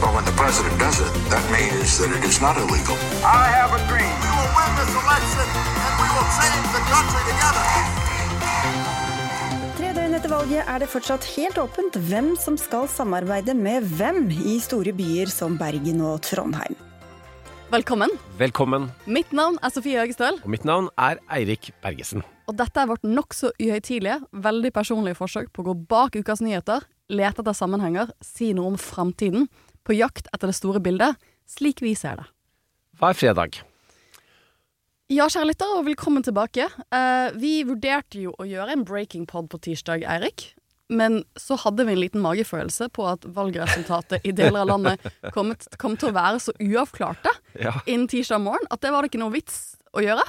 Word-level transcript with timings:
Well, 0.00 0.12
when 0.16 0.24
the 0.24 0.32
president 0.42 0.74
does 0.80 0.98
it, 1.06 1.12
that 1.32 1.44
means 1.52 1.98
that 2.00 2.10
it 2.16 2.24
is 2.24 2.40
not 2.40 2.56
illegal. 2.56 2.96
I 3.24 3.44
have 3.58 3.70
a 3.76 3.80
dream. 3.90 4.14
We 4.24 4.30
will 4.36 4.50
win 4.58 4.70
this 4.80 4.92
election 5.02 5.46
and 5.84 5.92
we 6.02 6.08
will 6.16 6.28
change 6.40 6.66
the 6.76 6.82
country 6.92 7.22
together. 7.30 7.64
Tre 9.78 9.90
døgn 9.96 10.16
etter 10.18 10.32
valget 10.32 10.68
er 10.72 10.82
det 10.82 10.88
fortsatt 10.92 11.26
helt 11.36 11.58
åpent 11.60 11.98
hvem 12.08 12.32
som 12.40 12.56
skal 12.60 12.88
samarbeide 12.92 13.54
med 13.56 13.88
hvem 13.98 14.26
i 14.32 14.56
store 14.64 14.92
byer 14.96 15.28
som 15.32 15.58
Bergen 15.60 16.00
og 16.04 16.22
Trondheim. 16.24 16.76
Velkommen. 17.70 18.10
Velkommen. 18.40 18.88
Mitt 19.06 19.30
navn 19.36 19.60
er 19.62 19.70
Sofie 19.70 20.00
Høgestøl, 20.00 20.40
Og 20.42 20.50
mitt 20.50 20.64
navn 20.66 20.88
er 20.98 21.20
Eirik 21.30 21.70
Bergesen. 21.84 22.24
og 22.50 22.56
dette 22.58 22.80
er 22.82 22.88
vårt 22.90 23.04
nokså 23.06 23.52
uhøytidelige, 23.62 24.16
veldig 24.32 24.72
personlige 24.74 25.14
forsøk 25.14 25.52
på 25.54 25.62
å 25.62 25.68
gå 25.68 25.74
bak 25.86 26.16
ukas 26.18 26.40
nyheter, 26.42 26.82
lete 27.08 27.44
etter 27.44 27.54
sammenhenger, 27.54 28.10
si 28.20 28.48
noe 28.52 28.72
om 28.72 28.78
framtiden, 28.78 29.46
på 29.86 29.96
jakt 29.96 30.28
etter 30.34 30.50
det 30.50 30.56
store 30.58 30.80
bildet, 30.84 31.16
slik 31.50 31.82
vi 31.84 31.94
ser 31.98 32.20
det. 32.22 32.28
Hva 33.00 33.12
er 33.14 33.18
fredag? 33.18 33.60
Ja, 35.10 35.26
kjære 35.26 35.48
lytter, 35.50 35.70
og 35.74 35.86
velkommen 35.88 36.22
tilbake. 36.22 36.68
Eh, 36.94 37.28
vi 37.40 37.64
vurderte 37.66 38.20
jo 38.22 38.34
å 38.38 38.46
gjøre 38.46 38.76
en 38.76 38.84
breaking 38.86 39.24
pod 39.26 39.48
på 39.50 39.58
tirsdag, 39.64 40.04
Eirik. 40.06 40.52
Men 40.90 41.20
så 41.38 41.56
hadde 41.58 41.84
vi 41.86 41.94
en 41.94 42.00
liten 42.02 42.22
magefølelse 42.22 42.88
på 42.94 43.04
at 43.06 43.26
valgresultatet 43.34 44.24
i 44.26 44.32
deler 44.34 44.64
av 44.64 44.70
landet 44.72 45.04
kom, 45.34 45.52
kom 45.78 45.94
til 45.98 46.10
å 46.10 46.16
være 46.16 46.40
så 46.42 46.54
uavklarte 46.58 47.30
Ja. 47.62 47.76
innen 47.86 48.08
tirsdag 48.10 48.42
morgen 48.42 48.66
at 48.74 48.82
det 48.82 48.90
var 48.90 49.02
det 49.06 49.12
ikke 49.12 49.22
noe 49.22 49.34
vits 49.34 49.76
å 49.94 50.02
gjøre. 50.02 50.24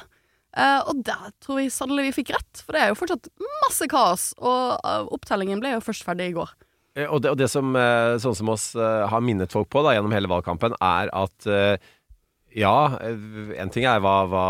Uh, 0.51 0.81
og 0.91 0.99
der 1.07 1.29
tror 1.41 1.61
jeg 1.61 1.71
sannelig 1.73 2.09
vi 2.09 2.15
fikk 2.19 2.33
rett, 2.35 2.61
for 2.61 2.75
det 2.75 2.81
er 2.83 2.91
jo 2.91 2.97
fortsatt 2.99 3.29
masse 3.63 3.87
kaos. 3.89 4.25
Og 4.37 4.77
uh, 4.85 5.05
opptellingen 5.13 5.61
ble 5.63 5.75
jo 5.77 5.83
først 5.85 6.05
ferdig 6.05 6.29
i 6.29 6.35
går. 6.35 6.51
Eh, 6.97 7.07
Og 7.07 7.21
det, 7.23 7.31
og 7.31 7.39
det 7.39 7.49
som 7.51 7.75
eh, 7.77 8.17
sånn 8.21 8.37
som 8.37 8.51
oss 8.51 8.71
eh, 8.75 9.07
har 9.07 9.23
minnet 9.23 9.53
folk 9.53 9.69
på 9.71 9.83
da, 9.85 9.95
gjennom 9.95 10.15
hele 10.15 10.31
valgkampen, 10.31 10.75
er 10.81 11.11
at 11.15 11.47
ja, 12.51 12.99
en 12.99 13.69
ting 13.71 13.85
er 13.87 14.01
hva, 14.03 14.25
hva 14.27 14.47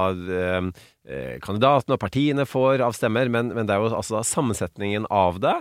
kandidatene 1.45 1.93
og 1.93 1.99
partiene 2.01 2.47
får 2.49 2.81
av 2.81 2.95
stemmer, 2.97 3.29
men, 3.29 3.51
men 3.53 3.67
det 3.69 3.75
er 3.75 3.83
jo 3.83 3.91
altså 3.93 4.15
da 4.15 4.21
sammensetningen 4.25 5.05
av 5.13 5.37
det 5.43 5.53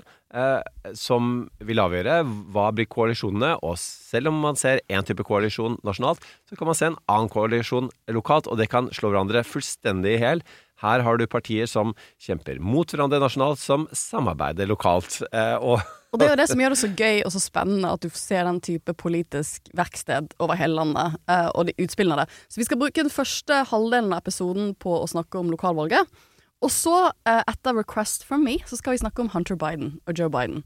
som 0.97 1.51
vil 1.61 1.83
avgjøre 1.85 2.23
hva 2.55 2.71
blir 2.73 2.89
koalisjonene. 2.89 3.59
Og 3.61 3.77
selv 3.83 4.33
om 4.33 4.41
man 4.41 4.57
ser 4.57 4.81
én 4.89 5.05
type 5.05 5.27
koalisjon 5.29 5.77
nasjonalt, 5.85 6.25
så 6.49 6.57
kan 6.57 6.71
man 6.71 6.81
se 6.81 6.89
en 6.89 6.99
annen 7.13 7.29
koalisjon 7.29 7.93
lokalt, 8.09 8.49
og 8.49 8.57
det 8.57 8.71
kan 8.73 8.89
slå 8.89 9.13
hverandre 9.13 9.45
fullstendig 9.45 10.17
i 10.17 10.25
hjel. 10.25 10.45
Her 10.81 11.05
har 11.05 11.21
du 11.21 11.29
partier 11.29 11.69
som 11.69 11.93
kjemper 12.25 12.57
mot 12.65 12.89
hverandre 12.89 13.21
nasjonalt, 13.21 13.61
som 13.61 13.85
samarbeider 13.93 14.73
lokalt. 14.73 15.21
Og 15.61 15.85
Og 16.11 16.19
det 16.19 16.27
er 16.27 16.33
jo 16.33 16.41
det 16.41 16.49
som 16.51 16.61
gjør 16.63 16.75
det 16.75 16.81
så 16.81 16.91
gøy 16.91 17.21
og 17.23 17.33
så 17.35 17.41
spennende 17.43 17.93
at 17.95 18.03
du 18.03 18.11
ser 18.19 18.43
den 18.49 18.59
type 18.67 18.95
politisk 18.99 19.71
verksted 19.79 20.35
over 20.43 20.59
hele 20.59 20.81
landet, 20.81 21.21
eh, 21.31 21.49
og 21.55 21.69
de 21.69 21.77
utspillene 21.79 22.17
av 22.17 22.25
det. 22.25 22.41
Så 22.51 22.59
vi 22.59 22.67
skal 22.67 22.81
bruke 22.83 23.05
den 23.05 23.15
første 23.15 23.63
halvdelen 23.71 24.11
av 24.11 24.25
episoden 24.25 24.75
på 24.83 24.97
å 24.99 25.07
snakke 25.11 25.39
om 25.39 25.53
lokalvalget. 25.55 26.11
Og 26.61 26.73
så, 26.75 27.13
eh, 27.31 27.43
etter 27.47 27.79
request 27.79 28.27
from 28.27 28.43
me, 28.45 28.59
så 28.67 28.77
skal 28.77 28.97
vi 28.97 29.05
snakke 29.05 29.23
om 29.23 29.31
Hunter 29.33 29.57
Biden 29.57 30.01
og 30.07 30.19
Joe 30.19 30.29
Biden. 30.29 30.65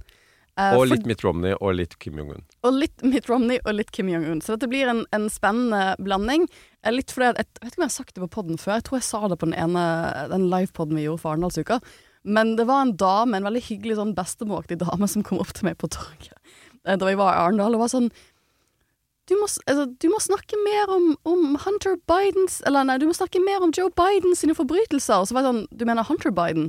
Eh, 0.57 0.77
og 0.79 0.87
litt 0.87 1.05
Mitt 1.07 1.23
Romney 1.27 1.53
og 1.61 1.75
litt 1.75 1.99
Kim 1.99 2.17
Jong-un. 2.21 2.43
og 2.63 2.77
litt 2.79 3.03
Mitt 3.03 3.29
Romney 3.29 3.59
og 3.67 3.75
litt 3.75 3.91
Kim 3.91 4.09
Jong-un. 4.09 4.41
Så 4.41 4.55
dette 4.55 4.71
blir 4.71 4.89
en, 4.89 5.05
en 5.13 5.29
spennende 5.29 5.97
blanding. 5.99 6.47
Litt 6.87 7.11
fordi 7.11 7.33
jeg, 7.33 7.47
jeg 7.59 7.67
vet 7.67 7.73
ikke 7.73 7.81
om 7.81 7.85
jeg 7.85 7.91
har 7.91 7.99
sagt 7.99 8.15
det 8.15 8.23
på 8.23 8.35
podden 8.39 8.61
før. 8.61 8.79
Jeg 8.79 8.87
tror 8.89 9.01
jeg 9.01 9.09
sa 9.09 9.29
det 9.29 9.39
på 9.41 9.49
den 9.51 9.59
ene 9.59 9.85
Den 10.31 10.49
livepoden 10.53 10.95
vi 10.97 11.09
gjorde 11.09 11.25
for 11.25 11.35
Arendalsuka. 11.35 11.81
Men 12.25 12.55
det 12.57 12.65
var 12.69 12.83
en 12.83 12.95
dame, 12.97 13.37
en 13.37 13.49
veldig 13.49 13.65
hyggelig 13.69 13.99
sånn 13.99 14.15
bestemoraktig 14.17 14.79
dame, 14.81 15.09
som 15.11 15.25
kom 15.27 15.43
opp 15.43 15.53
til 15.57 15.69
meg 15.69 15.77
på 15.81 15.91
torget 15.93 16.33
eh, 16.85 16.97
da 16.97 17.09
vi 17.09 17.19
var 17.21 17.35
i 17.35 17.43
Arendal 17.43 17.77
og 17.77 17.85
var 17.85 17.93
sånn 17.93 18.09
du 19.29 19.33
må, 19.41 19.47
altså, 19.49 19.87
du 19.89 20.09
må 20.13 20.19
snakke 20.21 20.57
mer 20.67 20.91
om, 20.93 21.05
om 21.25 21.55
Hunter 21.65 21.95
Bidens 22.11 22.59
Eller 22.69 22.85
nei, 22.85 22.99
du 23.01 23.07
må 23.09 23.15
snakke 23.17 23.41
mer 23.41 23.63
om 23.65 23.71
Joe 23.73 23.89
Biden 23.97 24.37
sine 24.37 24.53
forbrytelser. 24.53 25.23
Og 25.23 25.31
så 25.31 25.33
var 25.33 25.47
jeg 25.47 25.49
sånn 25.49 25.63
Du 25.73 25.87
mener 25.89 26.05
Hunter 26.05 26.35
Biden? 26.35 26.67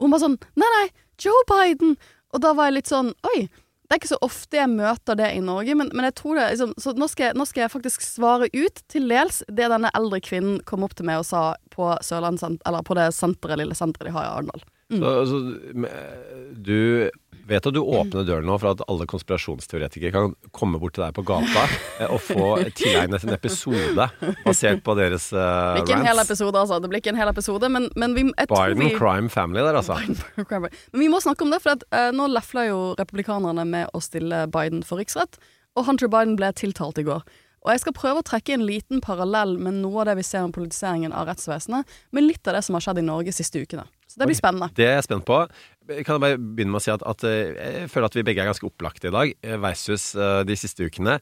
Og 0.00 0.08
hun 0.08 0.14
var 0.16 0.22
sånn 0.24 0.34
Nei, 0.58 0.66
nei, 0.66 0.88
Joe 1.22 1.44
Biden! 1.46 1.94
Og 2.34 2.42
da 2.42 2.50
var 2.58 2.70
jeg 2.70 2.80
litt 2.80 2.90
sånn 2.90 3.12
Oi, 3.30 3.44
det 3.46 3.94
er 3.94 4.00
ikke 4.00 4.10
så 4.14 4.18
ofte 4.24 4.56
jeg 4.56 4.72
møter 4.72 5.18
det 5.20 5.30
i 5.36 5.40
Norge, 5.44 5.74
men, 5.78 5.92
men 5.94 6.08
jeg 6.08 6.16
tror 6.18 6.40
det 6.40 6.48
liksom, 6.56 6.74
Så 6.80 6.96
nå 6.98 7.06
skal, 7.12 7.28
jeg, 7.28 7.38
nå 7.38 7.46
skal 7.46 7.66
jeg 7.66 7.74
faktisk 7.76 8.02
svare 8.06 8.50
ut 8.50 8.82
til 8.90 9.06
dels 9.12 9.42
det 9.46 9.70
denne 9.70 9.90
eldre 9.94 10.18
kvinnen 10.24 10.58
kom 10.66 10.82
opp 10.86 10.98
til 10.98 11.06
meg 11.06 11.22
og 11.22 11.28
sa 11.28 11.52
på 11.70 11.86
Sørlandssent- 12.02 12.66
Eller 12.66 12.82
på 12.88 12.96
det 12.98 13.10
senteret, 13.14 13.62
lille 13.62 13.78
senteret 13.78 14.10
de 14.10 14.16
har 14.16 14.26
i 14.26 14.32
Arendal. 14.32 14.64
Så, 14.92 15.02
så 15.02 15.12
altså, 15.22 15.90
du 16.52 17.10
vet 17.48 17.66
at 17.66 17.74
du 17.74 17.80
åpner 17.80 18.26
døren 18.26 18.46
nå 18.46 18.56
for 18.60 18.72
at 18.72 18.82
alle 18.90 19.06
konspirasjonsteoretikere 19.10 20.12
kan 20.14 20.34
komme 20.54 20.80
bort 20.82 20.96
til 20.96 21.04
deg 21.04 21.14
på 21.16 21.24
gata 21.26 21.64
eh, 21.98 22.08
og 22.08 22.20
få 22.22 22.48
tilegnet 22.78 23.26
en 23.26 23.34
episode 23.34 24.08
basert 24.46 24.82
på 24.86 24.96
deres 24.98 25.30
uh, 25.34 25.40
Det 25.42 25.82
blir 25.82 25.86
ikke 25.88 25.98
en 25.98 26.08
hel 26.08 26.20
rants. 26.20 26.30
episode, 26.30 26.62
altså. 26.62 26.80
Det 26.82 26.92
blir 26.92 27.02
ikke 27.02 27.14
en 27.14 27.20
hel 27.20 27.32
episode, 27.32 27.72
men, 27.72 27.88
men 27.98 28.16
vi, 28.18 28.26
Biden 28.52 28.82
vi 28.82 28.92
crime 28.96 29.32
family 29.32 29.64
der, 29.64 29.80
altså. 29.80 29.98
Men 30.36 31.00
vi 31.04 31.10
må 31.12 31.22
snakke 31.24 31.46
om 31.46 31.54
det, 31.54 31.62
for 31.64 31.76
at, 31.76 31.86
uh, 31.94 32.10
nå 32.14 32.28
lefler 32.32 32.70
jo 32.70 32.82
republikanerne 33.00 33.66
med 33.68 33.90
å 33.92 34.02
stille 34.02 34.44
Biden 34.52 34.84
for 34.86 35.02
riksrett, 35.02 35.40
og 35.76 35.88
Hunter 35.88 36.10
Biden 36.12 36.36
ble 36.38 36.52
tiltalt 36.56 37.00
i 37.00 37.06
går. 37.08 37.24
Og 37.62 37.70
jeg 37.70 37.82
skal 37.84 37.94
prøve 37.94 38.22
å 38.22 38.26
trekke 38.26 38.56
en 38.56 38.64
liten 38.66 39.02
parallell 39.02 39.54
med 39.62 39.78
noe 39.84 40.02
av 40.02 40.10
det 40.10 40.16
vi 40.18 40.26
ser 40.26 40.46
om 40.46 40.54
politiseringen 40.54 41.14
av 41.14 41.28
rettsvesenet, 41.30 41.86
med 42.10 42.26
litt 42.26 42.48
av 42.50 42.58
det 42.58 42.64
som 42.66 42.74
har 42.76 42.84
skjedd 42.84 43.02
i 43.02 43.06
Norge 43.06 43.34
siste 43.34 43.62
ukene. 43.62 43.86
Så 44.12 44.20
det 44.20 44.28
blir 44.28 44.36
spennende. 44.38 44.68
Det 44.76 44.84
er 44.86 44.98
jeg 44.98 45.06
spent 45.08 45.24
på. 45.28 45.40
Kan 45.88 46.14
jeg 46.18 46.22
bare 46.22 46.38
begynne 46.38 46.74
med 46.76 46.82
å 46.82 46.84
si 46.84 46.92
at, 46.92 47.02
at 47.08 47.24
eh, 47.26 47.52
jeg 47.82 47.90
føler 47.90 48.10
at 48.10 48.16
vi 48.20 48.24
begge 48.28 48.44
er 48.44 48.50
ganske 48.52 48.68
opplagte 48.68 49.08
i 49.08 49.14
dag, 49.14 49.32
eh, 49.42 49.56
versus 49.62 50.10
eh, 50.14 50.42
de 50.46 50.56
siste 50.60 50.84
ukene, 50.86 51.16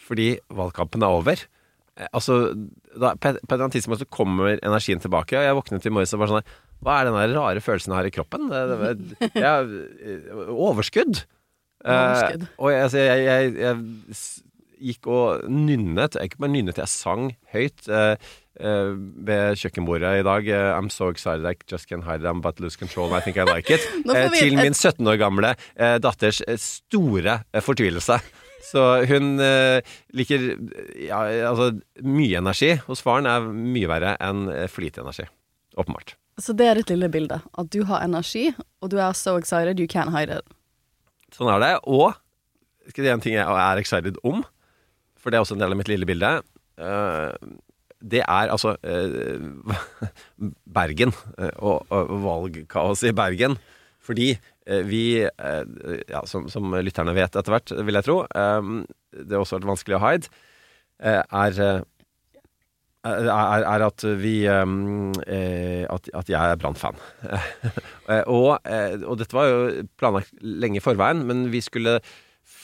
fordi 0.00 0.32
valgkampen 0.56 1.04
er 1.04 1.12
over. 1.20 1.44
Eh, 1.44 2.08
Altså, 2.16 2.40
da, 2.96 3.12
på 3.20 3.28
et 3.34 3.38
på 3.42 3.44
et 3.44 3.52
eller 3.52 3.66
annet 3.66 3.74
tidspunkt 3.76 4.00
så 4.00 4.08
kommer 4.08 4.54
energien 4.64 5.02
tilbake. 5.02 5.36
og 5.36 5.44
Jeg 5.44 5.56
våknet 5.58 5.84
i 5.86 5.92
morges 5.92 6.14
og 6.16 6.22
var 6.22 6.30
sånn 6.32 6.40
her, 6.40 6.54
Hva 6.80 6.94
er 7.02 7.10
den 7.10 7.18
der 7.18 7.34
rare 7.36 7.60
følelsen 7.60 7.92
jeg 7.92 7.98
har 7.98 8.08
i 8.08 8.12
kroppen? 8.14 8.46
Det, 8.48 8.62
det, 9.20 9.32
jeg, 9.36 10.22
overskudd. 10.48 11.20
Eh, 11.84 11.92
Overskudd. 11.92 12.46
og 12.56 12.70
jeg, 12.72 12.82
altså, 12.86 13.02
jeg, 13.04 13.26
jeg, 13.26 13.52
jeg 13.60 14.90
gikk 14.90 15.10
og 15.12 15.44
nynnet. 15.52 16.16
Ikke 16.24 16.40
bare 16.40 16.54
nynnet, 16.54 16.80
jeg 16.80 16.88
sang 16.92 17.34
høyt. 17.52 17.84
eh, 17.88 18.16
eh, 18.60 18.92
ved 19.26 19.56
kjøkkenbordet 19.60 20.20
i 20.20 20.26
dag. 20.26 20.48
Uh, 20.52 20.76
I'm 20.78 20.90
so 20.92 21.08
excited 21.10 21.44
I 21.48 21.54
just 21.70 21.88
can't 21.88 22.04
hide 22.04 22.20
it. 22.22 22.28
I'm 22.28 22.38
about 22.44 22.56
to 22.56 22.62
lose 22.62 22.76
control. 22.76 23.06
and 23.08 23.16
I 23.16 23.20
think 23.20 23.36
I 23.36 23.44
like 23.48 23.70
it. 23.72 23.80
Eh, 24.10 24.30
til 24.36 24.56
min 24.56 24.74
17 24.74 25.06
år 25.06 25.16
gamle 25.20 25.54
datters 26.02 26.42
store 26.60 27.40
fortvilelse. 27.62 28.18
Så 28.70 28.82
hun 29.08 29.38
liker 30.14 30.42
ja, 31.00 31.20
altså 31.48 31.70
mye 32.04 32.38
energi. 32.38 32.74
Hos 32.86 33.02
faren 33.02 33.26
er 33.26 33.46
mye 33.50 33.88
verre 33.90 34.16
enn 34.20 34.48
eh, 34.52 34.66
for 34.70 34.84
lite 34.84 35.00
energi. 35.02 35.26
Åpenbart. 35.80 36.14
Så 36.40 36.54
det 36.56 36.66
er 36.68 36.78
ditt 36.80 36.90
lille 36.92 37.08
bilde. 37.12 37.40
At 37.58 37.70
du 37.72 37.82
har 37.88 38.04
energi, 38.04 38.50
og 38.80 38.90
du 38.92 38.98
er 39.00 39.12
so 39.16 39.36
excited 39.38 39.80
you 39.80 39.88
can't 39.90 40.12
hide 40.14 40.40
it. 40.40 40.54
Sånn 41.36 41.50
er 41.52 41.60
det. 41.62 41.72
Og 41.86 42.14
skal 42.90 43.06
det 43.06 43.12
en 43.14 43.22
ting 43.24 43.36
jeg 43.36 43.46
er 43.46 43.80
excited 43.80 44.18
om, 44.26 44.42
for 45.20 45.30
det 45.30 45.38
er 45.38 45.44
også 45.44 45.56
en 45.58 45.62
del 45.62 45.74
av 45.76 45.78
mitt 45.80 45.90
lille 45.92 46.08
bilde. 46.08 46.40
eh, 46.80 47.32
det 48.00 48.22
er 48.24 48.52
altså 48.52 48.74
eh, 48.82 49.42
Bergen 50.78 51.12
eh, 51.38 51.52
og, 51.58 51.84
og 51.92 52.16
valgkaos 52.24 53.04
i 53.04 53.14
Bergen. 53.16 53.58
Fordi 54.00 54.32
eh, 54.32 54.82
vi, 54.88 55.04
ja, 55.20 56.24
som, 56.26 56.48
som 56.50 56.72
lytterne 56.80 57.14
vet 57.16 57.36
etter 57.36 57.52
hvert, 57.52 57.74
vil 57.84 57.98
jeg 58.00 58.06
tro, 58.08 58.22
det 58.24 59.34
har 59.34 59.42
også 59.42 59.58
vært 59.58 59.72
vanskelig 59.74 59.98
å 59.98 60.04
hide, 60.06 60.30
er 61.00 61.60
er, 63.00 63.28
er 63.32 63.82
at 63.86 64.04
vi 64.20 64.34
at, 64.44 66.08
at 66.20 66.28
jeg 66.28 66.36
er 66.36 66.58
Brann-fan. 66.60 66.98
Og, 68.28 68.50
og 68.60 69.14
dette 69.16 69.36
var 69.36 69.48
jo 69.48 69.86
planlagt 69.96 70.34
lenge 70.42 70.80
i 70.80 70.84
forveien, 70.84 71.22
men 71.28 71.46
vi 71.52 71.62
skulle 71.64 72.00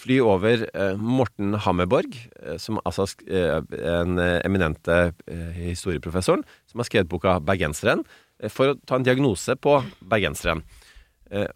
fly 0.06 0.20
over 0.22 0.64
eh, 0.70 0.94
Morten 0.96 1.56
Hammerborg, 1.64 2.14
eh, 2.42 2.56
som 2.62 2.78
altså 2.86 3.08
eh, 3.26 3.58
en 3.90 4.18
eminente 4.18 5.12
historieprofessoren, 5.56 6.44
som 6.70 6.80
har 6.80 6.88
skrevet 6.88 7.10
boka 7.10 7.38
'Bergenseren', 7.40 8.04
for 8.52 8.74
å 8.74 8.78
ta 8.84 8.98
en 8.98 9.06
diagnose 9.06 9.56
på 9.56 9.78
bergenseren. 10.04 10.60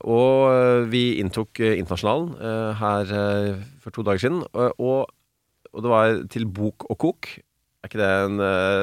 Og 0.09 0.89
vi 0.91 1.21
inntok 1.21 1.61
Internasjonalen 1.61 2.33
her 2.81 3.11
for 3.85 3.93
to 3.93 4.03
dager 4.03 4.23
siden, 4.23 4.41
og, 4.57 5.05
og 5.71 5.85
det 5.85 5.93
var 5.93 6.15
til 6.33 6.49
Bok 6.49 6.89
og 6.89 6.99
Kok. 7.05 7.29
Er 7.85 7.91
ikke 7.91 8.01
det 8.01 8.09
en 8.09 8.41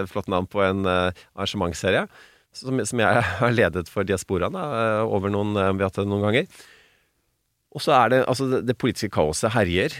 flott 0.07 0.29
navn 0.29 0.45
på 0.45 0.61
en 0.61 0.85
arrangementsserie? 0.85 2.05
Som, 2.53 2.85
som 2.85 3.01
jeg 3.01 3.25
har 3.41 3.57
ledet 3.57 3.89
for 3.89 4.05
diasporaen 4.05 4.55
over 5.09 5.33
noen, 5.33 5.57
vi 5.57 5.81
har 5.81 5.89
hatt 5.89 5.97
det 5.97 6.07
noen 6.07 6.29
ganger. 6.29 6.47
Og 7.77 7.83
så 7.85 7.93
er 7.93 8.13
det 8.13 8.23
altså 8.25 8.61
det, 8.65 8.77
politiske 8.81 9.13
kaoset 9.13 9.53
herjer. 9.53 9.93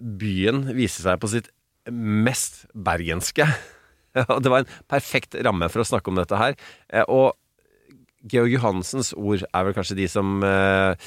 Byen 0.00 0.64
viser 0.74 1.06
seg 1.06 1.20
på 1.22 1.30
sitt 1.30 1.50
mest 1.90 2.64
bergenske. 2.74 3.46
Det 4.42 4.50
var 4.50 4.64
en 4.64 4.72
perfekt 4.90 5.36
ramme 5.46 5.68
for 5.70 5.84
å 5.84 5.86
snakke 5.86 6.10
om 6.10 6.18
dette 6.18 6.34
her. 6.34 6.56
Eh, 6.90 7.06
Og 7.06 7.36
Georg 8.26 8.50
Johansens 8.52 9.12
ord 9.14 9.44
er 9.46 9.66
vel 9.68 9.76
kanskje 9.76 9.96
de 10.00 10.08
som 10.10 10.42
eh, 10.44 10.98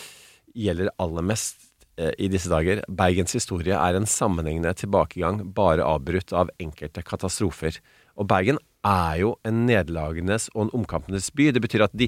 gjelder 0.55 0.93
aller 1.03 1.25
mest 1.27 1.67
eh, 1.99 2.13
i 2.15 2.29
disse 2.31 2.47
dager. 2.49 2.81
Bergens 2.87 3.35
historie 3.35 3.75
er 3.75 3.99
en 3.99 4.07
sammenhengende 4.09 4.71
tilbakegang, 4.79 5.43
bare 5.53 5.83
avbrutt 5.85 6.31
av 6.31 6.53
enkelte 6.63 7.03
katastrofer. 7.05 7.81
Og 8.15 8.29
Bergen 8.31 8.61
er 8.87 9.19
jo 9.19 9.35
en 9.47 9.65
nederlagenes 9.67 10.47
og 10.55 10.67
en 10.67 10.73
omkampenes 10.79 11.27
by. 11.35 11.51
Det 11.51 11.63
betyr 11.67 11.85
at 11.85 11.97
de 11.97 12.07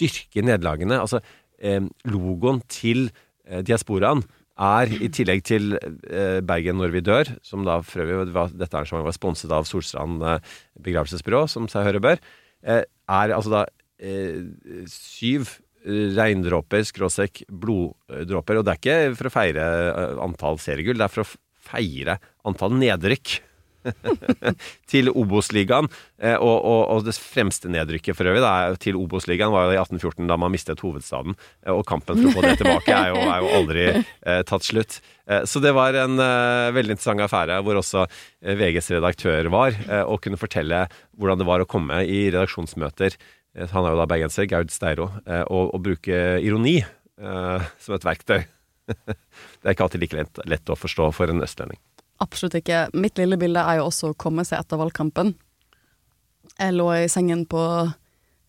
dyrker 0.00 0.46
nederlagene. 0.46 1.02
Altså 1.02 1.20
eh, 1.58 1.82
logoen 2.08 2.62
til 2.70 3.10
diasporaen 3.66 4.22
er, 4.60 4.92
i 5.00 5.08
tillegg 5.12 5.42
til 5.48 5.74
eh, 5.78 6.40
Bergen 6.44 6.78
når 6.80 6.92
vi 6.94 7.02
dør, 7.04 7.32
som 7.46 7.64
da 7.66 7.78
for 7.86 8.04
øvrig 8.04 8.28
dette 8.52 8.76
arrangementet 8.76 9.08
var 9.08 9.16
sponset 9.16 9.54
av 9.54 9.68
Solstrand 9.68 10.24
eh, 10.26 10.54
begravelsesbyrå, 10.84 11.46
som 11.50 11.68
seg 11.70 11.88
høre 11.88 12.02
bør, 12.04 12.22
eh, 12.64 12.84
er 12.84 13.34
altså 13.36 13.54
da 13.54 13.62
eh, 13.98 14.42
syv 14.90 15.48
eh, 15.84 16.10
regndråper, 16.18 16.84
skråsekk, 16.88 17.44
bloddråper. 17.48 18.60
Og 18.60 18.66
det 18.66 18.74
er 18.74 18.82
ikke 18.82 18.98
for 19.20 19.30
å 19.30 19.34
feire 19.34 19.68
eh, 19.90 20.18
antall 20.28 20.60
seriegull, 20.62 21.00
det 21.00 21.08
er 21.08 21.14
for 21.14 21.24
å 21.24 21.30
feire 21.70 22.18
antall 22.48 22.76
nedrykk. 22.76 23.38
til 24.90 25.10
Obos-ligaen. 25.12 25.88
Eh, 26.20 26.36
og, 26.36 26.56
og, 26.58 26.82
og 26.94 27.06
det 27.06 27.14
fremste 27.16 27.70
nedrykket 27.72 28.16
for 28.16 28.28
øvrig 28.30 28.42
da, 28.44 28.52
til 28.80 28.98
Obos-ligaen 29.00 29.52
var 29.54 29.68
jo 29.68 29.74
i 29.76 29.80
1814, 29.80 30.28
da 30.30 30.38
man 30.40 30.54
mistet 30.54 30.82
hovedstaden. 30.84 31.36
Eh, 31.64 31.72
og 31.72 31.86
kampen 31.88 32.20
for 32.20 32.30
å 32.30 32.34
få 32.36 32.44
det 32.46 32.58
tilbake 32.60 32.96
er 32.96 33.12
jo, 33.14 33.24
er 33.24 33.42
jo 33.44 33.50
aldri 33.60 33.86
eh, 33.90 34.42
tatt 34.48 34.66
slutt. 34.66 35.00
Eh, 35.30 35.44
så 35.48 35.62
det 35.64 35.74
var 35.76 35.96
en 35.98 36.20
eh, 36.20 36.70
veldig 36.76 36.96
interessant 36.96 37.26
affære, 37.26 37.60
hvor 37.66 37.80
også 37.80 38.06
VGs 38.40 38.92
redaktør 38.96 39.50
var, 39.52 39.76
og 40.06 40.20
kunne 40.24 40.38
fortelle 40.40 40.86
hvordan 41.18 41.40
det 41.40 41.48
var 41.48 41.62
å 41.62 41.68
komme 41.68 42.00
i 42.08 42.22
redaksjonsmøter. 42.30 43.16
Han 43.72 43.84
er 43.84 43.94
jo 43.94 43.98
da 43.98 44.06
bergenser, 44.08 44.46
Gaud 44.48 44.70
Steiro, 44.72 45.08
og, 45.26 45.74
og 45.74 45.82
bruke 45.82 46.16
ironi 46.40 46.78
som 47.18 47.96
et 47.96 48.06
verktøy. 48.06 48.38
det 49.06 49.66
er 49.66 49.74
ikke 49.74 49.86
alltid 49.86 50.04
like 50.04 50.18
lett, 50.18 50.40
lett 50.50 50.72
å 50.72 50.78
forstå 50.78 51.10
for 51.16 51.32
en 51.32 51.44
østlending. 51.44 51.80
Absolutt 52.20 52.58
ikke. 52.60 52.86
Mitt 52.92 53.18
lille 53.18 53.38
bilde 53.40 53.62
er 53.64 53.80
jo 53.80 53.88
også 53.88 54.12
å 54.12 54.18
komme 54.18 54.44
seg 54.46 54.60
etter 54.60 54.80
valgkampen. 54.80 55.34
Jeg 56.56 56.76
lå 56.76 56.88
i 56.92 57.08
sengen 57.08 57.46
på 57.48 57.62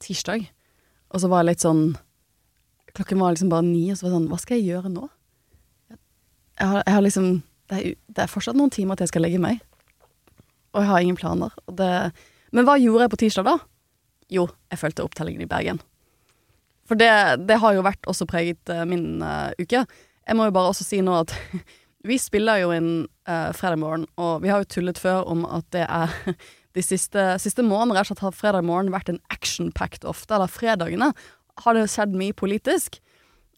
tirsdag, 0.03 0.47
og 1.11 1.23
så 1.23 1.29
var 1.31 1.43
jeg 1.43 1.53
litt 1.53 1.65
sånn 1.67 1.83
Klokken 2.91 3.21
var 3.21 3.31
liksom 3.31 3.51
bare 3.51 3.63
ni, 3.63 3.85
og 3.91 3.95
så 3.95 4.03
var 4.03 4.09
jeg 4.09 4.17
sånn 4.17 4.29
Hva 4.31 4.37
skal 4.41 4.57
jeg 4.57 4.73
gjøre 4.73 4.89
nå? 4.91 5.05
Jeg 6.59 6.67
har, 6.67 6.81
jeg 6.83 6.95
har 6.97 7.03
liksom 7.05 7.27
det 7.71 7.77
er, 7.77 7.93
det 8.11 8.23
er 8.25 8.31
fortsatt 8.31 8.57
noen 8.59 8.73
timer 8.73 8.97
til 8.99 9.07
jeg 9.07 9.13
skal 9.13 9.23
legge 9.23 9.39
meg, 9.39 9.61
og 10.75 10.81
jeg 10.83 10.89
har 10.89 11.03
ingen 11.05 11.15
planer. 11.15 11.53
Det, 11.71 11.87
men 12.51 12.67
hva 12.67 12.75
gjorde 12.75 13.05
jeg 13.05 13.13
på 13.13 13.19
tirsdag, 13.21 13.47
da? 13.47 13.53
Jo, 14.31 14.43
jeg 14.67 14.81
fulgte 14.81 15.05
opptellingen 15.05 15.45
i 15.45 15.47
Bergen. 15.47 15.79
For 16.87 16.99
det, 16.99 17.11
det 17.47 17.61
har 17.63 17.77
jo 17.77 17.85
vært 17.87 18.09
også 18.11 18.27
preget 18.27 18.71
eh, 18.71 18.83
min 18.83 19.23
uh, 19.23 19.55
uke. 19.55 19.85
Jeg 19.87 20.35
må 20.35 20.49
jo 20.49 20.55
bare 20.55 20.73
også 20.73 20.83
si 20.83 20.99
nå 21.03 21.15
at 21.21 21.31
vi 22.07 22.17
spiller 22.21 22.63
jo 22.63 22.71
inn 22.73 22.91
uh, 23.29 23.51
fredag 23.53 23.79
morgen, 23.81 24.07
og 24.17 24.41
vi 24.43 24.49
har 24.51 24.63
jo 24.63 24.71
tullet 24.77 24.99
før 25.01 25.27
om 25.29 25.45
at 25.45 25.67
det 25.75 25.85
er 25.85 26.15
de 26.77 26.83
siste, 26.85 27.25
siste 27.43 27.65
månedene 27.65 28.17
har 28.21 28.35
fredag 28.35 28.65
morgen 28.65 28.91
vært 28.93 29.11
en 29.11 29.21
action-packed 29.33 30.07
ofte, 30.09 30.33
eller 30.35 30.51
fredagene 30.51 31.11
har 31.61 31.77
det 31.77 31.89
skjedd 31.91 32.15
mye 32.17 32.35
politisk. 32.37 33.01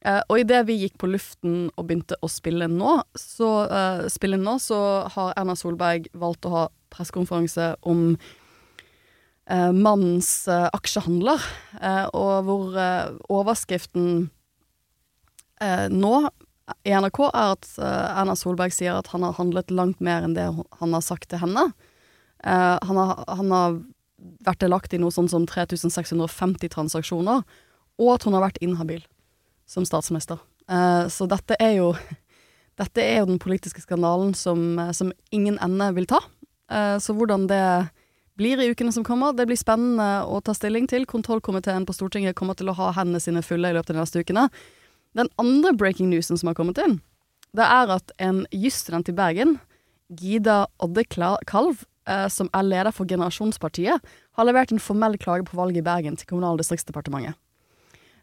Uh, 0.04 0.20
og 0.28 0.42
idet 0.42 0.66
vi 0.68 0.82
gikk 0.82 0.98
på 1.00 1.08
luften 1.08 1.70
og 1.78 1.88
begynte 1.88 2.18
å 2.20 2.28
spille 2.32 2.68
nå, 2.68 2.98
så, 3.16 3.52
uh, 3.72 4.04
spille 4.12 4.40
nå, 4.40 4.58
så 4.60 4.80
har 5.14 5.36
Erna 5.40 5.56
Solberg 5.56 6.10
valgt 6.12 6.48
å 6.50 6.56
ha 6.58 6.64
pressekonferanse 6.92 7.70
om 7.88 8.10
uh, 8.18 9.72
mannens 9.72 10.34
uh, 10.52 10.68
aksjehandler, 10.76 11.48
og 12.14 12.34
hvor 12.48 12.76
overskriften 13.32 14.28
nå 15.94 16.16
i 16.88 16.94
NRK 16.96 17.20
er 17.28 17.56
at 17.56 17.68
uh, 17.82 18.20
Erna 18.22 18.36
Solberg 18.40 18.74
sier 18.76 18.96
at 18.96 19.10
han 19.12 19.26
har 19.26 19.36
handlet 19.36 19.72
langt 19.74 20.00
mer 20.04 20.24
enn 20.24 20.36
det 20.38 20.46
han 20.48 20.96
har 20.96 21.04
sagt 21.04 21.30
til 21.32 21.42
henne. 21.42 21.68
Uh, 22.44 22.80
han, 22.80 23.00
har, 23.00 23.24
han 23.28 23.52
har 23.52 23.78
vært 24.48 24.64
delaktig 24.64 25.00
i 25.00 25.04
noe 25.04 25.12
sånn 25.12 25.30
som 25.32 25.48
3650 25.50 26.72
transaksjoner, 26.72 27.44
og 28.00 28.12
at 28.16 28.28
hun 28.28 28.38
har 28.38 28.46
vært 28.46 28.62
inhabil 28.64 29.04
som 29.70 29.88
statsminister. 29.88 30.40
Uh, 30.72 31.12
så 31.12 31.28
dette 31.30 31.60
er 31.60 31.80
jo 31.82 31.94
Dette 32.74 33.04
er 33.06 33.20
jo 33.20 33.28
den 33.30 33.38
politiske 33.38 33.84
skandalen 33.84 34.32
som, 34.34 34.80
som 34.98 35.12
ingen 35.30 35.60
ende 35.62 35.92
vil 35.94 36.08
ta. 36.10 36.18
så 36.98 37.14
hvordan 37.14 37.44
det 37.46 37.60
blir 38.34 38.58
i 38.58 38.72
ukene 38.74 38.90
som 38.92 39.04
kommer, 39.06 39.36
det 39.38 39.46
blir 39.46 39.60
spennende 39.62 40.24
å 40.26 40.40
ta 40.42 40.56
stilling 40.58 40.88
til. 40.90 41.06
Kontrollkomiteen 41.06 41.86
på 41.86 41.94
Stortinget 41.94 42.34
kommer 42.34 42.58
til 42.58 42.72
å 42.72 42.76
ha 42.80 42.88
hendene 42.98 43.22
sine 43.22 43.44
fulle 43.46 43.70
i 43.70 43.78
løpet 43.78 43.94
av 43.94 44.00
de 44.00 44.02
neste 44.02 44.24
ukene. 44.26 44.48
Den 45.18 45.30
andre 45.38 45.74
breaking 45.78 46.10
newsen 46.10 46.40
som 46.40 46.50
har 46.50 46.58
kommet 46.58 46.80
inn, 46.82 47.00
det 47.54 47.66
er 47.66 47.92
at 47.94 48.14
en 48.18 48.44
jusstudent 48.50 49.10
i 49.12 49.16
Bergen, 49.16 49.60
Gida 50.10 50.66
Oddekalv, 50.82 51.86
eh, 52.10 52.28
som 52.34 52.50
er 52.54 52.66
leder 52.66 52.92
for 52.92 53.06
Generasjonspartiet, 53.10 54.02
har 54.34 54.46
levert 54.46 54.74
en 54.74 54.82
formell 54.82 55.18
klage 55.18 55.46
på 55.46 55.58
valget 55.58 55.84
i 55.84 55.86
Bergen 55.86 56.18
til 56.18 56.28
Kommunal- 56.28 56.58
og 56.58 56.64
distriktsdepartementet. 56.64 57.38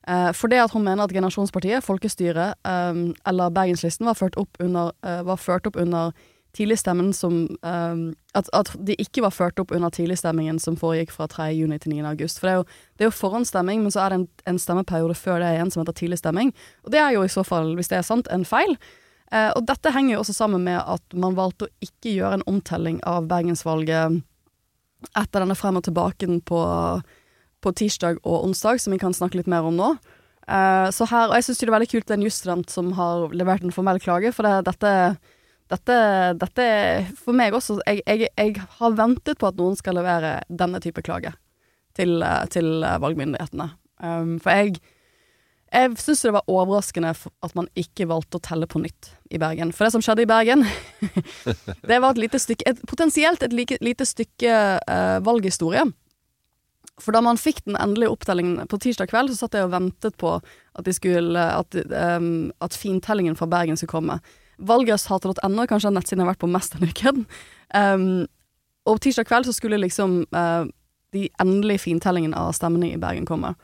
Eh, 0.09 0.33
for 0.33 0.49
det 0.49 0.59
at 0.63 0.73
hun 0.73 0.85
mener 0.85 1.05
at 1.05 1.13
Generasjonspartiet, 1.13 1.85
folkestyret 1.85 2.55
eh, 2.67 3.01
eller 3.27 3.55
Bergenslisten 3.55 4.09
var 4.09 4.19
ført 4.19 4.39
opp 4.41 4.57
under, 4.61 4.93
eh, 5.05 5.23
var 5.23 5.37
ført 5.37 5.67
opp 5.67 5.77
under 5.77 6.13
tidligstemmen 6.57 7.13
som 7.15 7.43
um, 7.63 8.03
at, 8.35 8.49
at 8.57 8.71
de 8.87 8.97
ikke 8.99 9.23
var 9.23 9.35
ført 9.35 9.61
opp 9.63 9.75
under 9.75 9.93
tidligstemmingen 9.95 10.59
som 10.63 10.79
foregikk 10.79 11.13
fra 11.15 11.29
3. 11.31 11.51
juni 11.55 11.79
til 11.79 11.95
9. 11.95 12.01
august. 12.11 12.41
For 12.41 12.49
det 12.49 12.53
er 12.53 12.59
jo, 12.61 12.65
det 12.99 13.05
er 13.05 13.11
jo 13.11 13.19
forhåndsstemming, 13.19 13.85
men 13.85 13.95
så 13.95 14.05
er 14.05 14.13
det 14.13 14.19
en, 14.21 14.27
en 14.53 14.59
stemmeperiode 14.63 15.19
før 15.19 15.39
det 15.43 15.53
igjen 15.55 15.71
som 15.71 15.85
heter 15.85 15.99
tidligstemming. 16.01 16.51
Og 16.87 16.95
det 16.95 17.03
er 17.03 17.15
jo 17.15 17.23
i 17.27 17.33
så 17.33 17.47
fall, 17.47 17.75
hvis 17.79 17.93
det 17.93 18.01
er 18.01 18.07
sant, 18.07 18.31
en 18.35 18.47
feil. 18.49 18.75
Uh, 19.31 19.53
og 19.55 19.63
dette 19.69 19.95
henger 19.95 20.17
jo 20.17 20.25
også 20.25 20.35
sammen 20.41 20.67
med 20.67 20.81
at 20.81 21.15
man 21.15 21.39
valgte 21.39 21.69
å 21.69 21.87
ikke 21.87 22.17
gjøre 22.17 22.41
en 22.41 22.49
omtelling 22.51 22.99
av 23.07 23.31
bergensvalget 23.31 24.23
etter 25.17 25.43
denne 25.43 25.57
frem 25.57 25.79
og 25.79 25.87
tilbaken 25.87 26.41
på, 26.45 26.63
på 27.63 27.73
tirsdag 27.79 28.19
og 28.25 28.49
onsdag, 28.49 28.83
som 28.83 28.95
vi 28.95 29.01
kan 29.01 29.15
snakke 29.17 29.39
litt 29.39 29.51
mer 29.51 29.69
om 29.69 29.79
nå. 29.79 29.95
Uh, 30.51 30.91
så 30.91 31.07
her, 31.07 31.29
og 31.29 31.37
jeg 31.39 31.47
syns 31.47 31.61
det 31.61 31.69
er 31.69 31.77
veldig 31.77 31.91
kult 31.93 32.09
det 32.09 32.15
er 32.17 32.19
en 32.19 32.27
jusstudent 32.27 32.73
som 32.73 32.91
har 32.99 33.31
levert 33.31 33.63
en 33.63 33.75
formell 33.75 34.01
klage, 34.03 34.33
for 34.35 34.49
det, 34.49 34.65
dette 34.67 34.93
dette, 35.71 35.97
dette 36.41 36.65
For 37.21 37.37
meg 37.37 37.55
også 37.57 37.79
jeg, 37.87 38.03
jeg, 38.07 38.31
jeg, 38.35 38.65
har 38.79 38.97
ventet 38.99 39.39
på 39.41 39.51
at 39.51 39.59
noen 39.61 39.79
skal 39.79 39.99
levere 39.99 40.41
denne 40.49 40.81
type 40.83 41.03
klage 41.07 41.33
til, 41.99 42.25
til 42.51 42.83
valgmyndighetene. 43.03 43.71
Um, 44.01 44.39
for 44.43 44.57
jeg 44.57 44.81
jeg 45.71 45.95
syns 46.03 46.25
det 46.25 46.33
var 46.35 46.49
overraskende 46.51 47.13
at 47.15 47.53
man 47.55 47.69
ikke 47.79 48.09
valgte 48.11 48.41
å 48.41 48.43
telle 48.43 48.67
på 48.67 48.81
nytt 48.83 49.13
i 49.31 49.39
Bergen. 49.39 49.71
For 49.71 49.87
det 49.87 49.95
som 49.95 50.03
skjedde 50.03 50.25
i 50.25 50.31
Bergen, 50.31 50.65
det 51.91 52.01
var 52.03 52.11
et 52.11 52.23
lite 52.25 52.41
stykke 52.43 52.67
et, 52.67 52.81
Potensielt 52.91 53.45
et 53.47 53.55
like, 53.55 53.79
lite 53.79 54.07
stykke 54.09 54.57
uh, 54.83 55.19
valghistorie. 55.23 55.85
For 57.01 57.15
da 57.15 57.23
man 57.25 57.39
fikk 57.41 57.63
den 57.69 57.79
endelige 57.79 58.11
opptellingen 58.11 58.67
på 58.69 58.81
tirsdag 58.83 59.13
kveld, 59.13 59.31
så 59.31 59.45
satt 59.47 59.57
jeg 59.57 59.69
og 59.69 59.73
ventet 59.77 60.19
på 60.21 60.35
at, 60.41 60.91
skulle, 60.97 61.39
at, 61.39 61.79
um, 62.19 62.51
at 62.59 62.77
fintellingen 62.77 63.39
fra 63.39 63.49
Bergen 63.51 63.79
skulle 63.79 63.95
komme. 63.95 64.19
Valgresultatet.no, 64.69 65.67
kanskje 65.71 65.93
nettsiden 65.95 66.25
har 66.25 66.33
vært 66.33 66.43
på 66.43 66.51
mest 66.51 66.77
denne 66.77 66.91
uken. 66.93 67.25
Um, 67.75 68.27
og 68.89 69.01
tirsdag 69.05 69.29
kveld 69.29 69.49
så 69.49 69.55
skulle 69.57 69.81
liksom 69.81 70.23
uh, 70.35 70.65
de 71.15 71.29
endelige 71.43 71.85
fintellingene 71.87 72.39
av 72.39 72.55
stemmene 72.57 72.93
i 72.93 73.01
Bergen 73.01 73.29
komme. 73.29 73.55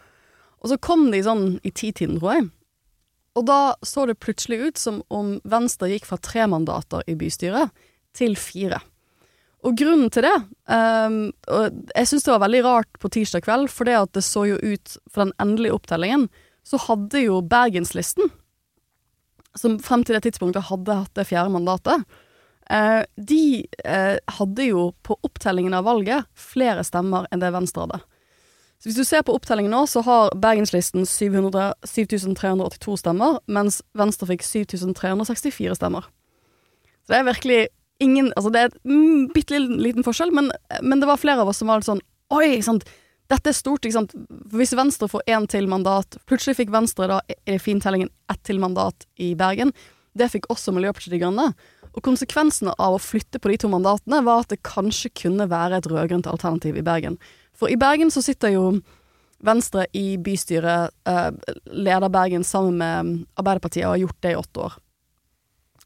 Og 0.62 0.72
så 0.72 0.78
kom 0.82 1.08
de 1.12 1.22
sånn 1.24 1.56
i 1.66 1.72
titiden, 1.72 2.18
tror 2.20 2.36
jeg. 2.36 2.48
Og 3.36 3.44
da 3.48 3.60
så 3.84 4.06
det 4.08 4.18
plutselig 4.22 4.58
ut 4.62 4.80
som 4.80 5.02
om 5.12 5.36
Venstre 5.44 5.90
gikk 5.92 6.08
fra 6.08 6.18
tre 6.22 6.46
mandater 6.48 7.04
i 7.10 7.16
bystyret 7.18 7.72
til 8.16 8.36
fire. 8.40 8.80
Og 9.66 9.76
grunnen 9.76 10.10
til 10.12 10.22
det 10.26 10.34
um, 10.70 11.32
og 11.50 11.78
Jeg 11.96 12.08
syns 12.08 12.26
det 12.26 12.30
var 12.30 12.42
veldig 12.44 12.60
rart 12.66 12.98
på 13.02 13.10
tirsdag 13.12 13.42
kveld, 13.46 13.70
for 13.72 13.88
det 13.88 13.96
at 13.98 14.12
det 14.14 14.22
så 14.22 14.44
jo 14.46 14.58
ut 14.60 14.96
For 15.10 15.24
den 15.24 15.32
endelige 15.42 15.74
opptellingen, 15.74 16.28
så 16.66 16.78
hadde 16.86 17.24
jo 17.24 17.40
Bergenslisten, 17.46 18.30
som 19.58 19.78
frem 19.82 20.04
til 20.04 20.16
det 20.16 20.24
tidspunktet 20.26 20.68
hadde 20.70 21.00
hatt 21.02 21.14
det 21.18 21.26
fjerde 21.28 21.52
mandatet, 21.54 22.04
uh, 22.72 23.02
de 23.16 23.64
uh, 23.86 24.16
hadde 24.38 24.68
jo 24.68 24.90
på 25.06 25.18
opptellingen 25.26 25.76
av 25.76 25.86
valget 25.88 26.28
flere 26.38 26.84
stemmer 26.86 27.28
enn 27.30 27.42
det 27.42 27.52
Venstre 27.54 27.86
hadde. 27.86 28.02
Så 28.76 28.90
hvis 28.90 28.98
du 28.98 29.06
ser 29.08 29.24
på 29.24 29.34
opptellingen 29.34 29.72
nå, 29.72 29.86
så 29.88 30.02
har 30.04 30.34
Bergenslisten 30.36 31.06
7382 31.08 32.98
stemmer, 33.00 33.40
mens 33.48 33.80
Venstre 33.96 34.28
fikk 34.28 34.44
7364 34.44 35.78
stemmer. 35.78 36.04
Så 37.06 37.14
det 37.14 37.18
er 37.20 37.30
virkelig 37.30 37.60
ingen 38.02 38.32
Altså, 38.36 38.50
det 38.52 38.60
er 38.60 38.74
mm, 38.84 39.32
bitte 39.32 39.58
liten 39.58 40.04
forskjell, 40.04 40.32
men, 40.34 40.50
men 40.82 41.00
det 41.00 41.08
var 41.08 41.20
flere 41.20 41.40
av 41.40 41.48
oss 41.48 41.62
som 41.62 41.70
var 41.70 41.80
litt 41.80 41.88
sånn 41.88 42.04
Oi, 42.34 42.58
sant. 42.66 42.82
Dette 43.32 43.50
er 43.50 43.56
stort, 43.58 43.84
ikke 43.84 43.96
sant. 43.96 44.14
Hvis 44.54 44.74
Venstre 44.78 45.08
får 45.10 45.24
én 45.34 45.48
til 45.50 45.66
mandat 45.70 46.18
Plutselig 46.30 46.60
fikk 46.60 46.70
Venstre 46.74 47.08
da 47.10 47.20
i 47.26 47.56
fintellingen 47.58 48.12
ett 48.30 48.42
til 48.46 48.60
mandat 48.62 49.06
i 49.18 49.32
Bergen. 49.38 49.72
Det 50.16 50.30
fikk 50.32 50.46
også 50.52 50.74
Miljøpartiet 50.74 51.16
De 51.16 51.20
Grønne. 51.20 51.48
Og 51.96 52.04
konsekvensene 52.04 52.74
av 52.82 52.96
å 52.96 53.00
flytte 53.02 53.40
på 53.40 53.50
de 53.50 53.58
to 53.62 53.70
mandatene 53.72 54.20
var 54.26 54.44
at 54.44 54.52
det 54.52 54.62
kanskje 54.66 55.10
kunne 55.16 55.48
være 55.50 55.80
et 55.80 55.88
rød-grønt 55.90 56.28
alternativ 56.28 56.76
i 56.76 56.84
Bergen. 56.84 57.16
For 57.56 57.72
i 57.72 57.78
Bergen 57.80 58.12
så 58.12 58.22
sitter 58.24 58.52
jo 58.52 58.64
Venstre 59.44 59.84
i 59.96 60.16
bystyret, 60.20 60.92
eh, 61.08 61.30
leder 61.72 62.12
Bergen 62.12 62.44
sammen 62.44 62.78
med 62.80 63.26
Arbeiderpartiet, 63.36 63.84
og 63.84 63.96
har 63.96 64.04
gjort 64.04 64.20
det 64.22 64.32
i 64.32 64.40
åtte 64.40 64.60
år. 64.64 64.76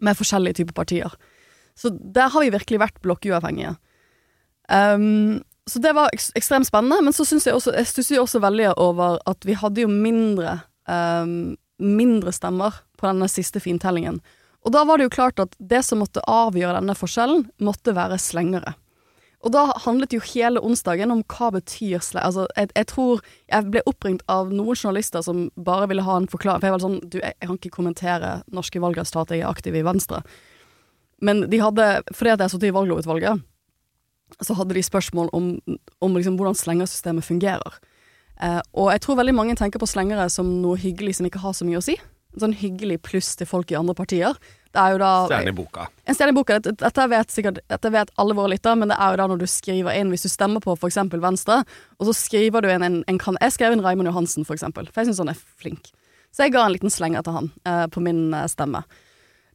Med 0.00 0.18
forskjellige 0.18 0.60
typer 0.60 0.74
partier. 0.74 1.14
Så 1.76 1.90
der 1.90 2.28
har 2.28 2.40
vi 2.40 2.50
virkelig 2.50 2.78
vært 2.78 3.00
blokkuavhengige. 3.02 3.76
Um, 4.70 5.42
så 5.68 5.78
det 5.82 5.92
var 5.96 6.12
ek 6.14 6.22
ekstremt 6.38 6.68
spennende, 6.68 7.00
men 7.04 7.14
så 7.14 7.26
syns 7.28 7.46
jeg 7.46 7.54
også 7.54 7.74
Jeg 7.76 8.20
også 8.20 8.40
veldig 8.40 8.72
over 8.80 9.18
at 9.28 9.44
vi 9.46 9.54
hadde 9.58 9.84
jo 9.84 9.90
mindre 9.90 10.60
um, 10.88 11.56
Mindre 11.80 12.32
stemmer 12.32 12.82
på 13.00 13.08
denne 13.08 13.28
siste 13.32 13.60
fintellingen. 13.60 14.18
Og 14.68 14.74
da 14.74 14.82
var 14.84 14.98
det 14.98 15.06
jo 15.06 15.14
klart 15.14 15.40
at 15.40 15.54
det 15.56 15.80
som 15.86 16.02
måtte 16.02 16.20
avgjøre 16.28 16.76
denne 16.76 16.92
forskjellen, 16.92 17.46
måtte 17.64 17.94
være 17.96 18.18
slengere. 18.20 18.74
Og 19.40 19.54
da 19.54 19.62
handlet 19.86 20.12
jo 20.12 20.20
hele 20.20 20.60
onsdagen 20.60 21.12
om 21.14 21.22
hva 21.32 21.48
betyr 21.54 22.02
sleng... 22.04 22.26
Altså, 22.26 22.44
jeg, 22.58 22.68
jeg, 22.76 22.88
tror 22.92 23.22
Jeg 23.48 23.70
ble 23.72 23.82
oppringt 23.88 24.24
av 24.28 24.52
noen 24.52 24.76
journalister 24.76 25.24
som 25.24 25.46
bare 25.56 25.88
ville 25.88 26.04
ha 26.04 26.18
en 26.20 26.28
forklaring. 26.28 26.60
For 26.60 26.68
jeg 26.68 26.76
var 26.76 26.84
sånn 26.84 26.98
Du, 27.06 27.16
jeg, 27.22 27.32
jeg 27.38 27.48
kan 27.48 27.60
ikke 27.60 27.76
kommentere 27.78 28.32
norske 28.52 28.82
valgresultater, 28.84 29.38
jeg 29.38 29.46
er 29.46 29.54
aktiv 29.54 29.80
i 29.80 29.86
Venstre. 29.86 30.20
Men 31.24 31.46
de 31.52 31.62
hadde 31.62 31.88
Fordi 32.12 32.34
at 32.34 32.44
jeg 32.44 32.54
satt 32.54 32.68
i 32.68 32.74
valglovutvalget, 32.76 33.46
så 34.38 34.56
hadde 34.58 34.76
de 34.76 34.84
spørsmål 34.84 35.30
om, 35.36 35.52
om 36.00 36.16
liksom 36.16 36.38
hvordan 36.38 36.58
slengersystemet 36.58 37.26
fungerer. 37.26 37.80
Eh, 38.40 38.60
og 38.72 38.92
jeg 38.94 39.04
tror 39.04 39.20
veldig 39.20 39.36
mange 39.36 39.58
tenker 39.58 39.82
på 39.82 39.88
slengere 39.90 40.28
som 40.32 40.48
noe 40.62 40.78
hyggelig 40.80 41.18
som 41.18 41.28
ikke 41.28 41.42
har 41.42 41.56
så 41.56 41.66
mye 41.68 41.80
å 41.80 41.84
si. 41.84 41.98
Sånn 42.38 42.54
hyggelig 42.54 43.00
pluss 43.02 43.34
til 43.36 43.48
folk 43.50 43.72
i 43.72 43.78
andre 43.78 43.94
partier. 43.98 44.36
Det 44.70 44.78
er 44.78 44.94
jo 44.94 45.00
da 45.02 45.10
Stjerne 45.26 45.50
i 45.50 45.56
boka. 45.56 45.88
En 46.06 46.14
stjerne 46.14 46.30
i 46.30 46.36
boka. 46.36 46.60
Dette, 46.62 47.06
vet 47.10 47.32
sikkert 47.34 47.58
Dette 47.66 47.90
vet 47.90 48.12
alle 48.22 48.36
våre 48.38 48.52
lyttere, 48.52 48.78
men 48.78 48.92
det 48.92 48.98
er 49.02 49.12
jo 49.12 49.18
da 49.18 49.26
når 49.32 49.40
du 49.40 49.48
skriver 49.50 49.96
inn 49.98 50.12
Hvis 50.14 50.28
du 50.28 50.30
stemmer 50.30 50.62
på 50.62 50.76
eksempel 50.86 51.22
Venstre, 51.22 51.64
og 51.98 52.06
så 52.06 52.14
skriver 52.14 52.62
du 52.62 52.70
inn 52.70 52.86
en, 52.86 53.00
en 53.10 53.18
en 53.18 53.40
Jeg 53.42 53.56
skrev 53.56 53.74
inn 53.74 53.82
Raymond 53.82 54.12
Johansen, 54.12 54.46
for 54.46 54.54
eksempel, 54.54 54.86
for 54.86 55.02
jeg 55.02 55.10
syns 55.10 55.24
han 55.24 55.34
er 55.34 55.42
flink. 55.58 55.90
Så 56.30 56.46
jeg 56.46 56.54
ga 56.54 56.64
en 56.64 56.74
liten 56.76 56.92
slenger 56.92 57.26
til 57.26 57.34
han 57.34 57.50
eh, 57.66 57.86
på 57.90 58.02
min 58.04 58.30
eh, 58.32 58.46
stemme. 58.46 58.84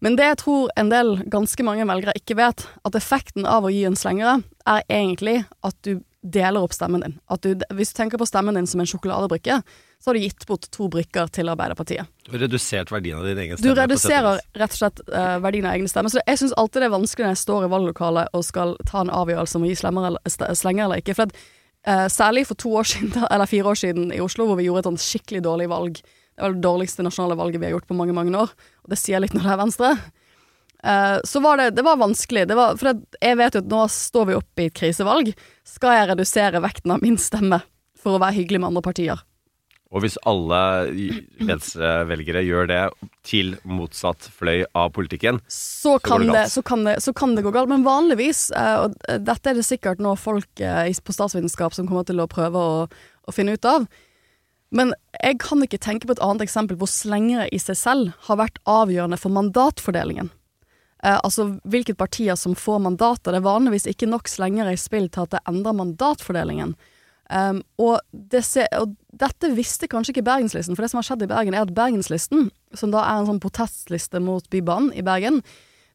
Men 0.05 0.19
det 0.19 0.27
jeg 0.27 0.41
tror 0.43 0.69
en 0.77 0.91
del, 0.91 1.15
ganske 1.33 1.65
mange 1.65 1.85
velgere 1.89 2.13
ikke 2.19 2.37
vet, 2.37 2.67
at 2.85 2.97
effekten 2.97 3.47
av 3.49 3.65
å 3.65 3.71
gi 3.73 3.87
en 3.89 3.97
slengere, 3.97 4.43
er 4.69 4.85
egentlig 4.85 5.39
at 5.65 5.77
du 5.87 5.95
deler 6.25 6.61
opp 6.61 6.73
stemmen 6.73 7.01
din. 7.01 7.15
At 7.31 7.41
du, 7.41 7.57
hvis 7.73 7.93
du 7.93 7.97
tenker 7.99 8.21
på 8.21 8.27
stemmen 8.29 8.57
din 8.57 8.67
som 8.69 8.81
en 8.81 8.89
sjokoladebrikke, 8.89 9.59
så 10.01 10.09
har 10.09 10.17
du 10.17 10.21
gitt 10.21 10.45
bort 10.45 10.67
to 10.73 10.87
brikker 10.93 11.29
til 11.33 11.49
Arbeiderpartiet. 11.49 12.09
Du 12.25 12.33
har 12.35 12.43
redusert 12.45 12.91
verdien 12.93 13.17
av 13.17 13.25
din 13.25 13.41
egen 13.41 13.57
stemme. 13.57 13.73
Du 13.73 13.81
reduserer 13.81 14.41
rett 14.57 14.75
og 14.75 14.77
slett 14.77 15.01
uh, 15.09 15.37
verdien 15.41 15.65
av 15.65 15.77
egne 15.77 15.89
stemmer. 15.89 16.13
Så 16.13 16.19
det, 16.19 16.25
jeg 16.29 16.41
syns 16.43 16.55
alltid 16.61 16.83
det 16.83 16.89
er 16.89 16.95
vanskelig 16.95 17.25
når 17.25 17.33
jeg 17.33 17.41
står 17.41 17.65
i 17.65 17.71
valglokalet 17.73 18.37
og 18.37 18.45
skal 18.45 18.75
ta 18.89 19.01
en 19.01 19.13
avgjørelse 19.13 19.57
om 19.57 19.65
å 19.65 19.71
gi 19.71 19.77
eller, 19.81 20.53
slenger 20.61 20.85
eller 20.85 21.01
ikke. 21.01 21.17
For 21.17 21.29
at, 21.29 21.47
uh, 21.89 22.05
særlig 22.13 22.45
for 22.49 22.61
to 22.61 22.75
år 22.81 22.89
siden, 22.93 23.13
eller 23.33 23.49
fire 23.49 23.73
år 23.73 23.81
siden 23.81 24.13
i 24.13 24.21
Oslo, 24.25 24.49
hvor 24.49 24.61
vi 24.61 24.69
gjorde 24.69 24.85
et 24.85 24.91
sånt 24.91 25.05
skikkelig 25.05 25.45
dårlig 25.45 25.69
valg. 25.73 26.01
Det 26.35 26.43
var 26.43 26.55
det 26.55 26.65
dårligste 26.65 27.05
nasjonale 27.05 27.37
valget 27.39 27.61
vi 27.61 27.69
har 27.69 27.77
gjort 27.77 27.87
på 27.87 27.97
mange, 27.97 28.15
mange 28.15 28.35
år. 28.35 28.51
Og 28.83 28.91
det 28.91 28.99
sier 28.99 29.23
litt 29.23 29.35
når 29.35 29.45
det 29.47 29.53
er 29.53 29.61
Venstre. 29.61 29.91
Uh, 30.85 31.17
så 31.25 31.39
var 31.41 31.57
det, 31.57 31.69
det 31.77 31.85
var 31.87 32.01
vanskelig. 32.01 32.43
Det 32.49 32.57
var, 32.59 32.75
for 32.77 32.91
det, 32.91 33.21
jeg 33.23 33.39
vet 33.39 33.55
jo 33.55 33.61
at 33.63 33.71
nå 33.71 33.85
står 33.89 34.27
vi 34.29 34.35
oppe 34.37 34.65
i 34.65 34.67
et 34.69 34.75
krisevalg. 34.75 35.31
Skal 35.65 35.95
jeg 35.95 36.09
redusere 36.11 36.61
vekten 36.65 36.93
av 36.93 37.05
min 37.05 37.17
stemme 37.21 37.63
for 37.97 38.17
å 38.17 38.21
være 38.21 38.37
hyggelig 38.41 38.61
med 38.61 38.73
andre 38.73 38.85
partier? 38.85 39.23
Og 39.95 40.01
hvis 40.03 40.17
alle 40.27 40.59
venstrevelgere 41.47 42.41
gjør 42.43 42.67
det 42.67 42.79
til 43.23 43.53
motsatt 43.63 44.27
fløy 44.35 44.65
av 44.75 44.89
politikken, 44.95 45.39
så 45.47 45.95
Så 45.95 45.99
kan, 46.03 46.25
går 46.25 46.33
det 46.35 46.45
så, 46.51 46.63
kan 46.65 46.83
det, 46.83 46.95
så 47.05 47.13
kan 47.15 47.35
det 47.37 47.45
gå 47.45 47.53
galt. 47.55 47.69
Men 47.71 47.85
vanligvis, 47.85 48.49
eh, 48.51 48.75
og 48.83 48.97
dette 49.23 49.49
er 49.49 49.55
det 49.55 49.63
sikkert 49.63 50.03
nå 50.03 50.17
folk 50.19 50.59
eh, 50.59 50.91
på 50.91 51.15
statsvitenskap 51.15 51.77
som 51.77 51.87
kommer 51.87 52.03
til 52.03 52.19
å 52.19 52.27
prøve 52.27 52.59
å, 52.59 52.87
å 52.89 53.31
finne 53.35 53.55
ut 53.55 53.69
av. 53.69 53.87
Men 54.75 54.91
jeg 55.21 55.39
kan 55.39 55.63
ikke 55.63 55.79
tenke 55.79 56.07
på 56.07 56.15
et 56.17 56.23
annet 56.23 56.43
eksempel 56.45 56.77
hvor 56.79 56.91
slengere 56.91 57.47
i 57.55 57.59
seg 57.61 57.77
selv 57.79 58.15
har 58.27 58.41
vært 58.41 58.59
avgjørende 58.67 59.19
for 59.19 59.31
mandatfordelingen. 59.35 60.33
Eh, 61.05 61.19
altså 61.21 61.47
hvilket 61.63 61.99
partier 61.99 62.35
som 62.39 62.57
får 62.59 62.81
mandater. 62.83 63.31
Det 63.31 63.39
er 63.39 63.47
vanligvis 63.47 63.87
ikke 63.91 64.09
nok 64.09 64.27
slengere 64.31 64.73
i 64.75 64.79
spill 64.79 65.07
til 65.07 65.27
at 65.27 65.37
det 65.37 65.43
endrer 65.47 65.77
mandatfordelingen. 65.77 66.75
Um, 67.25 67.63
og, 67.81 68.03
det 68.13 68.43
se, 68.45 68.67
og 68.77 68.91
dette 69.17 69.49
visste 69.57 69.87
kanskje 69.89 70.13
ikke 70.13 70.27
Bergenslisten, 70.27 70.77
for 70.77 70.85
det 70.85 70.91
som 70.91 70.99
har 70.99 71.07
skjedd 71.07 71.23
i 71.25 71.29
Bergen, 71.31 71.55
er 71.57 71.65
at 71.65 71.73
Bergenslisten, 71.73 72.51
som 72.77 72.91
da 72.93 73.01
er 73.01 73.21
en 73.21 73.29
sånn 73.31 73.41
protestliste 73.41 74.21
mot 74.21 74.45
Bybanen 74.53 74.91
i 74.93 75.01
Bergen, 75.05 75.39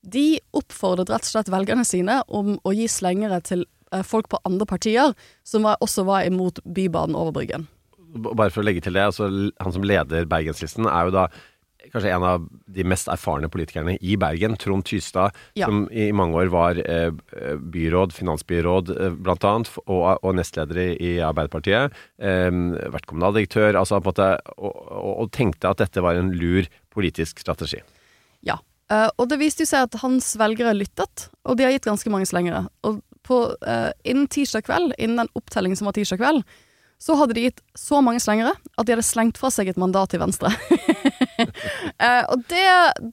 de 0.02 0.40
oppfordret 0.56 1.12
rett 1.12 1.28
og 1.28 1.30
slett 1.30 1.52
velgerne 1.52 1.84
sine 1.86 2.18
om 2.26 2.56
å 2.66 2.72
gi 2.74 2.88
slengere 2.90 3.38
til 3.46 3.62
eh, 3.92 4.02
folk 4.02 4.30
på 4.32 4.40
andre 4.48 4.66
partier 4.66 5.14
som 5.46 5.68
var, 5.68 5.78
også 5.84 6.06
var 6.08 6.26
imot 6.26 6.58
Bybanen 6.64 7.14
over 7.14 7.36
Bryggen. 7.36 7.68
Bare 8.14 8.50
for 8.50 8.62
å 8.62 8.66
legge 8.66 8.82
til 8.84 8.96
det, 8.96 9.06
altså, 9.10 9.30
han 9.60 9.74
som 9.74 9.86
leder 9.86 10.28
Bergenslisten, 10.30 10.88
er 10.90 11.08
jo 11.08 11.16
da 11.20 11.28
kanskje 11.90 12.10
en 12.12 12.24
av 12.28 12.42
de 12.68 12.84
mest 12.84 13.08
erfarne 13.08 13.48
politikerne 13.50 13.94
i 14.04 14.16
Bergen. 14.20 14.56
Trond 14.60 14.84
Tystad, 14.84 15.32
Ja. 15.56 15.66
som 15.66 15.86
i 15.90 16.10
mange 16.12 16.36
år 16.36 16.50
var 16.52 16.76
eh, 16.76 17.10
byråd, 17.56 18.12
finansbyråd 18.12 18.90
eh, 18.96 19.14
blant 19.16 19.46
annet, 19.48 19.70
og, 19.86 20.18
og 20.22 20.36
nestleder 20.36 20.82
i, 20.92 21.14
Arbeiderpartiet. 21.24 21.96
Eh, 22.20 22.50
vært 22.92 23.08
kommunaldirektør, 23.08 23.78
altså 23.80 24.00
måte, 24.04 24.28
og, 24.58 24.76
og, 24.76 25.14
og 25.24 25.32
tenkte 25.32 25.72
at 25.72 25.80
dette 25.80 26.04
var 26.04 26.20
en 26.20 26.32
lur 26.36 26.68
politisk 26.92 27.40
strategi. 27.40 27.80
Ja. 28.46 28.58
Eh, 28.92 29.08
og 29.16 29.30
det 29.32 29.40
viste 29.40 29.64
jo 29.64 29.72
seg 29.72 29.88
at 29.88 30.00
hans 30.04 30.34
velgere 30.40 30.76
lyttet, 30.76 31.30
og 31.46 31.56
de 31.56 31.64
har 31.64 31.72
gitt 31.74 31.88
ganske 31.88 32.12
mange 32.12 32.28
slengere. 32.28 32.66
Og 32.84 33.00
på, 33.26 33.44
eh, 33.66 33.90
innen 34.04 34.28
tirsdag 34.28 34.66
kveld, 34.68 34.94
innen 34.98 35.24
den 35.24 35.32
opptellingen 35.38 35.78
som 35.78 35.88
var 35.88 35.96
tirsdag 35.96 36.20
kveld, 36.20 36.44
så 37.00 37.16
hadde 37.16 37.36
de 37.36 37.46
gitt 37.46 37.62
så 37.78 38.02
mange 38.04 38.20
slengere 38.20 38.52
at 38.52 38.86
de 38.86 38.92
hadde 38.92 39.06
slengt 39.06 39.40
fra 39.40 39.48
seg 39.52 39.70
et 39.72 39.80
mandat 39.80 40.12
til 40.14 40.22
Venstre. 40.22 40.52
Eh, 41.40 42.24
og 42.28 42.42
det, 42.52 42.64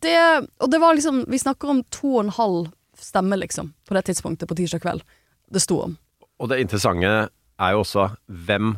det 0.04 0.18
Og 0.60 0.68
det 0.72 0.80
var 0.84 0.96
liksom 0.98 1.22
Vi 1.32 1.38
snakker 1.40 1.70
om 1.72 1.78
to 1.96 2.10
og 2.18 2.26
en 2.26 2.32
halv 2.36 2.66
stemme, 3.00 3.38
liksom, 3.40 3.70
på 3.88 3.96
det 3.96 4.02
tidspunktet 4.10 4.50
på 4.50 4.58
tirsdag 4.58 4.82
kveld. 4.84 5.04
Det 5.48 5.62
sto 5.64 5.78
om. 5.86 5.94
Og 6.44 6.50
det 6.52 6.60
interessante 6.60 7.12
er 7.32 7.72
jo 7.72 7.84
også 7.86 8.10
hvem 8.28 8.74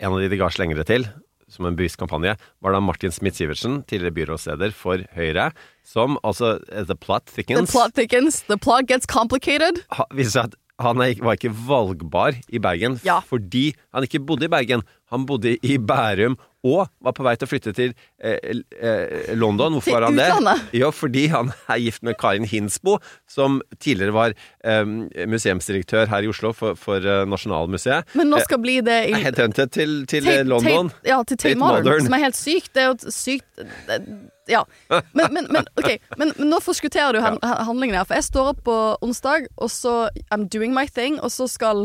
en 0.00 0.10
av 0.10 0.18
de 0.18 0.30
de 0.32 0.38
ga 0.40 0.48
slengere 0.50 0.86
til, 0.88 1.06
som 1.50 1.66
en 1.68 1.76
bevisst 1.78 1.98
kampanje, 2.00 2.34
var 2.62 2.74
da 2.74 2.80
Martin 2.82 3.14
Smith-Sivertsen, 3.14 3.82
tidligere 3.90 4.16
byrådsleder 4.18 4.74
for 4.76 5.02
Høyre, 5.16 5.50
som 5.86 6.18
altså 6.24 6.56
eh, 6.70 6.86
The 6.86 6.96
plot 6.98 7.30
thickens. 7.30 7.70
The 7.70 7.78
plot 7.78 7.94
thickens, 7.98 8.42
the 8.50 8.58
plot 8.58 8.90
gets 8.90 9.06
complicated. 9.06 9.82
viser 10.14 10.34
seg 10.34 10.50
at 10.50 10.59
han 10.80 11.02
er, 11.04 11.14
var 11.22 11.36
ikke 11.38 11.52
valgbar 11.68 12.38
i 12.48 12.58
Bergen 12.62 12.98
Ja. 13.04 13.18
fordi 13.20 13.70
han 13.94 14.06
ikke 14.06 14.20
bodde 14.24 14.48
i 14.48 14.52
Bergen. 14.52 14.82
Han 15.12 15.26
bodde 15.26 15.56
i 15.62 15.78
Bærum 15.78 16.38
og 16.66 16.88
var 17.00 17.14
på 17.16 17.24
vei 17.24 17.32
til 17.40 17.46
å 17.46 17.50
flytte 17.50 17.72
til 17.76 17.94
eh, 18.20 18.36
eh, 18.80 19.30
London. 19.38 19.78
Hvorfor 19.78 19.96
var 19.96 20.06
han 20.10 20.18
det? 20.18 20.26
utlandet? 20.28 20.66
Jo, 20.76 20.90
fordi 20.92 21.26
han 21.32 21.52
er 21.72 21.80
gift 21.80 22.02
med 22.04 22.18
Karin 22.20 22.44
Hinsbo, 22.44 22.98
som 23.30 23.60
tidligere 23.80 24.12
var 24.12 24.34
eh, 24.64 24.84
museumsdirektør 25.30 26.10
her 26.12 26.26
i 26.26 26.28
Oslo 26.32 26.52
for, 26.56 26.76
for 26.76 27.00
eh, 27.00 27.22
Nasjonalmuseet. 27.30 28.12
Men 28.20 28.28
nå 28.34 28.42
skal 28.44 28.60
bli 28.60 28.80
det 28.84 28.98
i 29.08 29.14
Eh, 29.16 29.24
Headhunted 29.24 29.72
til, 29.72 30.02
til 30.10 30.24
Tate- 30.28 30.42
eh, 30.42 30.46
London. 30.48 30.90
Tate, 30.92 31.08
ja, 31.08 31.22
til 31.24 31.36
Tate 31.40 31.54
Tate 31.54 31.58
Modern, 31.62 31.84
Modern. 31.88 32.04
som 32.10 32.18
er 32.18 32.24
helt 32.26 32.38
sykt. 32.38 32.70
Det 32.76 32.84
er 32.84 32.92
jo 32.92 33.14
sykt 33.14 33.64
det- 33.88 34.02
Ja. 34.50 34.64
Men, 34.90 35.28
men, 35.32 35.46
men, 35.52 35.66
okay. 35.78 35.98
men, 36.18 36.32
men 36.36 36.48
nå 36.50 36.58
forskutterer 36.64 37.14
du 37.14 37.20
handlingen 37.22 37.94
her. 37.96 38.04
For 38.08 38.18
jeg 38.18 38.24
står 38.26 38.48
opp 38.54 38.62
på 38.66 38.76
onsdag, 39.06 39.46
og 39.56 39.70
så 39.70 40.08
I'm 40.34 40.48
doing 40.50 40.74
my 40.74 40.86
thing, 40.90 41.20
og 41.22 41.30
så 41.30 41.46
skal 41.48 41.84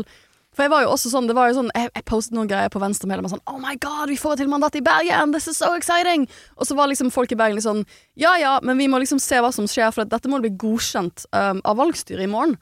For 0.56 0.64
jeg 0.64 0.72
var 0.72 0.86
jo 0.86 0.92
også 0.94 1.10
sånn, 1.12 1.26
det 1.28 1.36
var 1.36 1.50
jo 1.50 1.58
sånn 1.58 1.68
Jeg, 1.76 1.90
jeg 1.92 2.04
postet 2.08 2.36
noen 2.36 2.48
greier 2.48 2.72
på 2.72 2.80
Venstre 2.80 3.08
med 3.10 3.28
sånn 3.28 3.42
Oh 3.52 3.58
my 3.60 3.74
god, 3.82 4.08
vi 4.08 4.16
får 4.20 4.38
til 4.40 4.48
mandat 4.48 4.78
i 4.78 4.84
Bergen! 4.84 5.34
This 5.34 5.50
is 5.52 5.60
so 5.60 5.74
exciting! 5.76 6.24
Og 6.56 6.68
så 6.68 6.76
var 6.78 6.88
liksom 6.88 7.12
folk 7.12 7.34
i 7.34 7.38
Bergen 7.38 7.58
litt 7.58 7.66
sånn 7.66 7.84
Ja 8.18 8.36
ja, 8.40 8.56
men 8.64 8.80
vi 8.80 8.88
må 8.88 9.00
liksom 9.02 9.20
se 9.22 9.42
hva 9.44 9.52
som 9.52 9.68
skjer, 9.68 9.92
for 9.92 10.08
dette 10.08 10.32
må 10.32 10.40
bli 10.40 10.54
godkjent 10.56 11.26
um, 11.36 11.60
av 11.60 11.76
valgstyret 11.82 12.24
i 12.24 12.30
morgen. 12.30 12.56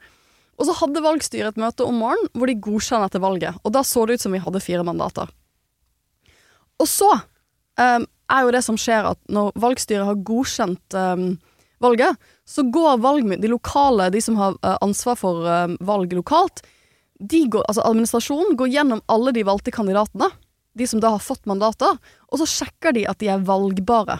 Og 0.59 0.67
så 0.67 0.75
hadde 0.81 1.03
valgstyret 1.03 1.55
et 1.55 1.61
møte 1.61 1.87
om 1.87 1.97
morgenen 2.03 2.29
hvor 2.35 2.51
de 2.51 2.57
godkjenner 2.67 3.07
etter 3.07 3.23
valget. 3.23 3.63
Og 3.63 3.73
da 3.75 3.83
så 3.87 4.05
det 4.07 4.19
ut 4.19 4.25
som 4.25 4.35
vi 4.35 4.43
hadde 4.43 4.63
fire 4.63 4.83
mandater. 4.87 5.31
Og 6.83 6.91
så 6.91 7.09
um, 7.15 8.05
er 8.05 8.45
jo 8.45 8.53
det 8.55 8.63
som 8.67 8.79
skjer 8.79 9.11
at 9.13 9.19
når 9.31 9.55
valgstyret 9.63 10.07
har 10.07 10.23
godkjent 10.27 10.99
um, 10.99 11.27
valget, 11.83 12.19
så 12.47 12.63
går 12.71 12.99
valgmy- 13.03 13.39
de 13.41 13.51
lokale, 13.51 14.11
de 14.11 14.21
som 14.23 14.39
har 14.39 14.55
uh, 14.59 14.77
ansvar 14.83 15.19
for 15.19 15.47
um, 15.47 15.77
valg 15.83 16.15
lokalt, 16.15 16.63
går, 17.19 17.63
altså 17.67 17.85
administrasjonen 17.85 18.57
går 18.59 18.71
gjennom 18.73 19.01
alle 19.07 19.31
de 19.35 19.45
valgte 19.47 19.71
kandidatene, 19.71 20.29
de 20.75 20.87
som 20.87 20.99
da 20.99 21.13
har 21.13 21.23
fått 21.23 21.45
mandater, 21.47 21.97
og 22.27 22.41
så 22.41 22.47
sjekker 22.49 22.95
de 22.95 23.05
at 23.07 23.19
de 23.19 23.29
er 23.31 23.45
valgbare. 23.47 24.19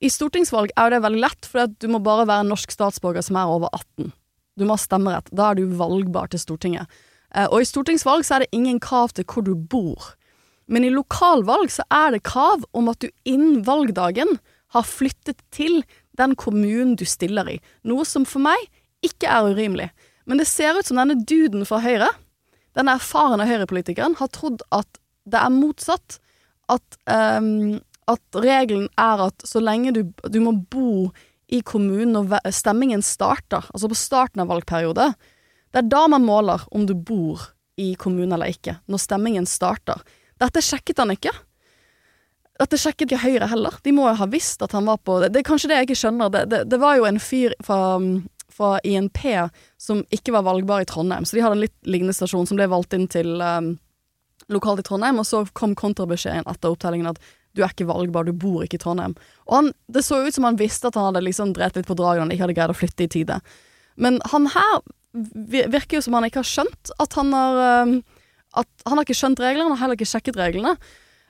I 0.00 0.10
stortingsvalg 0.12 0.70
er 0.76 0.92
det 0.92 1.02
veldig 1.02 1.22
lett, 1.24 1.48
for 1.48 1.66
du 1.66 1.88
må 1.90 1.98
bare 2.04 2.28
være 2.28 2.46
norsk 2.46 2.70
statsborger 2.70 3.24
som 3.24 3.38
er 3.40 3.50
over 3.50 3.72
18. 3.72 4.12
Du 4.56 4.64
må 4.64 4.76
ha 4.76 4.80
stemmerett. 4.80 5.28
Da 5.32 5.50
er 5.50 5.58
du 5.58 5.72
valgbar 5.76 6.30
til 6.32 6.40
Stortinget. 6.40 6.88
Eh, 7.34 7.48
og 7.48 7.60
i 7.60 7.68
stortingsvalg 7.68 8.24
så 8.24 8.36
er 8.36 8.44
det 8.44 8.56
ingen 8.56 8.80
krav 8.80 9.14
til 9.16 9.26
hvor 9.28 9.44
du 9.44 9.54
bor. 9.56 10.12
Men 10.66 10.84
i 10.84 10.92
lokalvalg 10.92 11.70
så 11.72 11.84
er 11.92 12.14
det 12.14 12.26
krav 12.28 12.64
om 12.76 12.90
at 12.92 13.00
du 13.04 13.08
innen 13.28 13.62
valgdagen 13.66 14.38
har 14.74 14.86
flyttet 14.88 15.40
til 15.54 15.82
den 16.18 16.34
kommunen 16.36 16.96
du 16.98 17.04
stiller 17.08 17.48
i. 17.48 17.58
Noe 17.86 18.04
som 18.08 18.26
for 18.28 18.42
meg 18.44 18.68
ikke 19.04 19.30
er 19.30 19.52
urimelig. 19.52 19.90
Men 20.26 20.40
det 20.40 20.48
ser 20.50 20.78
ut 20.78 20.88
som 20.88 20.98
denne 20.98 21.20
duden 21.22 21.62
fra 21.68 21.78
Høyre, 21.84 22.08
denne 22.76 22.96
erfarne 22.98 23.48
høyrepolitikeren, 23.48 24.18
har 24.20 24.32
trodd 24.34 24.64
at 24.74 25.00
det 25.26 25.40
er 25.40 25.52
motsatt. 25.54 26.18
At, 26.72 26.98
um, 27.06 27.78
at 28.10 28.38
regelen 28.42 28.88
er 28.98 29.22
at 29.28 29.44
så 29.46 29.62
lenge 29.62 29.94
du, 29.94 30.02
du 30.30 30.40
må 30.42 30.52
bo 30.70 31.10
i 31.46 31.60
kommunen 31.62 32.16
når 32.16 32.50
stemmingen 32.54 33.04
starter, 33.06 33.68
altså 33.70 33.90
på 33.90 33.98
starten 33.98 34.42
av 34.42 34.50
valgperiode, 34.50 35.12
det 35.70 35.82
er 35.82 35.90
da 35.92 36.06
man 36.10 36.24
måler 36.26 36.64
om 36.74 36.86
du 36.88 36.94
bor 36.96 37.42
i 37.76 37.92
kommunen 38.00 38.34
eller 38.34 38.50
ikke. 38.50 38.78
Når 38.90 39.02
stemmingen 39.02 39.46
starter. 39.46 40.00
Dette 40.40 40.62
sjekket 40.64 41.02
han 41.02 41.12
ikke. 41.12 41.32
Dette 42.56 42.78
sjekket 42.80 43.10
ikke 43.10 43.20
Høyre 43.20 43.50
heller. 43.50 43.76
De 43.84 43.92
må 43.92 44.06
jo 44.08 44.16
ha 44.16 44.28
visst 44.32 44.64
at 44.64 44.72
han 44.72 44.88
var 44.88 45.02
på 45.04 45.18
Det, 45.20 45.34
det 45.34 45.42
er 45.42 45.48
kanskje 45.50 45.70
det 45.70 45.80
jeg 45.80 45.88
ikke 45.90 45.98
skjønner. 46.00 46.32
Det, 46.32 46.44
det, 46.52 46.62
det 46.72 46.80
var 46.80 46.96
jo 46.96 47.06
en 47.08 47.20
fyr 47.20 47.52
fra, 47.64 47.98
fra 48.56 48.76
INP 48.84 49.22
som 49.80 50.02
ikke 50.14 50.32
var 50.32 50.46
valgbar 50.46 50.84
i 50.84 50.88
Trondheim, 50.88 51.26
så 51.28 51.36
de 51.36 51.42
hadde 51.44 51.58
en 51.58 51.64
litt 51.66 51.76
lignende 51.88 52.16
stasjon 52.16 52.48
som 52.48 52.58
ble 52.58 52.68
valgt 52.72 52.96
inn 52.96 53.06
til 53.12 53.36
um, 53.42 53.74
lokalt 54.52 54.80
i 54.80 54.86
Trondheim, 54.86 55.20
og 55.20 55.28
så 55.28 55.44
kom 55.56 55.74
kontrabeskjeden 55.78 56.48
etter 56.48 56.72
opptellingen 56.72 57.10
at 57.12 57.20
du 57.56 57.62
er 57.64 57.72
ikke 57.72 57.88
valgbar, 57.88 58.26
du 58.28 58.36
bor 58.36 58.64
ikke 58.64 58.76
i 58.76 58.82
Trondheim. 58.82 59.14
Og 59.48 59.56
han, 59.58 59.70
det 59.92 60.04
så 60.04 60.20
ut 60.26 60.36
som 60.36 60.44
han 60.48 60.58
visste 60.60 60.90
at 60.90 60.98
han 60.98 61.08
hadde 61.08 61.24
liksom 61.24 61.54
drept 61.56 61.78
litt 61.78 61.88
på 61.88 61.96
draget, 61.96 62.24
han 62.24 62.32
ikke 62.34 62.44
hadde 62.44 62.58
greid 62.58 62.74
å 62.74 62.76
flytte 62.76 63.06
i 63.06 63.12
tide. 63.12 63.40
Men 63.96 64.20
han 64.32 64.50
her 64.52 64.82
virker 65.72 65.98
jo 65.98 66.04
som 66.04 66.18
han 66.18 66.26
ikke 66.28 66.42
har 66.42 66.50
skjønt 66.50 66.92
at 67.00 67.16
han 67.16 67.32
har 67.32 67.62
um, 67.88 67.98
At 68.56 68.68
han 68.84 68.96
har 68.96 69.04
ikke 69.04 69.16
skjønt 69.16 69.40
reglene, 69.40 69.66
han 69.68 69.74
har 69.74 69.82
heller 69.82 69.98
ikke 69.98 70.08
sjekket 70.08 70.36
reglene. 70.40 70.76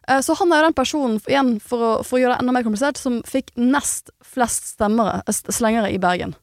Eh, 0.06 0.20
Så 0.22 0.36
han 0.38 0.52
er 0.52 0.60
jo 0.60 0.66
den 0.68 0.76
personen, 0.78 1.16
igjen 1.26 1.56
for 1.58 1.82
å, 1.82 1.92
for 2.06 2.18
å 2.18 2.20
gjøre 2.22 2.36
det 2.36 2.44
enda 2.44 2.54
mer 2.54 2.66
komplisert, 2.66 3.00
som 3.00 3.16
fikk 3.26 3.50
nest 3.58 4.12
flest 4.22 4.76
stemmere, 4.76 5.24
slengere 5.50 5.90
i 5.90 5.98
Bergen. 5.98 6.36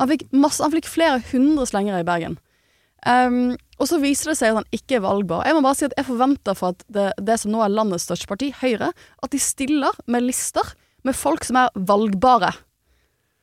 Han 0.00 0.10
fikk, 0.12 0.26
masse, 0.36 0.62
han 0.64 0.74
fikk 0.74 0.88
flere 0.90 1.22
hundre 1.30 1.66
slengere 1.68 2.02
i 2.02 2.06
Bergen. 2.06 2.36
Um, 3.06 3.54
og 3.78 3.88
så 3.90 4.00
viser 4.02 4.32
det 4.32 4.38
seg 4.40 4.50
at 4.50 4.60
han 4.62 4.74
ikke 4.74 4.98
er 4.98 5.04
valgbar. 5.04 5.44
Jeg 5.46 5.56
må 5.56 5.62
bare 5.64 5.78
si 5.78 5.86
at 5.86 5.94
jeg 5.98 6.08
forventer 6.08 6.56
for 6.58 6.74
at 6.74 6.84
det, 6.92 7.10
det 7.22 7.36
som 7.40 7.52
nå 7.52 7.60
er 7.62 7.72
landets 7.72 8.06
største 8.08 8.28
parti, 8.28 8.50
Høyre, 8.60 8.90
at 8.92 9.32
de 9.32 9.40
stiller 9.40 9.96
med 10.10 10.26
lister 10.26 10.74
med 11.06 11.16
folk 11.16 11.46
som 11.46 11.60
er 11.60 11.74
valgbare. 11.88 12.54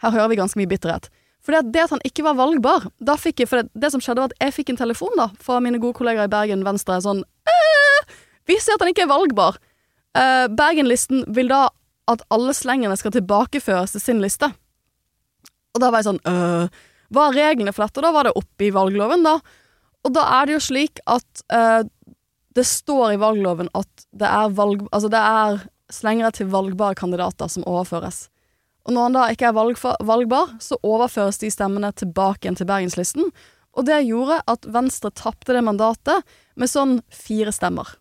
Her 0.04 0.16
hører 0.16 0.32
vi 0.32 0.40
ganske 0.42 0.60
mye 0.60 0.70
bitterhet. 0.70 1.08
For 1.44 1.56
det, 1.56 1.74
det 1.76 1.86
at 1.86 1.94
han 1.96 2.04
ikke 2.08 2.26
var 2.26 2.38
valgbar 2.40 2.88
da 3.04 3.18
fikk 3.20 3.44
jeg, 3.44 3.50
For 3.52 3.60
det, 3.62 3.72
det 3.76 3.92
som 3.92 4.04
skjedde, 4.04 4.24
var 4.24 4.32
at 4.32 4.46
jeg 4.46 4.56
fikk 4.56 4.74
en 4.74 4.80
telefon 4.80 5.16
da 5.20 5.30
fra 5.44 5.60
mine 5.64 5.80
gode 5.84 5.98
kollegaer 5.98 6.30
i 6.30 6.32
Bergen 6.32 6.64
Venstre. 6.68 7.00
Sånn 7.04 7.24
Vi 8.48 8.58
ser 8.60 8.76
at 8.76 8.84
han 8.84 8.92
ikke 8.92 9.06
er 9.06 9.12
valgbar. 9.12 9.60
Uh, 10.16 10.48
Bergen-listen 10.52 11.24
vil 11.36 11.52
da 11.52 11.68
at 12.12 12.24
alle 12.34 12.52
slengene 12.56 12.96
skal 13.00 13.14
tilbakeføres 13.16 13.96
til 13.96 14.04
sin 14.04 14.20
liste. 14.24 14.50
Og 15.74 15.82
da 15.82 15.90
var 15.90 16.02
jeg 16.04 16.10
sånn 16.12 16.22
øh, 16.30 16.68
Hva 17.14 17.28
er 17.30 17.38
reglene 17.40 17.74
for 17.74 17.86
dette? 17.86 18.00
Og 18.02 18.06
da 18.08 18.12
var 18.16 18.28
det 18.28 18.36
oppe 18.40 18.68
i 18.68 18.74
valgloven, 18.74 19.26
da. 19.26 19.38
Og 20.04 20.14
da 20.16 20.24
er 20.40 20.48
det 20.50 20.58
jo 20.58 20.64
slik 20.66 21.00
at 21.10 21.44
øh, 21.54 21.84
det 22.54 22.66
står 22.70 23.16
i 23.16 23.22
valgloven 23.22 23.70
at 23.78 24.06
det 24.14 24.30
er, 24.30 24.52
valg, 24.54 24.86
altså 24.92 25.10
det 25.10 25.22
er 25.22 25.64
slengere 25.94 26.34
til 26.36 26.50
valgbare 26.54 26.98
kandidater 26.98 27.50
som 27.50 27.66
overføres. 27.70 28.28
Og 28.84 28.94
når 28.96 29.08
han 29.08 29.16
da 29.16 29.26
ikke 29.32 29.48
er 29.48 29.56
valgfa- 29.56 29.98
valgbar, 30.04 30.56
så 30.62 30.78
overføres 30.84 31.40
de 31.40 31.52
stemmene 31.54 31.94
tilbake 31.96 32.46
igjen 32.46 32.58
til 32.60 32.68
Bergenslisten. 32.68 33.30
Og 33.74 33.88
det 33.88 34.04
gjorde 34.06 34.42
at 34.52 34.68
Venstre 34.70 35.10
tapte 35.16 35.56
det 35.56 35.64
mandatet 35.66 36.26
med 36.60 36.70
sånn 36.70 36.98
fire 37.14 37.54
stemmer. 37.56 37.96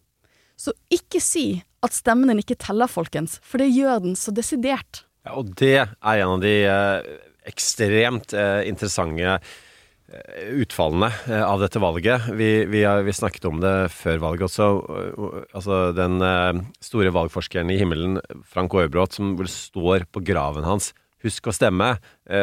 Så 0.59 0.75
ikke 0.93 1.21
si 1.23 1.63
at 1.83 1.95
stemmen 1.97 2.31
din 2.31 2.43
ikke 2.43 2.59
teller, 2.61 2.91
folkens, 2.91 3.39
for 3.47 3.63
det 3.63 3.71
gjør 3.73 4.03
den 4.05 4.19
så 4.19 4.35
desidert. 4.35 5.05
Ja, 5.27 5.37
og 5.39 5.55
det 5.59 5.75
er 5.81 5.95
en 6.19 6.35
av 6.37 6.43
de 6.43 6.53
eh, 6.67 7.15
ekstremt 7.49 8.35
eh, 8.37 8.63
interessante 8.69 9.37
eh, 9.37 10.49
utfallene 10.63 11.11
eh, 11.29 11.43
av 11.45 11.63
dette 11.63 11.83
valget. 11.83 12.29
Vi, 12.39 12.51
vi, 12.71 12.85
har, 12.87 13.03
vi 13.07 13.15
snakket 13.17 13.49
om 13.51 13.61
det 13.63 13.75
før 13.95 14.23
valget 14.27 14.49
også. 14.49 14.69
altså 15.53 15.83
den 15.97 16.19
store 16.83 17.13
valgforskeren 17.15 17.73
i 17.73 17.79
himmelen, 17.81 18.21
Frank 18.45 18.75
Aarebrot, 18.75 19.19
som 19.19 19.37
vel 19.39 19.51
står 19.51 20.09
på 20.13 20.25
graven 20.25 20.69
hans 20.69 20.93
'Husk 21.23 21.47
å 21.47 21.53
stemme', 21.55 22.01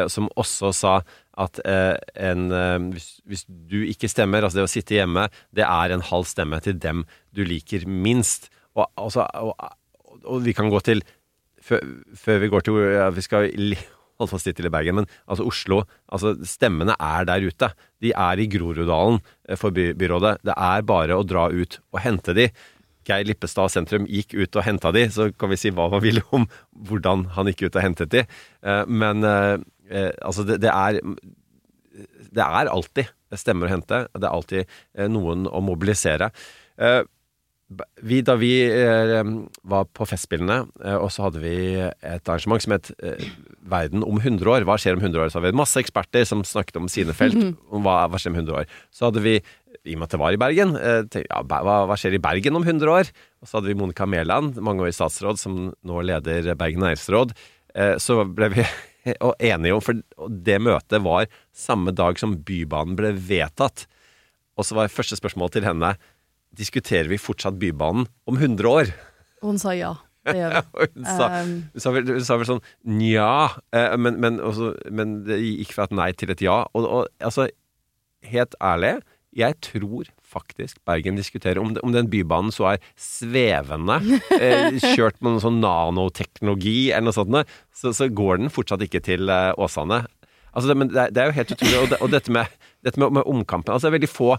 som 0.08 0.30
også 0.40 0.70
sa 0.72 0.92
at 1.36 1.58
en, 1.60 2.46
hvis, 2.94 3.20
hvis 3.28 3.42
du 3.44 3.82
ikke 3.84 4.08
stemmer, 4.08 4.40
altså 4.40 4.56
det 4.56 4.64
å 4.64 4.70
sitte 4.72 4.96
hjemme, 4.96 5.26
det 5.52 5.66
er 5.66 5.92
en 5.92 6.00
halv 6.00 6.24
stemme 6.24 6.56
til 6.64 6.78
dem 6.80 7.02
du 7.36 7.42
liker 7.44 7.84
minst. 7.84 8.48
Og, 8.72 8.88
altså, 8.96 9.26
og, 9.36 9.52
og 10.24 10.40
vi 10.48 10.56
kan 10.56 10.72
gå 10.72 10.80
til 10.80 11.04
før, 11.60 11.84
før 12.16 12.40
vi 12.40 12.48
går 12.54 12.64
til 12.64 12.80
Vi 13.20 13.26
skal 13.28 13.52
holde 14.20 14.32
fast 14.34 14.50
i 14.50 14.72
Bergen, 14.72 15.00
men 15.00 15.08
altså 15.26 15.46
Oslo 15.48 15.82
altså 16.12 16.34
Stemmene 16.46 16.96
er 17.00 17.26
der 17.28 17.46
ute. 17.46 17.70
De 18.02 18.12
er 18.12 18.40
i 18.40 18.48
Groruddalen 18.50 19.20
eh, 19.48 19.56
for 19.58 19.74
by, 19.74 19.90
byrådet. 19.98 20.38
Det 20.46 20.56
er 20.56 20.86
bare 20.86 21.16
å 21.16 21.26
dra 21.26 21.48
ut 21.50 21.80
og 21.92 22.00
hente 22.04 22.36
de. 22.36 22.48
Geir 23.08 23.26
Lippestad 23.26 23.72
sentrum 23.72 24.06
gikk 24.06 24.36
ut 24.36 24.56
og 24.60 24.66
henta 24.66 24.92
de, 24.94 25.06
så 25.10 25.30
kan 25.32 25.50
vi 25.50 25.58
si 25.58 25.72
hva 25.74 25.88
man 25.90 26.02
vil 26.04 26.20
om 26.36 26.44
hvordan 26.88 27.30
han 27.36 27.50
gikk 27.50 27.68
ut 27.68 27.78
og 27.80 27.84
hentet 27.86 28.12
de. 28.14 28.24
Eh, 28.62 28.82
Men 28.86 29.24
eh, 29.26 29.56
altså, 30.22 30.44
det, 30.46 30.60
det 30.62 30.70
er 30.70 31.00
Det 32.30 32.44
er 32.44 32.70
alltid 32.70 33.08
stemmer 33.38 33.66
å 33.66 33.70
hente. 33.72 34.04
Det 34.14 34.26
er 34.26 34.34
alltid 34.34 35.10
noen 35.10 35.46
å 35.46 35.60
mobilisere. 35.62 36.30
Vi, 38.02 38.18
da 38.26 38.34
vi 38.34 38.50
eh, 38.66 39.20
var 39.70 39.84
på 39.94 40.06
Festspillene, 40.08 40.64
eh, 40.82 40.96
og 40.98 41.12
så 41.14 41.28
hadde 41.28 41.42
vi 41.42 41.54
et 41.78 42.26
arrangement 42.26 42.62
som 42.64 42.74
het 42.74 42.90
eh, 42.98 43.28
Verden 43.70 44.02
om 44.02 44.18
100 44.18 44.42
år. 44.50 44.66
Hva 44.66 44.74
skjer 44.80 44.98
om 44.98 45.04
100 45.04 45.22
år? 45.22 45.30
Så 45.30 45.38
hadde 45.38 45.52
vi 45.52 45.60
masse 45.60 45.78
eksperter 45.78 46.26
som 46.26 46.42
snakket 46.46 46.80
om 46.80 46.88
sine 46.90 47.14
felt. 47.14 47.38
om 47.70 47.86
hva, 47.86 48.02
hva 48.10 48.18
skjer 48.18 48.34
om 48.34 48.40
100 48.40 48.56
år. 48.62 48.72
Så 48.90 49.06
hadde 49.06 49.22
vi, 49.22 49.36
i 49.86 49.94
og 49.94 50.00
med 50.00 50.08
at 50.08 50.16
det 50.16 50.22
var 50.24 50.34
i 50.34 50.40
Bergen, 50.42 50.74
eh, 50.80 51.04
tenkte, 51.06 51.28
ja, 51.28 51.44
hva, 51.46 51.78
hva 51.86 51.98
skjer 52.00 52.18
i 52.18 52.22
Bergen 52.26 52.58
om 52.58 52.66
100 52.66 52.90
år? 52.90 53.12
Og 53.38 53.46
så 53.46 53.60
hadde 53.60 53.70
vi 53.70 53.78
Monica 53.78 54.08
Mæland, 54.10 54.58
mangeårig 54.58 54.96
statsråd, 54.98 55.38
som 55.38 55.60
nå 55.70 56.02
leder 56.10 56.50
Bergen 56.58 56.82
næringsråd. 56.82 57.36
Eh, 57.78 57.94
så 58.02 58.24
ble 58.26 58.50
vi 58.56 58.66
og 59.26 59.38
enige 59.38 59.78
om, 59.78 59.84
for 59.84 60.02
det 60.50 60.58
møtet 60.58 61.06
var 61.06 61.30
samme 61.54 61.94
dag 61.94 62.18
som 62.18 62.34
Bybanen 62.34 62.98
ble 62.98 63.14
vedtatt. 63.14 63.86
Og 64.58 64.66
så 64.66 64.76
var 64.76 64.92
første 64.92 65.16
spørsmål 65.16 65.54
til 65.54 65.64
henne 65.64 65.94
Diskuterer 66.58 67.08
vi 67.10 67.18
fortsatt 67.20 67.58
Bybanen 67.60 68.06
om 68.26 68.36
100 68.38 68.68
år? 68.70 68.90
Hun 69.44 69.58
sa 69.60 69.74
ja. 69.76 69.94
Det 70.26 70.34
gjør 70.36 70.56
vi. 70.58 70.86
Hun 71.00 71.06
sa, 71.06 71.28
Um, 71.40 71.52
hun 71.72 71.80
sa, 71.80 71.90
vel, 71.94 72.10
hun 72.12 72.24
sa 72.26 72.36
vel 72.36 72.48
sånn 72.50 72.60
nja, 72.98 73.28
eh, 73.72 73.94
men, 73.96 74.18
men, 74.20 74.36
også, 74.44 74.74
men 74.92 75.14
det 75.24 75.38
gikk 75.40 75.72
fra 75.76 75.86
et 75.88 75.94
nei 75.96 76.10
til 76.12 76.32
et 76.34 76.42
ja. 76.44 76.58
Og, 76.76 76.84
og 76.84 77.06
altså, 77.24 77.46
helt 78.28 78.52
ærlig, 78.60 78.98
jeg 79.32 79.56
tror 79.64 80.10
faktisk 80.30 80.76
Bergen 80.86 81.16
diskuterer 81.16 81.58
om, 81.62 81.72
om 81.86 81.94
den 81.94 82.10
bybanen 82.12 82.52
så 82.52 82.72
er 82.74 82.84
svevende, 83.00 83.96
eh, 84.36 84.76
kjørt 84.92 85.22
med 85.22 85.36
noe 85.38 85.42
sånn 85.46 85.60
nanoteknologi 85.62 86.90
eller 86.92 87.08
noe 87.08 87.16
sånt, 87.16 87.54
så, 87.72 87.94
så 87.96 88.10
går 88.12 88.42
den 88.42 88.52
fortsatt 88.52 88.84
ikke 88.86 89.00
til 89.06 89.30
eh, 89.32 89.52
Åsane. 89.56 90.02
Altså, 90.50 90.66
det, 90.72 90.76
men 90.82 90.90
det, 90.92 91.00
er- 91.06 91.14
det 91.14 91.22
er 91.24 91.30
jo 91.30 91.36
helt 91.38 91.52
utrolig. 91.56 91.78
Og, 91.80 91.88
det, 91.94 91.98
og 92.04 92.12
dette 92.12 92.34
med, 92.34 92.60
dette 92.84 93.00
med, 93.00 93.14
med 93.20 93.28
omkampen 93.30 93.72
altså 93.72 93.86
det 93.88 93.94
er 93.94 93.98
veldig 94.00 94.10
få 94.12 94.34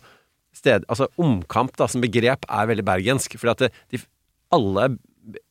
sted, 0.56 0.86
altså 0.92 1.08
Omkamp 1.22 1.78
da, 1.80 1.88
som 1.92 2.04
begrep 2.04 2.46
er 2.48 2.70
veldig 2.70 2.86
bergensk. 2.88 3.38
fordi 3.40 3.52
at 3.52 3.64
det, 3.66 3.72
de, 3.94 4.02
alle, 4.56 4.98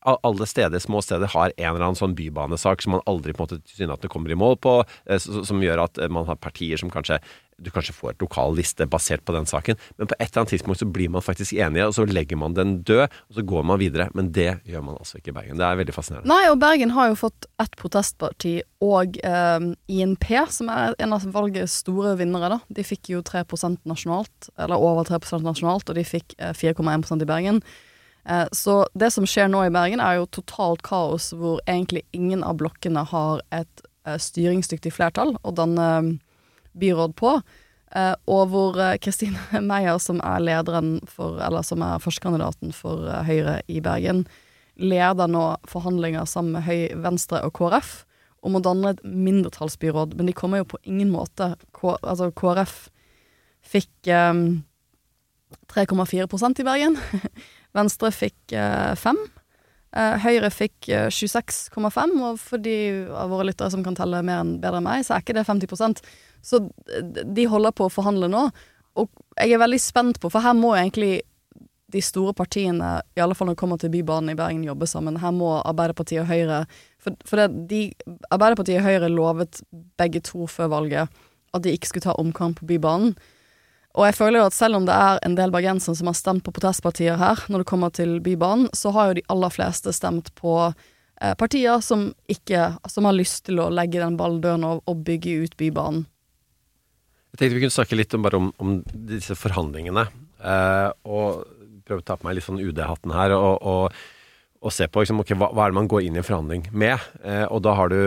alle 0.02 0.46
steder, 0.46 0.82
små 0.82 1.02
steder 1.04 1.30
har 1.30 1.52
en 1.56 1.74
eller 1.74 1.84
annen 1.90 1.98
sånn 1.98 2.16
bybanesak 2.18 2.82
som 2.82 2.96
man 2.96 3.04
aldri 3.10 3.34
på 3.34 3.44
en 3.44 3.46
måte 3.46 3.60
tilsynelatende 3.68 4.10
kommer 4.12 4.32
i 4.32 4.38
mål 4.38 4.58
på, 4.64 4.80
eh, 5.06 5.20
som 5.20 5.62
gjør 5.62 5.84
at 5.84 6.00
eh, 6.00 6.10
man 6.10 6.26
har 6.26 6.40
partier 6.40 6.80
som 6.80 6.90
kanskje 6.92 7.20
du 7.60 7.68
kanskje 7.68 7.92
får 7.92 8.14
et 8.14 8.22
lokal 8.24 8.54
liste 8.56 8.86
basert 8.88 9.20
på 9.28 9.34
den 9.36 9.44
saken, 9.48 9.76
men 9.98 10.08
på 10.08 10.16
et 10.16 10.30
eller 10.30 10.42
annet 10.42 10.52
tidspunkt 10.54 10.80
så 10.80 10.88
blir 10.88 11.10
man 11.12 11.24
faktisk 11.24 11.52
enige, 11.52 11.90
og 11.90 11.96
så 11.96 12.06
legger 12.08 12.38
man 12.40 12.54
den 12.56 12.78
død, 12.88 13.12
og 13.28 13.36
så 13.36 13.44
går 13.50 13.66
man 13.68 13.80
videre. 13.82 14.06
Men 14.16 14.30
det 14.32 14.48
gjør 14.64 14.86
man 14.86 14.96
altså 14.96 15.18
ikke 15.18 15.34
i 15.34 15.36
Bergen. 15.36 15.60
Det 15.60 15.66
er 15.66 15.80
veldig 15.82 15.96
fascinerende. 15.96 16.30
Nei, 16.30 16.46
og 16.48 16.56
Bergen 16.62 16.94
har 16.96 17.10
jo 17.10 17.18
fått 17.20 17.50
ett 17.60 17.76
protestparti 17.80 18.54
og 18.84 19.20
eh, 19.20 19.68
INP, 19.92 20.26
som 20.56 20.72
er 20.72 20.96
en 21.04 21.16
av 21.16 21.28
valgets 21.34 21.76
store 21.84 22.16
vinnere, 22.20 22.54
da. 22.56 22.60
De 22.72 22.86
fikk 22.86 23.12
jo 23.12 23.20
3% 23.26 23.84
nasjonalt, 23.88 24.50
eller 24.56 24.80
over 24.80 25.04
3% 25.12 25.44
nasjonalt, 25.44 25.92
og 25.92 26.00
de 26.00 26.06
fikk 26.06 26.38
eh, 26.38 26.56
4,1% 26.56 27.28
i 27.28 27.28
Bergen. 27.28 27.62
Eh, 28.24 28.46
så 28.52 28.82
det 28.94 29.10
som 29.14 29.26
skjer 29.28 29.48
nå 29.50 29.62
i 29.66 29.72
Bergen, 29.74 30.02
er 30.02 30.18
jo 30.18 30.28
totalt 30.30 30.84
kaos, 30.86 31.30
hvor 31.36 31.62
egentlig 31.66 32.04
ingen 32.16 32.44
av 32.46 32.58
blokkene 32.60 33.04
har 33.12 33.42
et 33.54 33.86
eh, 34.06 34.18
styringsdyktig 34.20 34.92
flertall 34.96 35.36
å 35.42 35.54
danne 35.56 35.88
eh, 35.96 36.12
byråd 36.80 37.16
på. 37.18 37.40
Og 38.30 38.42
hvor 38.52 38.76
Kristine 39.02 39.40
Meyer, 39.66 39.96
som 39.98 40.20
er 40.22 40.38
lederen 40.38 41.00
for, 41.10 41.40
eller 41.42 41.64
som 41.66 41.82
er 41.82 41.98
førstekandidaten 41.98 42.70
for 42.70 43.08
Høyre 43.26 43.56
i 43.66 43.80
Bergen, 43.82 44.20
leder 44.78 45.26
nå 45.26 45.42
forhandlinger 45.66 46.28
sammen 46.30 46.54
med 46.54 46.68
Høy, 46.68 46.84
Venstre 47.02 47.42
og 47.42 47.56
KrF 47.58 48.04
om 48.46 48.56
å 48.56 48.62
danne 48.64 48.94
et 48.94 49.02
mindretallsbyråd, 49.04 50.14
men 50.16 50.30
de 50.30 50.36
kommer 50.36 50.62
jo 50.62 50.70
på 50.72 50.80
ingen 50.88 51.10
måte 51.12 51.56
K, 51.76 51.96
Altså, 51.98 52.30
KrF 52.30 52.76
fikk 53.60 53.90
um, 54.08 54.62
3,4% 55.74 56.62
i 56.62 56.66
Bergen. 56.70 56.96
Venstre 57.76 58.10
fikk 58.14 58.54
eh, 58.56 58.94
5. 58.98 59.20
Eh, 59.90 60.16
Høyre 60.24 60.50
fikk 60.54 60.90
eh, 60.90 61.08
26,5, 61.10 62.16
og 62.26 62.40
for 62.42 62.62
de 62.62 62.76
av 63.10 63.32
våre 63.32 63.48
lyttere 63.48 63.70
som 63.72 63.84
kan 63.86 63.98
telle 63.98 64.22
mer 64.26 64.44
enn 64.44 64.58
bedre 64.62 64.80
enn 64.80 64.86
meg, 64.86 65.06
så 65.06 65.16
er 65.16 65.24
ikke 65.24 65.38
det 65.38 65.46
50% 65.48 66.04
Så 66.46 66.62
de 67.24 67.48
holder 67.50 67.74
på 67.76 67.88
å 67.88 67.92
forhandle 67.92 68.30
nå, 68.30 68.46
og 68.98 69.10
jeg 69.38 69.54
er 69.54 69.62
veldig 69.62 69.80
spent 69.80 70.20
på, 70.22 70.30
for 70.32 70.42
her 70.44 70.56
må 70.58 70.74
egentlig 70.76 71.20
de 71.90 72.02
store 72.02 72.32
partiene, 72.38 73.00
i 73.18 73.22
alle 73.22 73.34
fall 73.34 73.48
når 73.48 73.56
det 73.56 73.60
kommer 73.62 73.80
til 73.82 73.90
Bybanen 73.90 74.30
i 74.30 74.38
Bergen, 74.38 74.62
jobbe 74.66 74.86
sammen. 74.86 75.18
Her 75.18 75.32
må 75.34 75.56
Arbeiderpartiet 75.58 76.22
og 76.22 76.30
Høyre 76.30 76.60
For, 77.02 77.16
for 77.26 77.40
det, 77.40 77.64
de, 77.70 77.80
Arbeiderpartiet 78.30 78.78
og 78.78 78.86
Høyre 78.86 79.08
lovet 79.10 79.62
begge 79.98 80.22
to 80.22 80.46
før 80.50 80.70
valget 80.76 81.20
at 81.50 81.64
de 81.64 81.72
ikke 81.74 81.90
skulle 81.90 82.06
ta 82.06 82.14
omkamp 82.20 82.60
på 82.60 82.68
Bybanen. 82.68 83.16
Og 83.98 84.06
jeg 84.06 84.14
føler 84.20 84.38
jo 84.38 84.46
at 84.46 84.54
selv 84.54 84.78
om 84.78 84.86
det 84.86 84.94
er 84.94 85.18
en 85.26 85.34
del 85.38 85.50
bergensere 85.50 85.98
som 85.98 86.10
har 86.10 86.18
stemt 86.18 86.44
på 86.46 86.54
protestpartier 86.54 87.18
her, 87.18 87.42
når 87.50 87.64
det 87.64 87.70
kommer 87.70 87.90
til 87.94 88.18
Bybanen, 88.22 88.68
så 88.76 88.92
har 88.94 89.10
jo 89.10 89.18
de 89.18 89.26
aller 89.34 89.50
fleste 89.50 89.92
stemt 89.96 90.30
på 90.38 90.54
eh, 90.68 91.34
partier 91.34 91.82
som 91.82 92.12
ikke 92.30 92.76
Som 92.88 93.08
har 93.08 93.18
lyst 93.18 93.44
til 93.48 93.58
å 93.58 93.70
legge 93.70 94.02
den 94.02 94.18
ballen 94.20 94.40
døren 94.44 94.66
og, 94.66 94.82
og 94.86 95.02
bygge 95.06 95.42
ut 95.44 95.56
Bybanen. 95.58 96.06
Jeg 97.30 97.38
tenkte 97.38 97.56
vi 97.56 97.62
kunne 97.64 97.78
snakke 97.78 97.98
litt 97.98 98.14
om, 98.14 98.22
bare 98.26 98.38
om, 98.38 98.52
om 98.58 98.78
disse 99.10 99.36
forhandlingene. 99.38 100.06
Eh, 100.38 100.88
og 101.06 101.42
prøve 101.86 102.02
å 102.02 102.06
ta 102.06 102.16
på 102.18 102.26
meg 102.26 102.38
litt 102.38 102.46
sånn 102.46 102.62
UD-hatten 102.62 103.14
her 103.14 103.34
og, 103.34 103.58
og, 103.66 104.00
og 104.62 104.74
se 104.74 104.86
på 104.86 105.02
liksom, 105.02 105.22
okay, 105.22 105.38
hva, 105.38 105.50
hva 105.54 105.66
er 105.66 105.74
det 105.74 105.80
man 105.80 105.90
går 105.90 106.06
inn 106.06 106.18
i 106.18 106.22
en 106.22 106.26
forhandling 106.26 106.68
med. 106.70 107.10
Eh, 107.22 107.46
og 107.48 107.62
da 107.66 107.74
har 107.78 107.90
du 107.92 108.00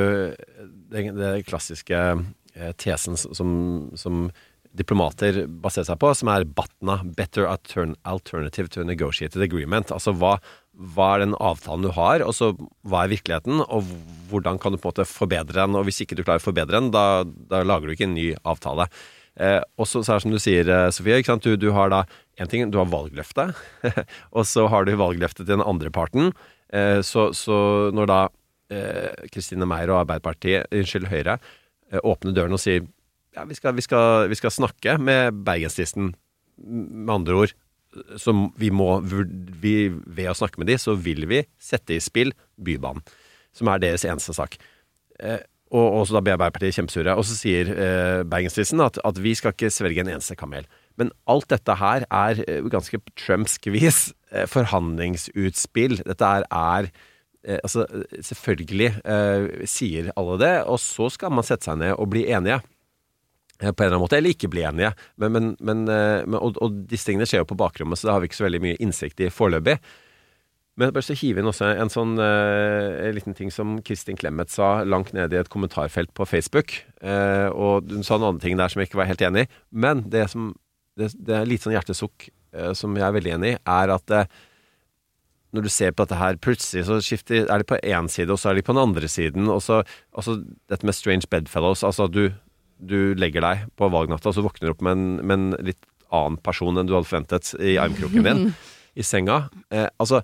det, 0.93 1.06
det 1.17 1.34
klassiske 1.48 2.00
eh, 2.00 2.74
tesen 2.80 3.19
som, 3.19 3.54
som 4.00 4.28
diplomater 4.77 5.43
baserer 5.47 5.88
seg 5.88 5.99
på, 6.01 6.12
som 6.17 6.31
er 6.33 6.45
BATNA, 6.49 6.99
Better 7.17 7.45
Alternative 7.47 8.71
to 8.73 8.86
Negotiated 8.88 9.43
Agreement. 9.45 9.93
Altså 9.93 10.13
hva, 10.17 10.36
hva 10.73 11.09
er 11.15 11.25
den 11.25 11.36
avtalen 11.38 11.86
du 11.86 11.91
har, 11.93 12.23
og 12.25 12.33
så 12.38 12.51
hva 12.57 13.03
er 13.03 13.13
virkeligheten, 13.13 13.62
og 13.67 13.89
hvordan 14.31 14.57
kan 14.62 14.73
du 14.73 14.79
på 14.79 14.89
en 14.89 14.95
måte 14.95 15.09
forbedre 15.09 15.62
den. 15.62 15.77
Og 15.77 15.86
hvis 15.88 16.01
ikke 16.03 16.17
du 16.17 16.23
klarer 16.25 16.41
å 16.41 16.47
forbedre 16.47 16.79
den, 16.79 16.93
da, 16.95 17.23
da 17.23 17.62
lager 17.65 17.89
du 17.89 17.95
ikke 17.95 18.09
en 18.09 18.17
ny 18.17 18.31
avtale. 18.41 18.89
Eh, 19.41 19.59
og 19.81 19.89
så 19.89 20.01
er 20.03 20.17
det 20.17 20.25
som 20.25 20.33
du 20.33 20.41
sier, 20.41 20.69
eh, 20.69 20.89
Sofie? 20.93 21.21
Du, 21.41 21.53
du 21.57 21.69
har 21.73 21.93
da 21.93 22.03
en 22.41 22.49
ting, 22.49 22.65
du 22.73 22.79
har 22.81 22.89
valgløftet, 22.89 23.53
og 24.38 24.47
så 24.49 24.65
har 24.73 24.86
du 24.86 24.95
valgløftet 24.97 25.45
til 25.45 25.55
den 25.55 25.65
andre 25.65 25.93
parten. 25.93 26.33
Eh, 26.73 27.01
så, 27.05 27.29
så 27.38 27.57
når 27.93 28.09
da 28.09 28.19
eh, 28.73 29.29
Kristine 29.33 29.69
Meyer 29.69 29.93
og 29.93 30.03
Arbeiderpartiet, 30.03 30.69
unnskyld, 30.73 31.09
Høyre, 31.13 31.38
eh, 31.91 32.01
åpner 32.01 32.36
døren 32.36 32.57
og 32.57 32.62
sier 32.62 32.86
ja, 33.36 33.46
vi 33.50 33.58
skal, 33.58 33.76
vi 33.78 33.86
skal, 33.86 34.30
vi 34.32 34.38
skal 34.39 34.54
snakke 34.54 34.98
med 35.02 35.43
Bergenstisten, 35.46 36.13
med 36.58 37.13
andre 37.13 37.39
ord, 37.43 37.56
så 38.17 38.34
vi 38.58 38.72
må 38.74 39.00
vi, 39.06 39.76
Ved 39.89 40.30
å 40.32 40.38
snakke 40.38 40.62
med 40.62 40.69
de, 40.72 40.80
så 40.82 40.96
vil 40.98 41.28
vi 41.30 41.43
sette 41.62 41.93
i 41.96 42.02
spill 42.02 42.34
Bybanen, 42.58 43.04
som 43.54 43.69
er 43.69 43.82
deres 43.84 44.06
eneste 44.08 44.34
sak. 44.34 44.58
Eh, 45.19 45.41
og, 45.74 45.86
og 45.86 46.04
så 46.06 46.17
da 46.17 46.22
blir 46.22 46.36
Arbeiderpartiet 46.36 46.78
kjempesure. 46.78 47.15
Og 47.17 47.26
så 47.26 47.38
sier 47.38 47.69
eh, 47.74 48.22
bergenstisten 48.30 48.82
at, 48.86 49.00
at 49.06 49.22
vi 49.22 49.34
skal 49.38 49.56
ikke 49.56 49.72
svelge 49.74 50.04
en 50.04 50.12
eneste 50.15 50.38
kamel. 50.38 50.67
Men 51.02 51.10
alt 51.30 51.50
dette 51.54 51.78
her 51.80 52.06
er 52.10 52.43
eh, 52.46 52.62
ganske 52.69 53.00
trumpsk 53.17 53.65
Trumps 53.65 53.74
vis 53.74 54.04
eh, 54.34 54.46
forhandlingsutspill. 54.50 56.00
Dette 56.06 56.30
er, 56.30 56.46
er 56.50 56.89
eh, 56.89 57.58
Altså, 57.62 57.88
selvfølgelig 58.22 58.91
eh, 59.02 59.65
sier 59.69 60.12
alle 60.19 60.38
det, 60.41 60.54
og 60.69 60.78
så 60.82 61.10
skal 61.13 61.34
man 61.34 61.46
sette 61.48 61.69
seg 61.69 61.82
ned 61.82 61.98
og 61.98 62.12
bli 62.13 62.28
enige. 62.30 62.62
Eh, 63.63 63.71
På 63.71 63.84
en 63.84 63.88
eller 63.88 63.97
annen 63.97 64.06
måte, 64.06 64.19
eller 64.19 64.36
ikke 64.36 64.52
bli 64.52 64.65
enige. 64.67 64.93
Men, 65.21 65.36
men, 65.36 65.52
men, 65.60 65.84
eh, 65.91 66.23
og, 66.38 66.60
og 66.63 66.84
disse 66.89 67.10
tingene 67.10 67.28
skjer 67.30 67.43
jo 67.43 67.52
på 67.54 67.60
bakrommet, 67.60 67.99
så 67.99 68.10
det 68.10 68.15
har 68.15 68.23
vi 68.23 68.32
ikke 68.32 68.41
så 68.41 68.47
veldig 68.47 68.63
mye 68.63 68.80
innsikt 68.84 69.23
i 69.23 69.32
foreløpig. 69.34 69.78
Men 70.82 70.89
bare 70.89 71.06
så 71.06 71.13
hive 71.17 71.41
inn 71.41 71.49
også 71.49 71.67
en 71.69 71.91
sånn 71.93 72.15
eh, 72.21 73.08
en 73.08 73.17
liten 73.17 73.36
ting 73.38 73.52
som 73.54 73.76
Kristin 73.86 74.17
Clemet 74.17 74.49
sa 74.49 74.80
langt 74.88 75.12
nede 75.13 75.38
i 75.38 75.41
et 75.41 75.52
kommentarfelt 75.54 76.13
på 76.17 76.26
Facebook. 76.26 76.80
Og 77.04 77.91
hun 77.91 78.06
sa 78.06 78.17
noen 78.17 78.34
andre 78.34 78.47
ting 78.47 78.58
der 78.58 78.73
som 78.73 78.82
jeg 78.82 78.89
ikke 78.89 79.04
var 79.04 79.12
helt 79.12 79.21
enig 79.21 79.45
i. 79.45 79.52
Men 79.86 80.02
det 80.10 80.26
som 80.34 80.56
det, 80.97 81.12
det 81.17 81.36
er 81.38 81.45
litt 81.49 81.62
sånn 81.62 81.76
hjertesukk 81.76 82.28
som 82.78 82.97
jeg 82.97 83.06
er 83.06 83.13
veldig 83.15 83.32
enig 83.36 83.54
i, 83.54 83.60
er 83.69 83.93
at 83.93 84.12
når 85.54 85.67
du 85.67 85.69
ser 85.69 85.93
på 85.93 86.06
dette 86.06 86.17
her, 86.17 86.39
plutselig 86.41 86.88
så 86.88 86.97
skifter, 87.06 87.45
er 87.45 87.62
de 87.62 87.67
på 87.69 87.78
én 87.86 88.10
side, 88.10 88.32
og 88.34 88.41
så 88.41 88.49
er 88.49 88.58
de 88.58 88.65
på 88.65 88.73
den 88.73 88.82
andre 88.82 89.10
siden. 89.10 89.49
Og 89.54 89.62
så 89.62 89.84
altså, 90.17 90.39
dette 90.71 90.88
med 90.88 90.97
strange 90.97 91.30
bedfellows. 91.30 91.84
Altså 91.86 92.08
du, 92.10 92.23
du 92.84 93.13
legger 93.19 93.43
deg 93.46 93.65
på 93.80 93.89
valgnatta, 93.93 94.32
og 94.32 94.38
så 94.38 94.43
våkner 94.46 94.69
du 94.69 94.74
opp 94.76 94.84
med 94.86 94.98
en, 94.98 95.10
med 95.24 95.36
en 95.39 95.65
litt 95.72 95.82
annen 96.13 96.38
person 96.46 96.78
enn 96.78 96.89
du 96.89 96.93
hadde 96.96 97.10
forventet 97.10 97.54
i 97.58 97.78
armkroken 97.82 98.28
din 98.28 98.46
i 99.00 99.06
senga. 99.06 99.48
Eh, 99.74 99.88
altså, 100.02 100.22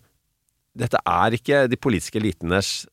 dette 0.78 1.02
er 1.02 1.36
ikke 1.36 1.66
de 1.72 1.80
politiske 1.82 2.20
elitenes 2.22 2.84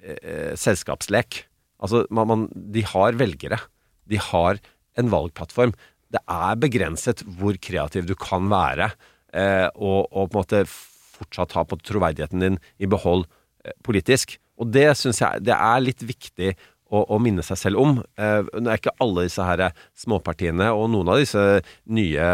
eh, 0.00 0.56
selskapslek. 0.58 1.44
Altså, 1.80 2.04
man, 2.12 2.28
man, 2.30 2.46
de 2.50 2.84
har 2.86 3.18
velgere. 3.20 3.60
De 4.08 4.20
har 4.30 4.60
en 4.98 5.10
valgplattform. 5.12 5.74
Det 6.10 6.22
er 6.24 6.60
begrenset 6.60 7.22
hvor 7.38 7.56
kreativ 7.62 8.08
du 8.08 8.16
kan 8.18 8.48
være, 8.50 8.90
eh, 9.36 9.68
og, 9.76 10.08
og, 10.10 10.30
på 10.30 10.34
en 10.34 10.40
måte 10.40 10.64
fortsatt 10.70 11.54
ha 11.58 11.66
på 11.68 11.78
troverdigheten 11.84 12.42
din 12.42 12.58
i 12.80 12.88
behold 12.90 13.26
eh, 13.64 13.76
politisk. 13.86 14.38
Og 14.60 14.72
det 14.74 14.88
syns 14.98 15.22
jeg 15.22 15.44
det 15.46 15.56
er 15.56 15.84
litt 15.84 16.02
viktig 16.04 16.54
å, 16.90 17.04
å 17.14 17.20
minne 17.22 17.44
seg 17.46 17.60
selv 17.60 17.82
om. 17.82 18.00
Eh, 18.18 18.40
det 18.52 18.66
er 18.66 18.82
ikke 18.82 18.96
alle 19.02 19.28
disse 19.28 19.46
her 19.46 19.70
småpartiene, 19.98 20.72
og 20.74 20.90
noen 20.92 21.14
av 21.14 21.22
disse 21.22 21.46
nye 21.90 22.26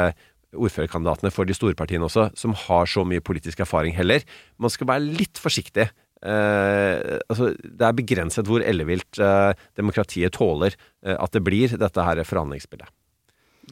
ordførerkandidatene 0.56 1.32
for 1.34 1.48
de 1.48 1.56
store 1.56 1.76
partiene 1.78 2.06
også, 2.06 2.30
som 2.38 2.54
har 2.66 2.88
så 2.90 3.04
mye 3.08 3.24
politisk 3.24 3.60
erfaring 3.64 3.96
heller. 3.96 4.24
Man 4.62 4.72
skal 4.72 4.88
være 4.90 5.16
litt 5.20 5.40
forsiktig. 5.40 5.88
Eh, 6.24 7.18
altså, 7.28 7.52
det 7.60 7.86
er 7.86 7.96
begrenset 7.96 8.48
hvor 8.48 8.64
ellevilt 8.64 9.20
eh, 9.20 9.52
demokratiet 9.76 10.34
tåler 10.36 10.72
eh, 11.04 11.16
at 11.16 11.36
det 11.36 11.44
blir 11.44 11.76
dette 11.76 12.06
her 12.08 12.22
forhandlingsspillet. 12.24 12.88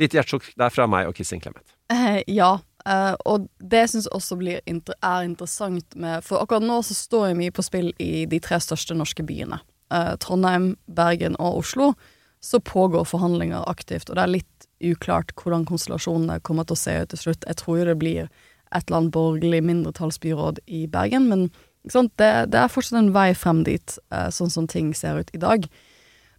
Litt 0.01 0.15
hjertesukk 0.17 0.51
der 0.59 0.73
fra 0.75 0.87
meg 0.91 1.09
og 1.09 1.17
Kristin 1.17 1.41
Clemet. 1.43 1.65
Eh, 1.93 2.21
ja, 2.35 2.57
eh, 2.85 3.13
og 3.31 3.49
det 3.63 3.87
syns 3.91 4.09
jeg 4.09 4.17
også 4.17 4.39
inter 4.67 4.97
er 5.01 5.27
interessant 5.27 5.95
med 5.97 6.25
For 6.27 6.43
akkurat 6.43 6.67
nå 6.67 6.81
så 6.83 6.97
står 6.99 7.31
jo 7.31 7.39
mye 7.39 7.55
på 7.55 7.65
spill 7.65 7.93
i 8.03 8.27
de 8.27 8.41
tre 8.43 8.59
største 8.61 8.97
norske 8.99 9.25
byene. 9.27 9.61
Eh, 9.95 10.15
Trondheim, 10.23 10.75
Bergen 10.87 11.37
og 11.39 11.63
Oslo. 11.63 11.93
Så 12.41 12.61
pågår 12.61 13.07
forhandlinger 13.09 13.69
aktivt, 13.71 14.11
og 14.11 14.19
det 14.19 14.25
er 14.25 14.35
litt 14.35 14.67
uklart 14.85 15.33
hvordan 15.39 15.65
konstellasjonene 15.69 16.43
kommer 16.45 16.67
til 16.69 16.77
å 16.77 16.83
se 16.83 16.97
ut 17.01 17.13
til 17.13 17.21
slutt. 17.21 17.47
Jeg 17.49 17.61
tror 17.61 17.79
jo 17.79 17.87
det 17.89 18.01
blir 18.01 18.27
et 18.27 18.83
eller 18.83 18.99
annet 18.99 19.15
borgerlig 19.15 19.63
mindretallsbyråd 19.65 20.61
i 20.67 20.87
Bergen, 20.91 21.31
men? 21.31 21.49
Det, 21.85 22.49
det 22.49 22.57
er 22.57 22.71
fortsatt 22.73 22.97
en 22.97 23.11
vei 23.13 23.35
frem 23.37 23.59
dit, 23.67 23.99
eh, 24.09 24.31
sånn 24.33 24.49
som 24.49 24.65
ting 24.67 24.95
ser 24.97 25.19
ut 25.21 25.29
i 25.37 25.41
dag. 25.41 25.67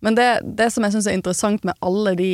Men 0.02 0.18
det, 0.18 0.42
det 0.58 0.72
som 0.74 0.82
jeg 0.84 0.96
syns 0.96 1.06
er 1.10 1.18
interessant 1.18 1.64
med 1.66 1.78
alle 1.86 2.16
de 2.18 2.30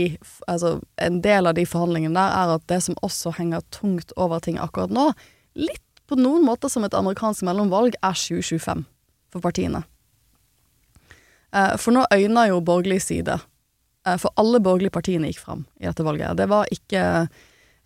Altså 0.47 0.79
en 0.95 1.19
del 1.23 1.47
av 1.47 1.57
de 1.59 1.65
forhandlingene 1.67 2.15
der, 2.15 2.31
er 2.39 2.55
at 2.55 2.63
det 2.71 2.79
som 2.87 2.95
også 3.03 3.35
henger 3.35 3.67
tungt 3.75 4.15
over 4.15 4.39
ting 4.39 4.57
akkurat 4.63 4.95
nå, 4.95 5.09
litt 5.59 5.83
på 6.07 6.15
noen 6.19 6.47
måter 6.47 6.71
som 6.71 6.87
et 6.87 6.95
amerikansk 6.95 7.43
mellomvalg, 7.47 7.99
er 7.99 8.15
2025 8.15 8.85
for 9.31 9.43
partiene. 9.43 9.83
Eh, 11.51 11.77
for 11.79 11.95
nå 11.95 12.05
øyna 12.13 12.47
jo 12.49 12.61
borgerlig 12.63 13.01
side. 13.03 13.39
Eh, 14.07 14.17
for 14.17 14.33
alle 14.39 14.61
borgerlige 14.63 14.95
partiene 14.95 15.31
gikk 15.31 15.41
fram 15.43 15.65
i 15.79 15.87
dette 15.89 16.05
valget. 16.05 16.37
Det 16.39 16.47
var 16.49 16.69
ikke 16.71 17.03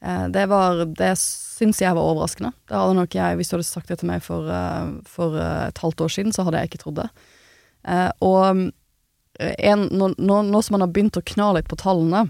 eh, 0.01 0.27
Det 0.29 0.45
var 0.49 0.85
Det 0.85 1.13
syns 1.17 1.81
jeg 1.81 1.95
var 1.95 2.03
overraskende. 2.03 2.53
Det 2.67 2.77
hadde 2.77 2.99
nok 2.99 3.15
jeg 3.15 3.35
Hvis 3.35 3.49
du 3.49 3.55
hadde 3.57 3.67
sagt 3.67 3.87
det 3.87 3.99
til 3.99 4.11
meg 4.11 4.23
for, 4.23 4.49
for 5.07 5.37
et 5.39 5.77
halvt 5.77 6.01
år 6.01 6.09
siden, 6.09 6.33
så 6.33 6.43
hadde 6.43 6.59
jeg 6.59 6.71
ikke 6.71 6.83
trodd 6.83 7.01
det. 7.03 7.09
Og 8.21 8.71
en, 9.39 9.81
nå, 9.91 10.13
nå, 10.17 10.41
nå 10.41 10.61
som 10.61 10.75
man 10.75 10.85
har 10.85 10.91
begynt 10.93 11.17
å 11.17 11.23
kna 11.23 11.53
litt 11.55 11.67
på 11.67 11.77
tallene, 11.79 12.25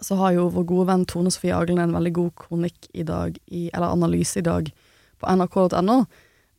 så 0.00 0.18
har 0.18 0.34
jo 0.34 0.48
vår 0.52 0.66
gode 0.68 0.86
venn 0.90 1.06
Tone 1.08 1.30
Sofie 1.30 1.54
Aglen 1.54 1.80
en 1.82 1.94
veldig 1.94 2.12
god 2.14 2.34
kronikk 2.38 2.88
i 2.92 3.06
dag, 3.06 3.38
i, 3.46 3.68
eller 3.72 3.94
analyse 3.94 4.38
i 4.38 4.44
dag, 4.44 4.70
på 5.18 5.34
nrk.no, 5.34 6.04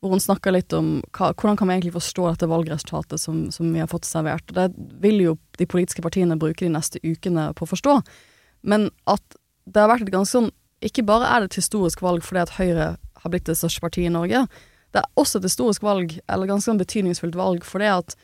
hvor 0.06 0.16
hun 0.16 0.22
snakker 0.22 0.54
litt 0.54 0.74
om 0.76 1.00
hva, 1.16 1.32
hvordan 1.34 1.58
kan 1.58 1.68
vi 1.68 1.76
egentlig 1.76 1.96
forstå 1.96 2.28
dette 2.28 2.48
valgresultatet 2.50 3.20
som, 3.20 3.46
som 3.54 3.72
vi 3.74 3.82
har 3.82 3.90
fått 3.90 4.08
servert. 4.08 4.54
Det 4.54 4.68
vil 5.02 5.18
jo 5.24 5.34
de 5.58 5.66
politiske 5.68 6.04
partiene 6.04 6.38
bruke 6.40 6.64
de 6.64 6.72
neste 6.72 7.02
ukene 7.04 7.50
på 7.58 7.66
å 7.66 7.72
forstå. 7.74 7.98
Men 8.66 8.88
at 9.10 9.38
det 9.66 9.82
har 9.82 9.90
vært 9.90 10.06
et 10.06 10.14
ganske 10.14 10.30
sånn 10.30 10.52
Ikke 10.84 11.02
bare 11.06 11.26
er 11.32 11.40
det 11.42 11.48
et 11.50 11.60
historisk 11.62 12.02
valg 12.04 12.22
fordi 12.22 12.42
at 12.42 12.52
Høyre 12.58 12.88
har 13.22 13.32
blitt 13.32 13.46
det 13.48 13.56
største 13.58 13.80
partiet 13.82 14.10
i 14.10 14.12
Norge, 14.12 14.42
det 14.92 15.00
er 15.00 15.20
også 15.20 15.40
et 15.40 15.46
historisk 15.48 15.82
valg, 15.82 16.12
eller 16.28 16.48
ganske 16.50 16.68
sånn 16.68 16.80
betydningsfullt 16.80 17.34
valg, 17.36 17.64
fordi 17.66 17.88
at 17.90 18.14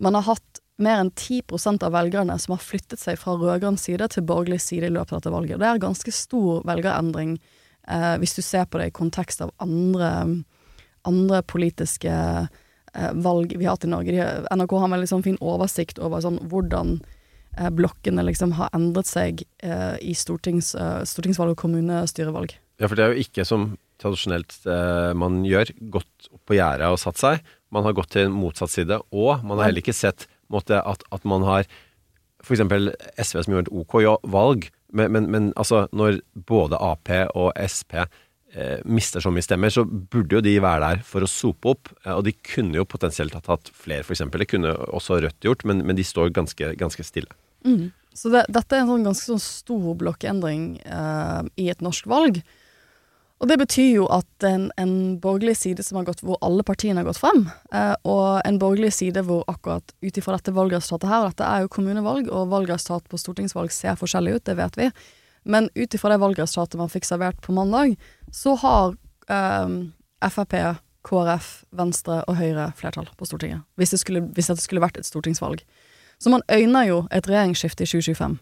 man 0.00 0.16
har 0.16 0.26
hatt 0.26 0.62
mer 0.82 1.02
enn 1.02 1.10
10% 1.10 1.84
av 1.86 1.94
velgerne 1.94 2.36
som 2.38 2.54
har 2.54 2.62
flyttet 2.62 3.00
seg 3.02 3.18
fra 3.20 3.34
rød-grønn 3.38 3.78
side 3.80 4.08
til 4.14 4.26
borgerlig 4.26 4.60
side 4.62 4.88
i 4.88 4.94
løpet 4.94 5.12
av 5.14 5.20
dette 5.20 5.34
valget. 5.34 5.60
Det 5.60 5.68
er 5.68 5.82
ganske 5.82 6.14
stor 6.14 6.62
velgerendring 6.68 7.36
eh, 7.36 8.14
hvis 8.22 8.36
du 8.38 8.42
ser 8.46 8.68
på 8.70 8.80
det 8.80 8.90
i 8.90 8.94
kontekst 8.94 9.42
av 9.44 9.52
andre, 9.64 10.10
andre 11.08 11.42
politiske 11.48 12.12
eh, 12.12 13.12
valg 13.24 13.54
vi 13.56 13.66
har 13.66 13.76
hatt 13.76 13.86
i 13.88 13.92
Norge. 13.92 14.28
NRK 14.52 14.76
har 14.76 14.88
en 14.88 14.96
veldig 14.96 15.10
sånn 15.10 15.26
fin 15.26 15.40
oversikt 15.44 16.00
over 16.02 16.22
sånn 16.24 16.40
hvordan 16.50 16.98
eh, 17.58 17.70
blokkene 17.74 18.24
liksom 18.28 18.54
har 18.60 18.72
endret 18.76 19.10
seg 19.10 19.44
eh, 19.64 19.96
i 20.04 20.14
stortings, 20.16 20.74
eh, 20.78 21.02
stortingsvalg 21.08 21.56
og 21.56 21.60
kommunestyrevalg. 21.64 22.56
Ja, 22.78 22.86
for 22.86 22.94
det 22.98 23.04
er 23.04 23.14
jo 23.14 23.26
ikke 23.26 23.46
som 23.48 23.72
tradisjonelt 23.98 24.54
eh, 24.70 25.12
man 25.18 25.42
gjør, 25.46 25.72
gått 25.98 26.30
opp 26.30 26.42
på 26.46 26.58
gjerdet 26.58 26.90
og 26.92 27.00
satt 27.02 27.20
seg. 27.20 27.44
Man 27.74 27.84
har 27.86 27.96
gått 27.96 28.14
til 28.14 28.30
motsatt 28.32 28.72
side, 28.72 29.00
og 29.10 29.44
man 29.44 29.58
har 29.58 29.70
heller 29.70 29.82
ikke 29.82 29.96
sett 29.96 30.28
måte, 30.52 30.78
at, 30.78 31.02
at 31.12 31.26
man 31.28 31.44
har 31.46 31.66
f.eks. 32.44 32.62
SV 33.18 33.42
som 33.42 33.54
gjorde 33.54 33.66
et 33.66 33.74
OK 33.74 33.98
valg, 34.30 34.68
men, 34.94 35.12
men, 35.12 35.26
men 35.32 35.50
altså, 35.58 35.86
når 35.92 36.22
både 36.48 36.78
Ap 36.80 37.10
og 37.34 37.50
Sp 37.66 38.06
mister 38.88 39.20
så 39.20 39.32
mye 39.34 39.44
stemmer, 39.44 39.72
så 39.72 39.84
burde 39.84 40.38
jo 40.38 40.44
de 40.44 40.54
være 40.62 40.80
der 40.84 41.02
for 41.06 41.24
å 41.24 41.30
sope 41.30 41.74
opp. 41.74 41.90
Eh, 42.04 42.14
og 42.14 42.24
de 42.26 42.32
kunne 42.32 42.80
jo 42.80 42.88
potensielt 42.88 43.36
ha 43.36 43.42
tatt 43.44 43.70
flere, 43.76 44.06
f.eks. 44.06 44.24
Det 44.32 44.50
kunne 44.50 44.74
også 44.88 45.20
Rødt 45.22 45.44
gjort, 45.44 45.66
men, 45.68 45.84
men 45.86 45.98
de 45.98 46.06
står 46.06 46.32
ganske, 46.36 46.72
ganske 46.80 47.04
stille. 47.06 47.32
Så 48.16 48.32
det, 48.32 48.46
dette 48.50 48.74
er 48.74 48.82
en 48.82 48.90
sånn 48.90 49.04
ganske 49.06 49.28
sånn 49.30 49.42
stor 49.42 49.92
blokkendring 50.00 50.70
eh, 50.82 51.42
i 51.60 51.68
et 51.70 51.84
norsk 51.84 52.08
valg. 52.10 52.40
Og 53.38 53.46
det 53.46 53.58
betyr 53.60 53.92
jo 54.00 54.06
at 54.10 54.46
en, 54.48 54.66
en 54.80 54.94
borgerlig 55.22 55.54
side 55.60 55.84
som 55.86 56.00
har 56.00 56.08
gått, 56.08 56.24
hvor 56.26 56.40
alle 56.42 56.64
partiene 56.66 56.98
har 56.98 57.06
gått 57.06 57.20
frem, 57.20 57.44
eh, 57.70 57.94
og 58.08 58.40
en 58.48 58.58
borgerlig 58.58 58.90
side 58.96 59.22
hvor 59.28 59.44
akkurat 59.50 59.94
ut 60.02 60.18
ifra 60.18 60.34
dette 60.34 60.54
valgresultatet 60.56 61.10
her, 61.12 61.22
og 61.22 61.30
dette 61.30 61.46
er 61.46 61.62
jo 61.62 61.72
kommunevalg, 61.76 62.32
og 62.32 62.50
valgresultat 62.50 63.06
på 63.10 63.20
stortingsvalg 63.20 63.70
ser 63.74 63.98
forskjellig 64.00 64.38
ut, 64.38 64.46
det 64.48 64.56
vet 64.58 64.80
vi, 64.80 64.90
men 65.48 65.70
ut 65.74 65.94
ifra 65.94 66.12
det 66.12 66.20
valgresultatet 66.22 66.78
man 66.80 66.92
fikk 66.92 67.08
servert 67.08 67.40
på 67.44 67.54
mandag, 67.56 67.96
så 68.34 68.54
har 68.60 68.96
eh, 69.32 69.78
Frp, 70.28 70.54
KrF, 71.08 71.48
Venstre 71.78 72.20
og 72.28 72.36
Høyre 72.36 72.68
flertall 72.76 73.08
på 73.16 73.28
Stortinget. 73.28 73.64
Hvis 73.80 73.94
det 73.94 74.02
skulle, 74.02 74.26
hvis 74.36 74.50
dette 74.50 74.64
skulle 74.64 74.84
vært 74.84 75.00
et 75.00 75.08
stortingsvalg. 75.08 75.62
Så 76.18 76.32
man 76.34 76.44
øyner 76.52 76.88
jo 76.88 77.00
et 77.14 77.28
regjeringsskifte 77.30 77.86
i 77.86 77.90
2025. 77.90 78.38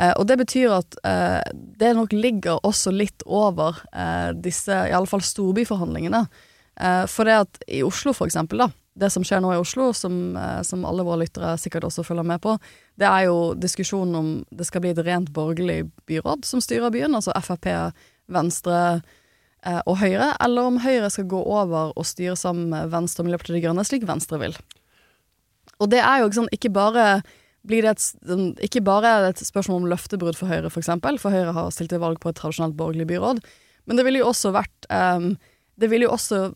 Eh, 0.00 0.12
og 0.16 0.26
det 0.28 0.38
betyr 0.40 0.76
at 0.76 0.96
eh, 1.06 1.40
det 1.52 1.92
nok 1.96 2.12
ligger 2.16 2.60
også 2.66 2.92
litt 2.94 3.24
over 3.26 3.80
eh, 3.92 4.32
disse, 4.36 4.76
fall 5.08 5.24
storbyforhandlingene. 5.24 6.24
Eh, 6.80 7.04
for 7.08 7.28
det 7.28 7.40
at 7.46 7.64
i 7.68 7.82
Oslo, 7.86 8.14
for 8.16 8.28
eksempel, 8.28 8.64
da, 8.64 8.70
det 8.98 9.10
som 9.12 9.24
skjer 9.24 9.40
nå 9.44 9.52
i 9.54 9.60
Oslo, 9.60 9.92
som, 9.96 10.36
eh, 10.36 10.60
som 10.66 10.84
alle 10.88 11.04
våre 11.06 11.22
lyttere 11.22 11.54
sikkert 11.60 11.88
også 11.88 12.04
følger 12.04 12.26
med 12.28 12.42
på, 12.44 12.56
det 13.00 13.08
er 13.08 13.26
jo 13.28 13.36
diskusjonen 13.56 14.18
om 14.18 14.30
det 14.52 14.66
skal 14.68 14.84
bli 14.84 14.92
et 14.92 15.02
rent 15.06 15.30
borgerlig 15.34 15.86
byråd 16.08 16.44
som 16.44 16.60
styrer 16.62 16.92
byen, 16.92 17.16
altså 17.16 17.34
Frp, 17.40 17.68
Venstre 18.32 18.78
eh, 19.64 19.80
og 19.86 19.96
Høyre, 20.02 20.32
eller 20.44 20.68
om 20.68 20.80
Høyre 20.82 21.10
skal 21.12 21.30
gå 21.30 21.40
over 21.40 21.94
og 21.96 22.08
styre 22.08 22.36
sammen 22.38 22.68
med 22.72 22.92
Venstre 22.92 23.24
og 23.24 23.30
Miljøpartiet 23.30 23.58
De 23.58 23.64
Grønne, 23.64 23.86
slik 23.88 24.04
Venstre 24.08 24.40
vil. 24.42 24.56
Og 25.80 25.88
det 25.90 26.02
er 26.04 26.20
jo 26.20 26.28
ikke 26.28 26.40
sånn, 26.42 26.52
ikke 26.54 26.74
bare 26.74 27.06
blir 27.66 27.86
det 27.86 27.94
et, 27.94 28.04
sånn, 28.26 28.52
ikke 28.62 28.82
bare 28.84 29.08
er 29.08 29.24
det 29.24 29.34
et 29.36 29.46
spørsmål 29.46 29.84
om 29.84 29.90
løftebrudd 29.92 30.38
for 30.38 30.50
Høyre, 30.50 30.70
for 30.70 30.82
eksempel, 30.82 31.18
for 31.22 31.34
Høyre 31.34 31.54
har 31.56 31.72
stilt 31.74 31.94
til 31.94 32.02
valg 32.02 32.20
på 32.22 32.32
et 32.32 32.38
tradisjonelt 32.38 32.76
borgerlig 32.78 33.08
byråd, 33.14 33.42
men 33.86 33.98
det 33.98 34.04
ville 34.06 34.20
jo 34.22 34.30
også 34.30 34.52
vært 34.54 34.88
ehm, 34.94 35.32
Det 35.80 35.88
ville 35.90 36.08
jo 36.08 36.14
også 36.14 36.48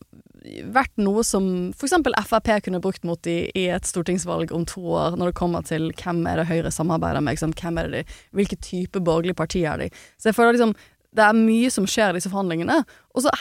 vært 0.71 0.93
noe 1.01 1.23
som 1.27 1.47
eksempel 1.73 2.15
Frp 2.27 2.49
kunne 2.65 2.81
brukt 2.83 3.03
mot 3.07 3.19
de 3.25 3.49
i 3.57 3.65
et 3.73 3.87
stortingsvalg 3.87 4.53
om 4.55 4.65
to 4.69 4.83
år, 4.95 5.17
når 5.19 5.31
det 5.31 5.39
kommer 5.39 5.65
til 5.67 5.89
hvem 5.97 6.21
er 6.29 6.41
det 6.41 6.47
Høyre 6.51 6.71
samarbeider 6.71 7.23
med, 7.25 7.41
hvem 7.41 7.81
er 7.81 7.89
det 7.89 8.03
de, 8.05 8.19
hvilke 8.37 8.59
type 8.63 9.01
borgerlige 9.01 9.37
partier 9.37 9.73
er 9.73 9.85
de. 9.85 10.05
Så 10.17 10.31
jeg 10.31 10.37
føler 10.37 10.55
liksom 10.55 10.77
det 11.17 11.23
er 11.23 11.37
mye 11.37 11.69
som 11.73 11.87
skjer 11.89 12.11
i 12.11 12.19
disse 12.19 12.29
forhandlingene, 12.29 12.81
og 13.15 13.23
så 13.23 13.31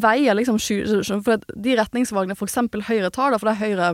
veier 0.00 0.36
liksom 0.38 0.56
For 1.24 1.42
de 1.52 1.74
retningsvalgene 1.76 2.36
eksempel 2.46 2.86
Høyre 2.86 3.10
tar, 3.10 3.34
da, 3.34 3.38
for 3.38 3.50
det 3.50 3.56
er 3.56 3.64
Høyre 3.66 3.90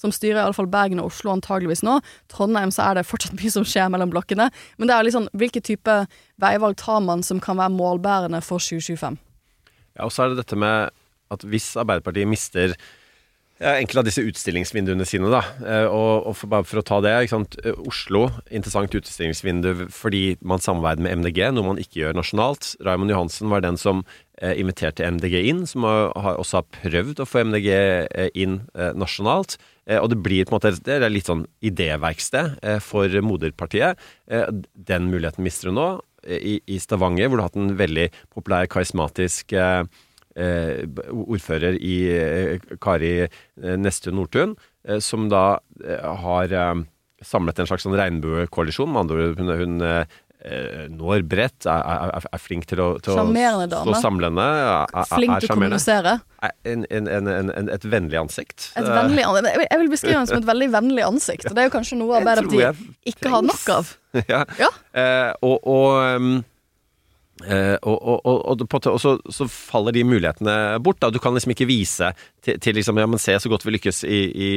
som 0.00 0.12
styrer 0.12 0.40
i 0.40 0.44
alle 0.44 0.56
fall 0.56 0.70
Bergen 0.70 1.00
og 1.02 1.10
Oslo 1.12 1.32
antageligvis 1.32 1.84
nå. 1.86 2.00
Trondheim 2.30 2.72
så 2.74 2.88
er 2.88 2.98
det 2.98 3.06
fortsatt 3.08 3.36
mye 3.40 3.50
som 3.50 3.66
skjer 3.66 3.90
mellom 3.92 4.12
blokkene. 4.14 4.50
Men 4.78 4.90
det 4.90 4.96
er 4.96 5.06
liksom 5.08 5.28
hvilke 5.38 5.62
type 5.64 6.00
veivalg 6.42 6.78
tar 6.80 7.02
man 7.04 7.22
som 7.26 7.42
kan 7.42 7.58
være 7.60 7.74
målbærende 7.74 8.42
for 8.44 8.62
2025? 8.62 9.18
Ja, 9.94 10.06
og 10.06 10.12
så 10.14 10.24
er 10.24 10.32
det 10.32 10.42
dette 10.42 10.58
med 10.58 10.94
at 11.34 11.48
hvis 11.48 11.72
Arbeiderpartiet 11.80 12.28
mister 12.28 12.74
ja, 13.62 13.76
enkelte 13.78 14.02
av 14.02 14.06
disse 14.08 14.22
utstillingsvinduene 14.26 15.06
sine, 15.06 15.28
da, 15.30 15.40
eh, 15.62 15.86
og, 15.86 16.26
og 16.26 16.36
for, 16.40 16.50
bare 16.50 16.66
for 16.66 16.80
å 16.80 16.86
ta 16.86 16.98
det 17.04 17.12
eh, 17.14 17.76
Oslo, 17.86 18.24
interessant 18.50 18.96
utstillingsvindu 18.98 19.86
fordi 19.94 20.24
man 20.42 20.62
samarbeider 20.62 21.06
med 21.06 21.20
MDG, 21.20 21.40
noe 21.54 21.68
man 21.68 21.78
ikke 21.80 22.00
gjør 22.00 22.18
nasjonalt. 22.18 22.72
Raymond 22.84 23.14
Johansen 23.14 23.52
var 23.52 23.62
den 23.62 23.78
som 23.80 24.02
eh, 24.40 24.56
inviterte 24.58 25.06
MDG 25.06 25.38
inn, 25.52 25.62
som 25.70 25.86
har, 25.86 26.34
også 26.34 26.60
har 26.60 26.68
prøvd 26.80 27.22
å 27.22 27.28
få 27.28 27.44
MDG 27.46 27.70
inn 28.34 28.64
nasjonalt. 28.98 29.56
Og 30.00 30.06
det 30.08 30.16
blir 30.24 30.46
på 30.48 30.54
en 30.54 30.56
måte 30.56 30.70
det 30.80 30.96
er 30.96 31.12
litt 31.12 31.28
sånn 31.28 31.42
idéverksted 31.60 32.54
for 32.80 33.12
moderpartiet. 33.20 34.00
Den 34.72 35.10
muligheten 35.12 35.44
mister 35.44 35.68
hun 35.68 35.76
nå. 35.76 35.88
I, 36.26 36.58
I 36.66 36.80
Stavanger, 36.80 37.28
hvor 37.28 37.38
du 37.38 37.44
har 37.44 37.50
hatt 37.52 37.60
en 37.60 37.76
veldig 37.78 38.08
populær, 38.32 38.68
karismatisk 38.70 39.52
eh, 39.56 39.84
eh, 40.36 40.84
ordfører 41.10 41.78
i 41.78 41.94
eh, 42.14 42.72
Kari 42.82 43.14
eh, 43.24 43.76
Nestun 43.80 44.18
Nordtun, 44.18 44.56
eh, 44.88 45.00
som 45.04 45.28
da 45.32 45.58
har 46.24 46.54
samlet 47.24 47.60
en 47.60 47.68
slags 47.68 47.86
sånn 47.86 47.96
regnbuekoalisjon. 47.96 48.90
Med 48.92 49.04
andre 49.04 49.28
ord, 49.30 49.40
hun, 49.40 49.54
hun 49.60 49.84
når 50.92 51.22
bredt, 51.28 51.66
er, 51.66 51.82
er, 52.12 52.26
er 52.32 52.40
flink 52.42 52.66
til 52.68 52.80
å, 52.84 52.88
til 53.00 53.16
Sjarmerende 53.16 53.68
dame. 53.72 53.94
stå 53.94 54.00
samlende. 54.04 54.44
Er, 54.44 55.06
Flink 55.08 55.38
til 55.40 55.48
å 55.50 55.54
kommunisere. 55.56 56.16
Er 56.44 56.52
En, 56.68 56.84
en, 56.90 57.08
en, 57.08 57.68
et 57.72 57.84
vennlig 57.88 58.18
ansikt. 58.20 58.70
Et 58.76 58.84
Eh, 58.84 58.90
vennlig, 58.92 59.24
ansikt. 59.24 59.48
jeg 59.70 59.80
vil- 59.80 59.92
beskrive 59.94 60.14
henne 60.18 60.28
som 60.28 60.38
et 60.42 60.48
veldig 60.52 60.68
vennlig 60.74 61.04
ansikt. 61.06 61.46
Og 61.48 61.54
det 61.56 61.62
er 61.64 61.70
jo 61.70 61.74
kanskje 61.78 61.96
noe 62.00 62.18
Arbeiderpartiet 62.20 62.82
ikke 63.14 63.32
har 63.32 63.42
nok 63.48 63.68
av. 63.78 63.94
ja. 64.34 64.44
Ja. 64.60 64.68
Eh, 64.92 65.32
og 65.42 65.64
og, 65.64 66.44
eh, 67.42 67.74
og, 67.82 67.96
og, 67.98 68.20
og, 68.30 68.62
og, 68.70 68.98
så, 69.02 69.14
så 69.34 69.46
faller 69.50 69.92
de 69.96 70.04
mulighetene 70.06 70.54
bort. 70.84 71.00
Da. 71.02 71.10
Du 71.10 71.18
kan 71.22 71.34
liksom 71.34 71.50
ikke 71.54 71.66
vise 71.68 72.12
til, 72.44 72.60
til 72.62 72.76
liksom, 72.78 73.00
ja, 73.02 73.08
men 73.10 73.18
se 73.22 73.34
så 73.42 73.50
godt 73.50 73.66
vi 73.66 73.74
lykkes 73.74 74.02
i, 74.06 74.20
i, 74.30 74.50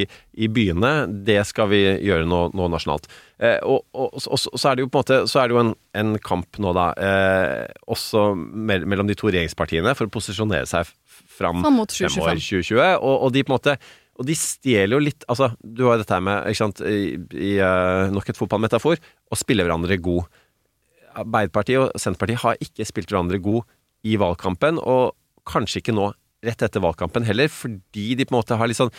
i 0.46 0.50
byene. 0.54 0.92
Det 1.28 1.40
skal 1.50 1.72
vi 1.74 1.82
gjøre 2.06 2.28
nå, 2.30 2.42
nå 2.58 2.70
nasjonalt. 2.74 3.10
Uh, 3.42 3.58
og, 3.94 4.18
så- 4.22 4.54
så 4.58 4.72
er 4.72 4.78
det 4.80 4.86
jo 4.86 4.90
på 4.90 4.98
en 4.98 5.04
måte 5.04 5.18
Så 5.30 5.38
er 5.42 5.48
det 5.50 5.54
jo 5.54 5.60
en, 5.62 5.76
en 5.94 6.16
kamp 6.26 6.58
nå, 6.64 6.72
da, 6.74 6.88
uh, 6.98 7.68
også 7.94 8.32
mell- 8.38 8.88
mellom 8.90 9.06
de 9.10 9.14
to 9.18 9.30
regjeringspartiene 9.30 9.94
for 9.98 10.10
å 10.10 10.14
posisjonere 10.18 10.66
seg 10.70 10.90
fram 11.38 11.62
Fram 11.62 11.78
mot 11.78 11.94
fremover 11.94 12.38
2025. 12.42 12.66
2020. 12.74 12.98
Og, 12.98 13.16
de 13.36 13.44
på 13.46 13.54
en 13.54 13.58
måte 13.60 13.78
og 14.18 14.26
de 14.26 14.34
stjeler 14.34 14.96
jo 14.98 15.04
litt 15.06 15.22
Altså, 15.30 15.52
du 15.62 15.84
har 15.86 15.94
jo 15.94 16.02
dette 16.02 16.16
her 16.18 16.24
med, 16.26 16.48
ikke 16.50 16.58
sant, 16.64 16.80
i, 16.82 17.12
i 17.38 17.52
nok 18.10 18.32
et 18.34 18.40
fotballmetafor, 18.40 18.98
å 19.30 19.38
spille 19.38 19.62
hverandre 19.68 20.00
god. 20.02 20.26
Arbeiderpartiet 21.18 21.82
og 21.82 22.02
Senterpartiet 22.02 22.44
har 22.44 22.64
ikke 22.64 22.88
spilt 22.88 23.12
hverandre 23.12 23.42
god 23.44 23.64
i 24.08 24.16
valgkampen, 24.20 24.82
og 24.82 25.16
kanskje 25.48 25.82
ikke 25.82 25.96
nå 25.96 26.12
rett 26.46 26.64
etter 26.64 26.84
valgkampen 26.84 27.26
heller, 27.28 27.50
fordi 27.52 28.12
de 28.18 28.28
på 28.28 28.36
en 28.36 28.40
måte 28.40 28.58
har 28.60 28.70
litt 28.70 28.80
sånn 28.80 28.94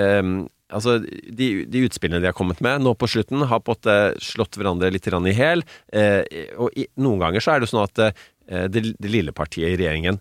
um, 0.00 0.40
Altså, 0.70 1.00
de, 1.02 1.64
de 1.66 1.80
utspillene 1.82 2.20
de 2.22 2.28
har 2.28 2.36
kommet 2.38 2.60
med 2.62 2.84
nå 2.84 2.92
på 2.94 3.08
slutten, 3.10 3.42
har 3.50 3.58
på 3.58 3.72
en 3.72 3.78
måte 3.80 3.94
slått 4.22 4.54
hverandre 4.54 4.92
litt 4.94 5.08
i 5.10 5.32
hæl. 5.34 5.64
Eh, 5.90 6.22
og 6.62 6.70
i, 6.78 6.84
noen 6.94 7.18
ganger 7.18 7.42
så 7.42 7.56
er 7.56 7.64
det 7.64 7.70
sånn 7.72 7.82
at 7.82 7.98
eh, 7.98 8.68
det, 8.70 8.84
det 8.94 9.10
lille 9.10 9.34
partiet 9.34 9.72
i 9.72 9.80
regjeringen 9.80 10.20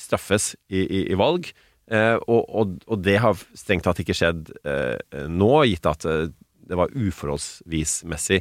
straffes 0.00 0.54
i, 0.72 0.80
i, 0.80 1.02
i 1.12 1.18
valg. 1.20 1.50
Eh, 1.92 2.16
og, 2.24 2.40
og, 2.48 2.76
og 2.88 3.02
det 3.04 3.18
har 3.20 3.36
strengt 3.58 3.84
tatt 3.84 4.00
ikke 4.00 4.16
skjedd 4.16 4.52
eh, 4.64 4.96
nå, 5.28 5.52
gitt 5.68 5.88
at 5.90 6.06
eh, 6.08 6.30
det 6.72 6.78
var 6.78 6.92
uforholdsvismessig 6.96 8.40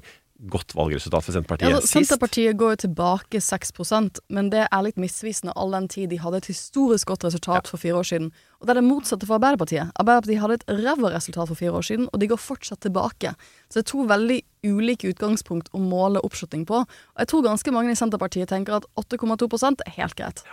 godt 0.50 0.74
valgresultat 0.76 1.26
for 1.26 1.36
Senterpartiet 1.36 1.70
Ja, 1.70 1.76
altså, 1.78 1.88
sist. 1.88 2.10
Senterpartiet 2.10 2.58
går 2.58 2.74
jo 2.74 2.80
tilbake 2.86 3.42
6% 3.44 4.22
men 4.34 4.50
det 4.54 4.64
er 4.66 4.86
litt 4.86 4.98
misvisende 5.02 5.54
all 5.60 5.76
den 5.76 5.90
tid 5.92 6.10
de 6.12 6.20
hadde 6.22 6.42
et 6.42 6.50
historisk 6.50 7.12
godt 7.12 7.26
resultat 7.28 7.70
for 7.70 7.82
fire 7.82 8.00
år 8.00 8.08
siden. 8.10 8.32
Og 8.60 8.68
det 8.68 8.74
er 8.74 8.80
det 8.82 8.88
motsatte 8.88 9.28
for 9.30 9.38
Arbeiderpartiet. 9.38 9.92
Arbeiderpartiet 10.02 10.42
hadde 10.42 10.58
et 10.60 10.66
ræva 10.82 11.14
resultat 11.14 11.52
for 11.52 11.60
fire 11.60 11.76
år 11.78 11.86
siden, 11.86 12.10
og 12.12 12.22
de 12.22 12.30
går 12.32 12.42
fortsatt 12.42 12.82
tilbake. 12.82 13.36
Så 13.70 13.80
det 13.80 13.84
er 13.86 13.92
to 13.92 14.08
veldig 14.10 14.40
ulike 14.66 15.14
utgangspunkt 15.14 15.72
å 15.74 15.82
måle 15.82 16.22
oppslutning 16.26 16.66
på. 16.70 16.84
Og 16.86 17.24
jeg 17.24 17.32
tror 17.32 17.46
ganske 17.46 17.74
mange 17.76 17.94
i 17.94 18.00
Senterpartiet 18.00 18.50
tenker 18.50 18.82
at 18.82 18.90
8,2% 18.98 19.86
er 19.86 19.98
helt 19.98 20.18
greit. 20.18 20.44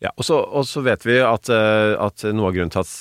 Ja, 0.00 0.12
og 0.16 0.24
så, 0.24 0.38
og 0.40 0.64
så 0.64 0.80
vet 0.84 1.04
vi 1.04 1.18
at, 1.20 1.50
eh, 1.52 1.94
at 2.00 2.24
noe 2.32 2.48
av 2.48 2.56
grunnen 2.56 2.72
til 2.72 2.80
at 2.80 2.92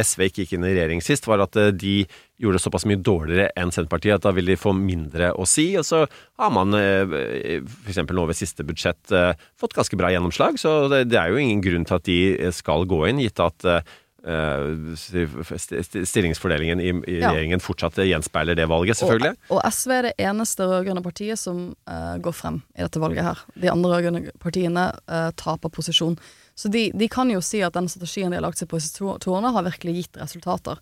SV 0.00 0.26
ikke 0.28 0.44
gikk 0.44 0.56
inn 0.56 0.66
i 0.66 0.74
regjering 0.74 1.02
sist, 1.04 1.26
var 1.28 1.42
at 1.44 1.56
eh, 1.60 1.72
de 1.74 1.98
gjorde 2.40 2.58
det 2.58 2.64
såpass 2.64 2.86
mye 2.88 3.00
dårligere 3.00 3.48
enn 3.56 3.72
Senterpartiet 3.72 4.18
at 4.18 4.26
da 4.26 4.32
vil 4.36 4.50
de 4.50 4.58
få 4.60 4.74
mindre 4.76 5.32
å 5.36 5.46
si. 5.48 5.70
Og 5.80 5.86
så 5.88 6.04
har 6.06 6.54
man 6.54 6.76
eh, 6.76 7.60
f.eks. 7.62 8.02
nå 8.12 8.26
ved 8.28 8.38
siste 8.38 8.66
budsjett 8.66 9.12
eh, 9.14 9.32
fått 9.58 9.76
ganske 9.76 9.98
bra 9.98 10.12
gjennomslag, 10.12 10.60
så 10.60 10.78
det, 10.92 11.06
er 11.16 11.32
jo 11.32 11.40
ingen 11.40 11.64
grunn 11.64 11.86
til 11.88 12.00
at 12.00 12.08
de 12.08 12.50
skal 12.54 12.84
gå 12.88 13.06
inn, 13.10 13.22
gitt 13.24 13.40
at 13.42 13.70
st- 14.26 15.28
st- 15.54 16.00
stillingsfordelingen 16.10 16.80
i, 16.82 16.88
i 16.90 17.18
regjeringen 17.22 17.62
fortsatt 17.62 18.00
gjenspeiler 18.02 18.58
det 18.58 18.66
valget, 18.68 18.98
selvfølgelig. 18.98 19.36
Og, 19.48 19.60
og 19.60 19.68
SV 19.70 19.92
er 19.94 20.08
det 20.08 20.14
eneste 20.26 20.66
rød-grønne 20.66 21.04
partiet 21.04 21.38
som 21.38 21.68
uh, 21.86 22.16
går 22.18 22.34
frem 22.34 22.58
i 22.74 22.82
dette 22.82 23.02
valget 23.02 23.28
her. 23.28 23.44
De 23.54 23.70
andre 23.70 23.92
rød-grønne 23.94 24.34
partiene 24.42 24.88
uh, 25.06 25.30
taper 25.38 25.70
posisjon. 25.72 26.18
Så 26.56 26.68
de, 26.72 26.88
de 26.94 27.08
kan 27.12 27.28
jo 27.30 27.42
si 27.44 27.60
at 27.64 27.76
den 27.76 27.88
strategien 27.88 28.32
de 28.32 28.38
har 28.38 28.46
lagt 28.46 28.58
seg 28.62 28.70
på 28.70 28.80
disse 28.80 28.96
to, 28.96 29.12
to 29.20 29.34
har 29.36 29.66
virkelig 29.66 29.92
gitt 29.98 30.16
resultater. 30.16 30.80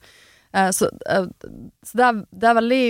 Eh, 0.54 0.70
så 0.70 0.86
eh, 1.10 1.26
så 1.82 1.98
det, 1.98 2.04
er, 2.06 2.20
det 2.30 2.48
er 2.48 2.58
veldig 2.60 2.84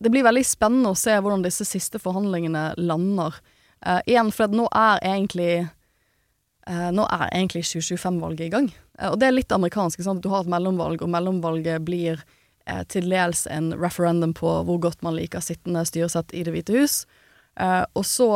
Det 0.00 0.10
blir 0.12 0.24
veldig 0.24 0.44
spennende 0.44 0.92
å 0.92 0.98
se 0.98 1.16
hvordan 1.16 1.44
disse 1.44 1.64
siste 1.64 1.98
forhandlingene 1.98 2.74
lander. 2.76 3.40
Eh, 3.86 4.00
igjen, 4.12 4.30
for 4.36 4.52
nå 4.52 4.68
er 4.68 5.00
egentlig 5.00 5.64
eh, 5.64 6.90
Nå 6.92 7.08
er 7.08 7.26
egentlig 7.32 7.64
2025-valget 7.70 8.46
i 8.46 8.52
gang. 8.52 8.70
Eh, 8.98 9.08
og 9.08 9.18
det 9.20 9.28
er 9.28 9.38
litt 9.38 9.56
amerikansk. 9.56 10.04
sant? 10.04 10.22
Du 10.22 10.28
har 10.32 10.44
et 10.44 10.52
mellomvalg, 10.52 11.00
og 11.00 11.12
mellomvalget 11.12 11.88
blir 11.88 12.20
eh, 12.68 12.84
til 12.84 13.08
dels 13.12 13.46
en 13.48 13.72
referendum 13.80 14.36
på 14.36 14.58
hvor 14.68 14.80
godt 14.80 15.04
man 15.04 15.16
liker 15.16 15.44
sittende 15.44 15.84
styresett 15.88 16.36
i 16.36 16.44
Det 16.44 16.52
hvite 16.52 16.76
hus. 16.76 17.04
Og 17.94 18.02
så, 18.02 18.26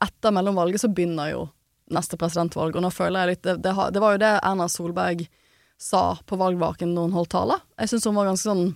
etter 0.00 0.32
mellomvalget, 0.32 0.80
så 0.80 0.88
begynner 0.88 1.34
jo 1.34 1.42
neste 1.94 2.16
presidentvalg. 2.20 2.72
Og 2.76 2.82
nå 2.84 2.90
føler 2.92 3.18
jeg 3.20 3.28
litt 3.36 3.44
Det, 3.46 3.54
det, 3.64 3.72
det 3.94 4.02
var 4.02 4.10
jo 4.16 4.22
det 4.22 4.34
Erna 4.42 4.66
Solberg 4.72 5.20
sa 5.82 6.02
på 6.26 6.34
valgvaken 6.38 6.88
når 6.94 7.02
hun 7.08 7.16
holdt 7.18 7.32
tale. 7.34 7.56
Jeg 7.80 7.88
syns 7.92 8.06
hun 8.06 8.18
var 8.18 8.26
ganske 8.30 8.48
sånn 8.48 8.66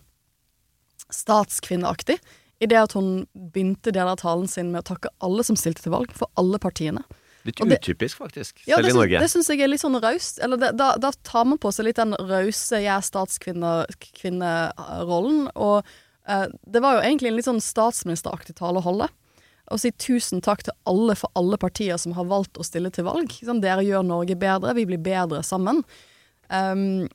statskvinneaktig. 1.13 2.19
I 2.59 2.67
det 2.67 2.79
at 2.81 2.93
hun 2.97 3.27
begynte 3.35 3.93
deler 3.93 4.11
av 4.15 4.19
talen 4.23 4.49
sin 4.49 4.71
med 4.73 4.81
å 4.81 4.89
takke 4.95 5.09
alle 5.25 5.45
som 5.45 5.57
stilte 5.61 5.83
til 5.85 5.93
valg, 5.93 6.13
for 6.17 6.29
alle 6.41 6.59
partiene. 6.59 7.03
Litt 7.47 7.61
utypisk, 7.61 8.17
faktisk, 8.19 8.63
Ja, 8.67 8.77
selv 8.81 8.89
det, 8.89 8.95
i 8.95 8.97
Norge. 8.97 9.19
det 9.23 9.29
syns 9.31 9.49
jeg 9.53 9.61
er 9.63 9.69
litt 9.71 9.85
sånn 9.85 10.01
raust. 10.03 10.41
Eller 10.43 10.57
det, 10.59 10.73
da, 10.81 10.97
da 10.99 11.11
tar 11.23 11.45
man 11.47 11.59
på 11.63 11.71
seg 11.71 11.85
litt 11.87 12.01
den 12.01 12.15
rause 12.17 12.81
'jeg 12.81 12.91
er 12.91 13.05
statskvinne'-rollen. 13.07 15.47
Og 15.55 15.85
eh, 16.27 16.47
det 16.67 16.83
var 16.83 16.95
jo 16.97 17.05
egentlig 17.07 17.29
en 17.31 17.37
litt 17.37 17.47
sånn 17.47 17.63
statsministeraktig 17.63 18.57
tale 18.59 18.79
å 18.81 18.87
holde. 18.89 19.07
Å 19.67 19.79
si 19.81 19.91
tusen 19.99 20.43
takk 20.45 20.63
til 20.67 20.75
alle 20.87 21.17
for 21.19 21.33
alle 21.39 21.59
partier 21.59 21.99
som 21.99 22.15
har 22.15 22.29
valgt 22.31 22.59
å 22.61 22.67
stille 22.67 22.93
til 22.95 23.07
valg. 23.09 23.33
Ikke? 23.33 23.57
Dere 23.63 23.85
gjør 23.87 24.05
Norge 24.07 24.37
bedre, 24.39 24.75
vi 24.79 24.87
blir 24.87 25.03
bedre 25.03 25.43
sammen. 25.47 25.83
Um, 26.47 27.09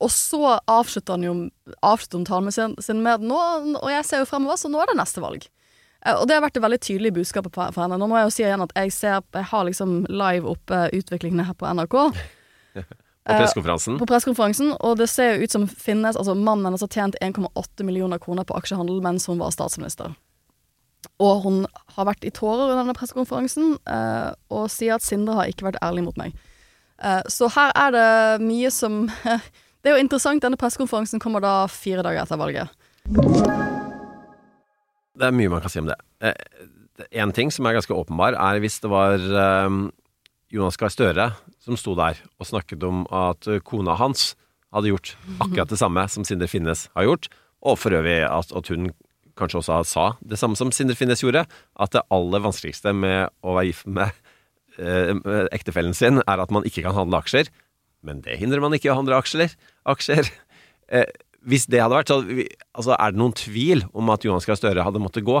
og 0.00 0.12
så 0.14 0.54
avslutter 0.70 1.18
han 1.18 1.26
jo 1.26 1.34
avslutter 1.84 2.20
han 2.20 2.28
talen 2.28 2.48
med 2.48 2.54
sin, 2.56 2.76
sin 2.80 3.02
med 3.04 3.24
nå, 3.26 3.38
Og 3.82 3.90
jeg 3.92 4.06
ser 4.06 4.22
jo 4.22 4.28
fremover, 4.30 4.56
så 4.56 4.70
nå 4.72 4.80
er 4.80 4.92
det 4.92 5.00
neste 5.00 5.20
valg. 5.24 5.44
Uh, 6.06 6.20
Og 6.20 6.28
det 6.30 6.38
har 6.38 6.44
vært 6.46 6.56
et 6.56 6.64
veldig 6.64 6.80
tydelig 6.80 7.12
budskap 7.18 7.50
for 7.50 7.74
for 7.74 7.84
henne. 7.84 7.98
Nå 8.00 8.08
må 8.08 8.16
jeg 8.20 8.30
jo 8.30 8.36
si 8.36 8.46
igjen 8.46 8.64
at 8.64 8.72
jeg 8.78 8.94
ser 8.94 9.20
Jeg 9.34 9.50
har 9.52 9.68
liksom 9.68 10.06
live 10.08 10.48
oppe 10.48 10.88
utviklingene 10.96 11.44
her 11.44 11.58
på 11.58 11.68
NRK. 11.68 11.98
På 13.28 13.34
pressekonferansen. 13.36 13.98
På 14.00 14.06
pressekonferansen, 14.08 14.70
og 14.80 14.94
det 14.96 15.10
ser 15.12 15.34
jo 15.34 15.44
ut 15.44 15.52
som 15.52 15.66
finnes 15.68 16.16
Altså 16.16 16.32
mannen 16.32 16.64
hennes 16.64 16.80
har 16.80 16.88
tjent 16.88 17.18
1,8 17.20 17.84
millioner 17.84 18.16
kroner 18.16 18.46
på 18.48 18.56
aksjehandel 18.56 19.02
mens 19.04 19.28
hun 19.28 19.36
var 19.42 19.52
statsminister. 19.52 20.14
Og 21.22 21.42
hun 21.44 21.62
har 21.96 22.08
vært 22.08 22.26
i 22.26 22.32
tårer 22.34 22.68
under 22.68 22.80
denne 22.82 22.94
pressekonferansen, 22.96 23.76
eh, 23.90 24.30
og 24.54 24.68
sier 24.72 24.96
at 24.96 25.04
Sindre 25.06 25.38
har 25.38 25.50
ikke 25.50 25.68
vært 25.68 25.80
ærlig 25.84 26.04
mot 26.06 26.18
meg. 26.20 26.36
Eh, 27.02 27.22
så 27.30 27.50
her 27.54 27.74
er 27.78 27.94
det 27.94 28.08
mye 28.44 28.70
som 28.74 29.06
Det 29.78 29.92
er 29.92 29.94
jo 29.94 30.02
interessant, 30.02 30.42
denne 30.42 30.58
pressekonferansen 30.58 31.20
kommer 31.22 31.40
da 31.40 31.52
fire 31.70 32.02
dager 32.02 32.24
etter 32.24 32.38
valget. 32.40 32.72
Det 35.14 35.28
er 35.28 35.36
mye 35.38 35.52
man 35.52 35.62
kan 35.62 35.70
si 35.70 35.78
om 35.78 35.86
det. 35.86 35.94
Én 37.14 37.30
ting 37.32 37.52
som 37.54 37.66
er 37.66 37.76
ganske 37.76 37.94
åpenbar, 37.94 38.34
er 38.34 38.58
hvis 38.58 38.80
det 38.82 38.90
var 38.90 39.22
eh, 39.22 39.76
Jonas 40.50 40.76
Gahr 40.80 40.92
Støre 40.92 41.28
som 41.62 41.76
sto 41.78 41.94
der 41.98 42.18
og 42.40 42.48
snakket 42.48 42.84
om 42.86 43.04
at 43.12 43.48
eh, 43.48 43.62
kona 43.64 43.96
hans 44.00 44.32
hadde 44.74 44.90
gjort 44.90 45.14
akkurat 45.38 45.70
det 45.70 45.80
samme 45.80 46.04
som 46.10 46.26
Sindre 46.26 46.48
Finnes 46.50 46.88
har 46.96 47.06
gjort, 47.08 47.28
og 47.64 47.78
for 47.80 47.94
øvrig 47.96 48.20
at, 48.26 48.52
at 48.52 48.70
hun 48.72 48.90
kanskje 49.38 49.60
også 49.62 49.78
sa 49.88 50.08
det 50.20 50.38
samme 50.40 50.58
som 50.58 50.72
Sindre 50.74 50.96
Finnes 50.98 51.22
gjorde, 51.22 51.44
at 51.46 51.94
det 51.94 52.04
aller 52.14 52.44
vanskeligste 52.44 52.94
med 52.96 53.30
å 53.42 53.54
være 53.56 53.70
gift 53.70 53.88
med 53.88 54.12
eh, 54.80 55.14
ektefellen 55.54 55.96
sin, 55.96 56.22
er 56.24 56.42
at 56.42 56.52
man 56.54 56.66
ikke 56.68 56.84
kan 56.86 56.96
handle 56.96 57.22
aksjer. 57.22 57.50
Men 58.06 58.22
det 58.24 58.38
hindrer 58.40 58.62
man 58.62 58.74
ikke 58.76 58.90
i 58.90 58.92
å 58.94 58.98
handle 59.00 59.18
aksjer. 59.18 59.54
aksjer. 59.88 60.30
Eh, 60.88 61.08
hvis 61.48 61.66
det 61.70 61.80
hadde 61.82 61.96
vært, 61.96 62.10
så 62.10 62.20
altså, 62.22 62.94
er 62.94 63.14
det 63.14 63.20
noen 63.20 63.34
tvil 63.36 63.84
om 63.96 64.12
at 64.12 64.24
Jonas 64.26 64.46
Gahr 64.48 64.58
Støre 64.58 64.84
hadde 64.86 65.02
måttet 65.02 65.26
gå? 65.26 65.40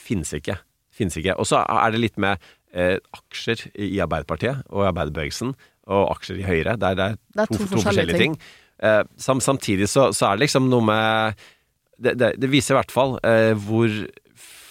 Finnes 0.00 0.32
ikke. 0.36 0.58
Finnes 0.94 1.16
ikke. 1.20 1.36
Og 1.38 1.48
så 1.48 1.60
er 1.62 1.94
det 1.94 2.02
litt 2.02 2.18
med 2.20 2.40
eh, 2.74 2.96
aksjer 3.16 3.68
i 3.74 3.98
Arbeiderpartiet 4.04 4.64
og 4.68 4.84
i 4.84 4.88
arbeiderbevegelsen, 4.90 5.54
og 5.88 6.08
aksjer 6.16 6.40
i 6.42 6.48
Høyre. 6.48 6.76
Det 6.80 6.90
er, 6.90 6.98
det 6.98 7.06
er, 7.06 7.20
Det 7.34 7.44
er 7.44 7.52
to, 7.52 7.60
to 7.60 7.68
to, 7.68 7.70
forskjellige 7.76 8.20
ting. 8.20 8.36
ting. 8.38 8.66
Eh, 8.78 9.02
sam, 9.20 9.40
samtidig 9.42 9.88
så, 9.90 10.10
så 10.14 10.28
er 10.28 10.36
det 10.36 10.46
liksom 10.46 10.68
noe 10.70 10.84
med 10.86 11.46
Det, 11.98 12.14
det, 12.18 12.32
det 12.38 12.50
viser 12.52 12.74
i 12.74 12.78
hvert 12.78 12.94
fall 12.94 13.16
eh, 13.26 13.52
hvor 13.58 13.90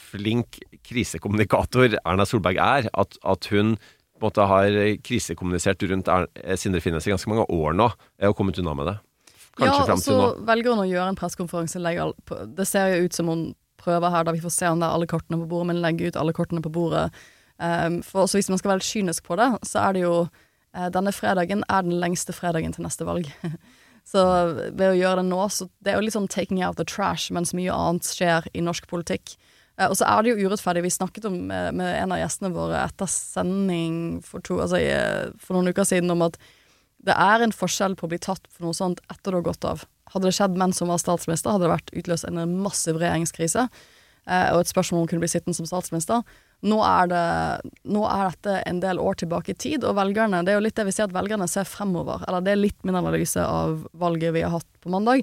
flink 0.08 0.60
krisekommunikator 0.88 1.98
Erna 2.00 2.26
Solberg 2.26 2.60
er. 2.64 2.88
At, 2.96 3.18
at 3.28 3.50
hun 3.52 3.76
måte 4.22 4.46
har 4.50 4.78
krisekommunisert 5.06 5.84
rundt 5.92 6.08
Er- 6.08 6.30
eh, 6.44 6.56
Sindre 6.58 6.82
Finnes 6.82 7.08
i 7.08 7.12
ganske 7.14 7.30
mange 7.30 7.46
år 7.54 7.76
nå, 7.78 7.92
eh, 8.20 8.30
og 8.30 8.36
kommet 8.40 8.58
unna 8.60 8.74
med 8.74 8.92
det. 8.92 8.98
Kanskje 9.58 9.88
ja, 9.88 9.94
og 9.94 10.04
så 10.06 10.18
velger 10.46 10.76
hun 10.76 10.84
å 10.86 10.90
gjøre 10.90 11.12
en 11.12 11.18
pressekonferanse. 11.18 11.82
Det 12.56 12.68
ser 12.70 12.94
jo 12.94 13.08
ut 13.08 13.14
som 13.14 13.28
hun 13.32 13.56
prøver 13.82 14.14
her, 14.14 14.24
da 14.26 14.34
vi 14.36 14.42
får 14.42 14.54
se 14.54 14.70
om 14.70 14.80
det 14.82 14.86
er 14.88 14.94
alle 14.94 15.08
kortene 15.10 15.40
på 15.42 15.48
bordet, 15.50 15.68
men 15.72 15.82
legge 15.82 16.10
ut 16.10 16.20
alle 16.20 16.34
kortene 16.34 16.62
på 16.62 16.70
bordet. 16.74 17.08
Um, 17.58 18.04
for 18.06 18.26
også 18.26 18.38
hvis 18.38 18.52
man 18.54 18.60
skal 18.62 18.70
være 18.70 18.84
litt 18.84 18.92
kynisk 18.92 19.26
på 19.26 19.38
det, 19.40 19.48
så 19.66 19.82
er 19.88 19.96
det 19.98 20.04
jo 20.04 20.14
uh, 20.30 20.90
Denne 20.94 21.10
fredagen 21.10 21.64
er 21.66 21.82
den 21.88 21.98
lengste 21.98 22.36
fredagen 22.38 22.76
til 22.76 22.86
neste 22.86 23.08
valg. 23.08 23.30
så 24.08 24.24
ved 24.72 24.86
å 24.88 24.96
gjøre 24.96 25.22
det 25.22 25.28
nå, 25.28 25.42
så 25.52 25.68
det 25.84 25.92
er 25.92 26.00
jo 26.00 26.06
litt 26.06 26.16
sånn 26.16 26.30
taking 26.32 26.62
out 26.64 26.80
the 26.80 26.88
trash, 26.88 27.28
mens 27.36 27.52
mye 27.58 27.74
annet 27.74 28.08
skjer 28.08 28.48
i 28.56 28.64
norsk 28.64 28.88
politikk. 28.88 29.36
Eh, 29.78 29.90
og 29.90 29.98
så 30.00 30.08
er 30.08 30.24
det 30.24 30.34
jo 30.34 30.48
urettferdig. 30.48 30.86
Vi 30.86 30.94
snakket 30.96 31.28
om, 31.30 31.36
med, 31.50 31.76
med 31.78 31.92
en 31.98 32.16
av 32.16 32.22
gjestene 32.22 32.54
våre 32.56 32.80
etter 32.86 33.10
sending 33.12 34.22
for, 34.26 34.44
to, 34.46 34.62
altså, 34.64 34.80
for 35.42 35.58
noen 35.58 35.74
uker 35.74 35.88
siden 35.88 36.14
om 36.14 36.24
at 36.30 36.40
det 37.08 37.14
er 37.14 37.44
en 37.44 37.54
forskjell 37.56 37.96
på 37.98 38.08
å 38.08 38.12
bli 38.12 38.20
tatt 38.24 38.48
for 38.50 38.68
noe 38.68 38.76
sånt 38.76 39.04
etter 39.12 39.32
du 39.32 39.40
har 39.40 39.48
gått 39.50 39.68
av. 39.68 39.86
Hadde 40.14 40.30
det 40.30 40.38
skjedd 40.38 40.58
mens 40.60 40.80
hun 40.82 40.90
var 40.92 41.02
statsminister, 41.04 41.54
hadde 41.54 41.68
det 41.68 41.76
vært 41.76 41.94
utløst 42.00 42.28
en 42.28 42.58
massiv 42.64 43.00
regjeringskrise. 43.02 43.68
Eh, 44.28 44.50
og 44.54 44.64
et 44.64 44.72
spørsmål 44.72 45.02
om 45.02 45.06
hun 45.06 45.12
kunne 45.12 45.24
bli 45.24 45.32
sittende 45.32 45.56
som 45.58 45.68
statsminister. 45.70 46.24
Nå 46.66 46.80
er, 46.82 47.10
det, 47.12 47.24
nå 47.86 48.02
er 48.10 48.24
dette 48.32 48.56
en 48.66 48.80
del 48.82 48.98
år 48.98 49.20
tilbake 49.22 49.54
i 49.54 49.58
tid, 49.62 49.84
og 49.86 49.94
velgerne 50.00 50.40
Det 50.42 50.56
er 50.56 50.58
jo 50.58 50.64
litt 50.66 50.78
det 50.80 50.88
vi 50.88 50.94
ser 50.96 51.06
at 51.06 51.14
velgerne 51.14 51.46
ser 51.52 51.68
fremover. 51.70 52.24
Eller 52.28 52.42
det 52.42 52.56
er 52.56 52.62
litt 52.64 52.88
min 52.88 52.98
analyse 52.98 53.44
av 53.44 53.84
valget 53.94 54.34
vi 54.34 54.42
har 54.42 54.56
hatt 54.56 54.68
på 54.82 54.90
mandag. 54.90 55.22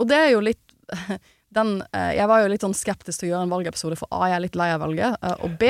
Og 0.00 0.08
det 0.08 0.16
er 0.16 0.30
jo 0.32 0.40
litt 0.40 0.76
den 1.56 1.82
eh, 1.92 2.14
Jeg 2.16 2.28
var 2.30 2.42
jo 2.42 2.50
litt 2.52 2.64
sånn 2.64 2.76
skeptisk 2.76 3.20
til 3.20 3.28
å 3.28 3.32
gjøre 3.34 3.46
en 3.48 3.52
valgepisode, 3.52 3.98
for 4.00 4.08
A, 4.16 4.30
jeg 4.30 4.38
er 4.38 4.44
litt 4.46 4.58
lei 4.58 4.70
av 4.72 4.80
valget, 4.84 5.16
eh, 5.20 5.36
og 5.44 5.58
B, 5.60 5.68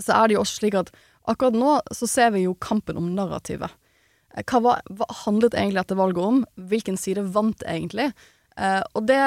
så 0.00 0.16
er 0.16 0.28
det 0.28 0.38
jo 0.38 0.44
også 0.44 0.62
slik 0.62 0.78
at 0.80 0.92
akkurat 1.28 1.56
nå 1.56 1.78
så 1.94 2.08
ser 2.08 2.32
vi 2.34 2.46
jo 2.46 2.56
kampen 2.56 2.96
om 3.00 3.12
narrativet. 3.16 3.72
Eh, 4.34 4.44
Hva, 4.48 4.78
hva 4.80 5.10
handlet 5.24 5.56
egentlig 5.56 5.82
dette 5.82 6.00
valget 6.00 6.24
om? 6.24 6.40
Hvilken 6.72 6.96
side 7.00 7.26
vant 7.36 7.64
egentlig? 7.68 8.10
Eh, 8.60 8.82
og 8.94 9.06
det 9.08 9.20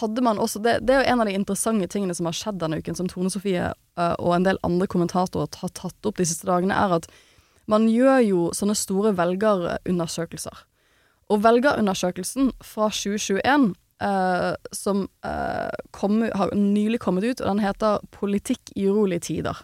hadde 0.00 0.22
man 0.24 0.40
også 0.42 0.60
det, 0.62 0.78
det 0.84 0.94
er 0.94 1.04
jo 1.04 1.12
en 1.12 1.22
av 1.22 1.28
de 1.30 1.34
interessante 1.38 1.88
tingene 1.92 2.14
som 2.16 2.26
har 2.28 2.36
skjedd 2.36 2.60
denne 2.60 2.80
uken, 2.80 2.96
som 2.98 3.08
Tone 3.10 3.30
Sofie 3.32 3.70
uh, 3.70 4.14
og 4.18 4.34
en 4.34 4.46
del 4.48 4.58
andre 4.66 4.88
kommentatorer 4.90 5.60
har 5.62 5.74
tatt 5.78 6.08
opp 6.08 6.18
de 6.18 6.26
siste 6.26 6.48
dagene, 6.48 6.74
er 6.74 6.96
at 6.98 7.06
man 7.70 7.86
gjør 7.86 8.18
jo 8.24 8.48
sånne 8.56 8.74
store 8.74 9.12
velgerundersøkelser. 9.14 10.64
Og 11.30 11.44
velgerundersøkelsen 11.46 12.52
fra 12.64 12.90
2021, 12.94 13.72
Uh, 14.00 14.54
som 14.72 15.02
uh, 15.28 15.74
kom, 15.92 16.22
har 16.24 16.54
nylig 16.56 17.02
kommet 17.04 17.20
ut, 17.20 17.42
og 17.42 17.50
den 17.50 17.58
heter 17.60 17.98
'Politikk 18.16 18.70
i 18.72 18.86
urolige 18.88 19.26
tider'. 19.26 19.60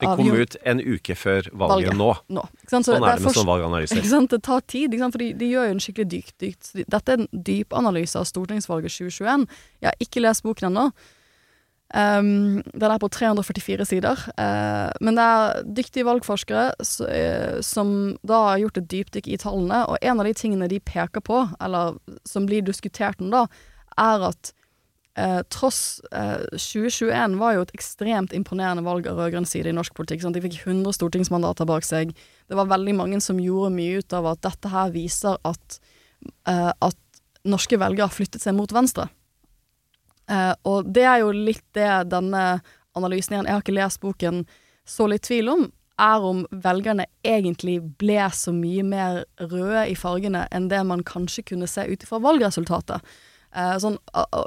Det 0.00 0.10
kom 0.16 0.32
ut 0.32 0.56
en 0.72 0.80
uke 0.80 1.14
før 1.18 1.46
valget, 1.52 1.90
Valget. 1.90 1.96
nå. 1.98 2.10
nå. 2.40 2.44
Så 2.64 2.80
Sånn 2.80 3.04
er 3.04 3.20
det 3.20 3.26
med 3.26 3.36
sånn 3.36 4.10
sant? 4.10 4.32
Det 4.32 4.40
tar 4.46 4.64
tid, 4.64 4.90
ikke 4.90 5.04
sant? 5.04 5.16
for 5.16 5.22
de, 5.22 5.30
de 5.36 5.52
gjør 5.52 5.68
jo 5.68 5.76
en 5.76 5.82
skikkelig 5.84 6.10
dypt, 6.16 6.34
dypt 6.40 6.90
Dette 6.90 7.14
er 7.14 7.22
en 7.22 7.30
dypanalyse 7.50 8.18
av 8.18 8.28
stortingsvalget 8.30 8.94
2021. 8.96 9.48
Jeg 9.82 9.90
har 9.90 10.04
ikke 10.06 10.24
lest 10.24 10.46
boken 10.46 10.70
ennå. 10.70 10.90
Um, 11.90 12.60
den 12.62 12.86
er 12.86 13.00
på 13.02 13.08
344 13.10 13.86
sider. 13.88 14.20
Uh, 14.38 14.90
men 15.02 15.18
det 15.18 15.26
er 15.26 15.64
dyktige 15.80 16.06
valgforskere 16.06 16.68
så, 16.86 17.08
uh, 17.10 17.58
som 17.66 18.14
da 18.22 18.44
har 18.52 18.62
gjort 18.62 18.78
et 18.78 18.90
dypdykk 18.92 19.26
i 19.28 19.40
tallene, 19.42 19.82
og 19.90 19.98
en 19.98 20.22
av 20.22 20.28
de 20.28 20.36
tingene 20.38 20.70
de 20.70 20.78
peker 20.80 21.24
på, 21.26 21.42
eller 21.60 21.98
som 22.28 22.46
blir 22.46 22.62
diskutert 22.66 23.18
nå, 23.20 23.32
da, 23.34 23.46
er 23.98 24.30
at 24.30 24.54
eh, 25.20 25.42
tross 25.52 26.00
eh, 26.16 26.42
2021 26.56 27.36
var 27.40 27.54
jo 27.56 27.64
et 27.66 27.74
ekstremt 27.76 28.34
imponerende 28.36 28.84
valg 28.86 29.06
av 29.10 29.20
rød-grønn 29.20 29.48
side 29.48 29.70
i 29.70 29.76
norsk 29.76 29.94
politikk. 29.96 30.24
Sant? 30.24 30.36
De 30.36 30.42
fikk 30.44 30.58
100 30.64 30.96
stortingsmandater 30.96 31.68
bak 31.68 31.86
seg. 31.86 32.14
Det 32.48 32.58
var 32.58 32.70
veldig 32.70 32.96
mange 32.98 33.20
som 33.24 33.40
gjorde 33.42 33.74
mye 33.76 34.00
ut 34.00 34.16
av 34.16 34.32
at 34.32 34.42
dette 34.48 34.72
her 34.72 34.92
viser 34.94 35.38
at, 35.46 35.80
eh, 36.48 36.72
at 36.72 37.22
norske 37.48 37.78
velgere 37.80 38.12
flyttet 38.12 38.42
seg 38.42 38.56
mot 38.56 38.72
venstre. 38.72 39.08
Eh, 40.30 40.54
og 40.68 40.90
det 40.94 41.06
er 41.08 41.22
jo 41.24 41.34
litt 41.34 41.64
det 41.76 41.88
denne 42.12 42.60
analysen 42.98 43.34
igjen 43.34 43.46
Jeg 43.48 43.56
har 43.56 43.64
ikke 43.64 43.78
lest 43.78 44.00
boken 44.02 44.44
så 44.88 45.06
litt 45.10 45.26
tvil 45.26 45.50
om, 45.52 45.68
er 46.00 46.24
om 46.24 46.44
velgerne 46.64 47.06
egentlig 47.26 47.78
ble 48.00 48.22
så 48.34 48.52
mye 48.56 48.84
mer 48.86 49.24
røde 49.38 49.84
i 49.90 49.96
fargene 49.98 50.46
enn 50.54 50.70
det 50.70 50.80
man 50.88 51.04
kanskje 51.06 51.44
kunne 51.52 51.68
se 51.70 51.84
ut 51.86 52.06
ifra 52.06 52.18
valgresultatet. 52.24 53.04
Eh, 53.50 53.76
sånn, 53.82 53.98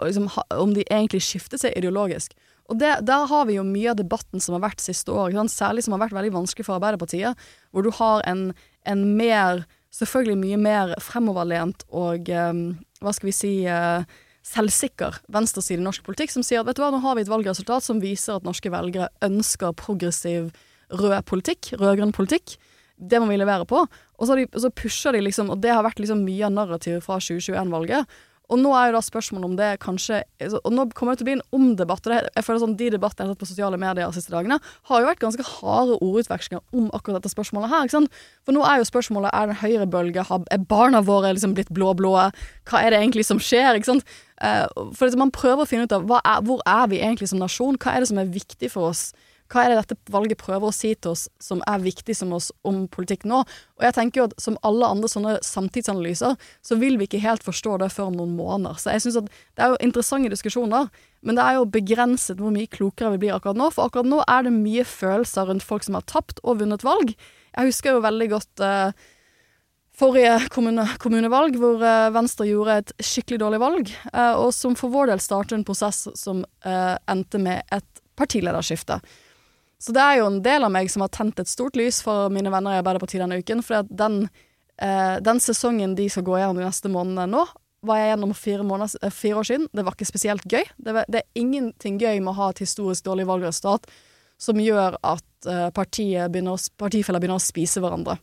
liksom, 0.07 0.29
om 0.55 0.73
de 0.75 0.85
egentlig 0.87 1.23
skifter 1.25 1.59
seg 1.59 1.75
ideologisk. 1.75 2.35
Og 2.71 2.79
det, 2.79 3.05
Der 3.05 3.25
har 3.27 3.45
vi 3.45 3.57
jo 3.57 3.63
mye 3.67 3.91
av 3.91 3.99
debatten 3.99 4.39
som 4.39 4.55
har 4.55 4.69
vært 4.69 4.79
siste 4.79 5.11
år, 5.11 5.35
særlig 5.51 5.83
som 5.83 5.91
har 5.93 6.05
vært 6.05 6.15
veldig 6.15 6.31
vanskelig 6.31 6.65
for 6.65 6.77
Arbeiderpartiet, 6.77 7.35
hvor 7.71 7.83
du 7.83 7.91
har 7.91 8.23
en, 8.25 8.53
en 8.85 9.17
mer 9.17 9.65
Selvfølgelig 9.93 10.37
mye 10.41 10.57
mer 10.57 10.91
fremoverlent 10.97 11.83
og 11.93 12.25
eh, 12.25 12.53
hva 12.97 13.11
skal 13.13 13.27
vi 13.27 13.33
si 13.37 13.51
eh, 13.69 14.01
selvsikker 14.41 15.19
venstreside 15.29 15.77
i 15.77 15.85
norsk 15.85 16.01
politikk, 16.01 16.33
som 16.33 16.41
sier 16.41 16.63
at 16.63 16.65
vet 16.65 16.79
du 16.79 16.81
hva, 16.81 16.89
nå 16.89 17.01
har 17.03 17.13
vi 17.13 17.21
et 17.21 17.29
valgresultat 17.29 17.85
som 17.85 18.01
viser 18.01 18.39
at 18.39 18.47
norske 18.47 18.71
velgere 18.73 19.11
ønsker 19.21 19.75
progressiv 19.77 20.49
rød 20.89 21.27
politikk, 21.29 21.75
rød-grønn 21.77 22.15
politikk. 22.15 22.55
Det 22.97 23.21
må 23.21 23.29
vi 23.29 23.37
levere 23.37 23.69
på. 23.69 23.83
Og 23.85 24.27
så, 24.27 24.37
de, 24.39 24.47
så 24.49 24.73
pusher 24.73 25.13
de 25.13 25.23
liksom, 25.27 25.53
og 25.53 25.61
det 25.61 25.73
har 25.73 25.85
vært 25.85 26.01
liksom 26.01 26.25
mye 26.25 26.49
av 26.49 26.57
narrativet 26.57 27.05
fra 27.05 27.21
2021-valget. 27.21 28.17
Og 28.51 28.59
nå 28.59 28.73
er 28.75 28.89
jo 28.89 28.97
da 28.97 29.01
spørsmålet 29.05 29.47
om 29.47 29.53
det 29.55 29.69
kanskje 29.81 30.17
altså, 30.43 30.59
Og 30.67 30.73
nå 30.75 30.83
kommer 30.97 31.13
det 31.13 31.21
til 31.21 31.25
å 31.25 31.29
bli 31.29 31.35
en 31.37 31.45
omdebatt. 31.55 32.09
Jeg 32.11 32.45
føler 32.45 32.61
sånn, 32.63 32.75
De 32.79 32.89
debattene 32.91 33.25
jeg 33.25 33.29
har 33.29 33.37
sett 33.37 33.43
på 33.43 33.49
sosiale 33.49 33.79
medier 33.79 34.03
de 34.03 34.17
siste 34.17 34.33
dagene, 34.33 34.59
har 34.89 35.01
jo 35.01 35.09
vært 35.09 35.23
ganske 35.23 35.47
harde 35.47 35.97
ordutvekslinger 36.03 36.61
om 36.75 36.89
akkurat 36.93 37.21
dette 37.21 37.31
spørsmålet 37.33 37.71
her. 37.71 37.87
ikke 37.87 37.97
sant? 37.97 38.21
For 38.43 38.55
nå 38.55 38.65
er 38.67 38.81
jo 38.81 38.89
spørsmålet 38.89 39.31
er 39.31 39.47
det 39.47 39.55
en 39.55 39.61
høyrebølge, 39.63 40.27
er 40.51 40.67
barna 40.69 41.01
våre 41.05 41.33
liksom 41.33 41.55
blitt 41.55 41.71
blå-blå, 41.73 42.13
hva 42.69 42.81
er 42.81 42.93
det 42.93 42.99
egentlig 42.99 43.25
som 43.29 43.39
skjer? 43.41 43.79
ikke 43.79 43.93
sant? 43.93 44.15
Eh, 44.43 44.67
for 44.93 45.17
Man 45.17 45.31
prøver 45.31 45.63
å 45.63 45.69
finne 45.69 45.87
ut 45.87 45.95
av 45.95 46.09
er, 46.19 46.41
hvor 46.43 46.61
er 46.67 46.87
vi 46.91 46.99
egentlig 46.99 47.29
som 47.31 47.39
nasjon, 47.39 47.77
hva 47.79 47.95
er 47.95 48.03
det 48.03 48.11
som 48.11 48.19
er 48.19 48.33
viktig 48.33 48.71
for 48.73 48.91
oss? 48.91 49.13
Hva 49.51 49.63
er 49.63 49.71
det 49.73 49.79
dette 49.81 50.13
valget 50.13 50.39
prøver 50.41 50.69
å 50.69 50.75
si 50.75 50.93
til 50.95 51.13
oss 51.13 51.27
som 51.41 51.61
er 51.69 51.83
viktig 51.83 52.15
som 52.17 52.33
oss 52.35 52.49
om 52.67 52.83
politikk 52.91 53.25
nå? 53.29 53.43
Og 53.43 53.85
jeg 53.85 53.95
tenker 53.97 54.21
jo 54.21 54.27
at 54.29 54.35
som 54.41 54.57
alle 54.65 54.89
andre 54.89 55.09
sånne 55.11 55.35
samtidsanalyser, 55.45 56.37
så 56.65 56.77
vil 56.81 56.99
vi 56.99 57.07
ikke 57.09 57.23
helt 57.23 57.45
forstå 57.45 57.77
det 57.83 57.91
før 57.93 58.11
om 58.11 58.19
noen 58.21 58.35
måneder. 58.37 58.79
Så 58.81 58.93
jeg 58.95 59.05
synes 59.05 59.21
at 59.23 59.31
det 59.31 59.65
er 59.65 59.73
jo 59.73 59.81
interessante 59.85 60.33
diskusjoner, 60.33 60.89
men 61.23 61.39
det 61.39 61.45
er 61.45 61.59
jo 61.59 61.71
begrenset 61.73 62.41
hvor 62.41 62.53
mye 62.55 62.71
klokere 62.71 63.13
vi 63.15 63.25
blir 63.25 63.37
akkurat 63.37 63.59
nå. 63.59 63.69
For 63.75 63.87
akkurat 63.87 64.09
nå 64.09 64.23
er 64.25 64.47
det 64.47 64.55
mye 64.55 64.85
følelser 64.87 65.49
rundt 65.49 65.65
folk 65.65 65.85
som 65.87 65.99
har 65.99 66.07
tapt 66.09 66.41
og 66.43 66.61
vunnet 66.63 66.85
valg. 66.85 67.15
Jeg 67.53 67.69
husker 67.69 67.93
jo 67.93 68.03
veldig 68.03 68.29
godt 68.33 68.63
eh, 68.65 69.03
forrige 69.97 70.37
kommune, 70.53 70.85
kommunevalg, 71.01 71.57
hvor 71.61 71.83
eh, 71.85 72.11
Venstre 72.13 72.47
gjorde 72.49 72.79
et 72.81 72.93
skikkelig 73.03 73.41
dårlig 73.43 73.61
valg, 73.61 73.91
eh, 74.13 74.33
og 74.39 74.49
som 74.55 74.77
for 74.79 74.93
vår 74.93 75.11
del 75.13 75.21
startet 75.23 75.59
en 75.59 75.67
prosess 75.67 76.07
som 76.17 76.41
eh, 76.65 76.95
endte 77.11 77.41
med 77.41 77.61
et 77.73 78.01
partilederskifte. 78.17 78.99
Så 79.83 79.91
det 79.91 79.99
er 79.99 80.21
jo 80.21 80.29
en 80.29 80.39
del 80.45 80.63
av 80.63 80.71
meg 80.71 80.87
som 80.91 81.03
har 81.03 81.11
tent 81.11 81.41
et 81.41 81.49
stort 81.51 81.75
lys 81.75 81.99
for 82.05 82.31
mine 82.31 82.51
venner 82.53 82.77
i 82.77 82.79
Arbeiderpartiet 82.79 83.19
denne 83.19 83.41
uken, 83.41 83.63
for 83.65 83.83
den, 83.89 84.29
eh, 84.79 85.17
den 85.19 85.41
sesongen 85.43 85.97
de 85.97 86.07
skal 86.09 86.23
gå 86.23 86.37
gjennom 86.39 86.61
de 86.61 86.67
neste 86.69 86.91
månedene 86.91 87.27
nå, 87.33 87.43
var 87.83 87.99
jeg 87.99 88.13
gjennom 88.13 88.33
fire, 88.33 88.63
måneder, 88.63 88.95
eh, 89.03 89.11
fire 89.11 89.41
år 89.41 89.49
siden. 89.49 89.67
Det 89.75 89.83
var 89.83 89.97
ikke 89.97 90.07
spesielt 90.07 90.47
gøy. 90.47 90.63
Det, 90.79 90.93
var, 90.95 91.05
det 91.11 91.19
er 91.19 91.41
ingenting 91.41 91.99
gøy 91.99 92.21
med 92.21 92.31
å 92.31 92.39
ha 92.39 92.49
et 92.53 92.63
historisk 92.63 93.03
dårlig 93.03 93.27
valgresultat 93.27 93.91
som 94.39 94.59
gjør 94.59 94.95
at 95.03 95.47
eh, 95.51 95.69
partifeller 95.75 96.31
begynner 97.19 97.35
å 97.35 97.43
spise 97.43 97.83
hverandre 97.83 98.17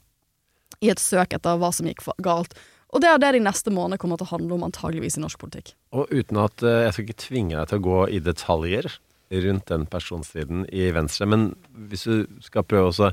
i 0.80 0.88
et 0.88 1.02
søk 1.02 1.36
etter 1.36 1.60
hva 1.60 1.72
som 1.76 1.88
gikk 1.88 2.06
galt. 2.24 2.56
Og 2.90 3.04
det 3.04 3.10
er 3.10 3.20
det 3.22 3.34
de 3.36 3.44
neste 3.44 3.70
månedene 3.70 4.00
kommer 4.00 4.18
til 4.18 4.26
å 4.26 4.32
handle 4.32 4.56
om, 4.56 4.64
antageligvis 4.66 5.18
i 5.20 5.22
norsk 5.22 5.38
politikk. 5.38 5.74
Og 5.92 6.08
uten 6.08 6.40
at 6.40 6.64
eh, 6.64 6.86
jeg 6.86 6.96
skal 6.96 7.06
ikke 7.06 7.22
tvinge 7.26 7.58
deg 7.58 7.68
til 7.68 7.82
å 7.82 7.86
gå 7.86 8.00
i 8.16 8.24
detaljer 8.24 8.88
rundt 9.30 9.68
den 9.70 9.86
personstriden 9.86 10.64
i 10.74 10.88
Venstre, 10.94 11.28
men 11.30 11.50
hvis 11.90 12.06
du 12.08 12.40
skal 12.42 12.66
prøve 12.66 12.90
også 12.90 13.12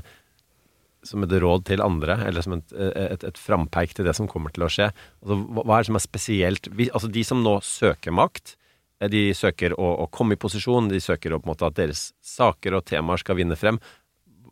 som 1.06 1.22
et 1.22 1.34
råd 1.42 1.66
til 1.68 1.82
andre, 1.82 2.18
eller 2.26 2.42
som 2.42 2.56
et, 2.56 2.72
et, 2.74 3.24
et 3.24 3.38
frampeik 3.38 3.94
til 3.94 4.08
det 4.08 4.16
som 4.18 4.28
kommer 4.30 4.52
til 4.54 4.66
å 4.66 4.70
skje, 4.72 4.90
altså, 5.22 5.36
hva 5.54 5.76
er 5.76 5.84
det 5.84 5.90
som 5.90 5.98
er 5.98 6.04
spesielt 6.04 6.70
Altså 6.88 7.10
de 7.14 7.24
som 7.26 7.44
nå 7.44 7.54
søker 7.64 8.14
makt, 8.14 8.56
eh, 9.00 9.10
de 9.12 9.28
søker 9.36 9.76
å, 9.78 9.92
å 10.04 10.08
komme 10.10 10.34
i 10.34 10.40
posisjon, 10.40 10.90
de 10.90 11.00
søker 11.02 11.32
å, 11.34 11.40
på 11.42 11.48
en 11.48 11.54
måte, 11.54 11.70
at 11.70 11.78
deres 11.78 12.08
saker 12.24 12.80
og 12.80 12.86
temaer 12.90 13.22
skal 13.22 13.38
vinne 13.38 13.58
frem. 13.58 13.78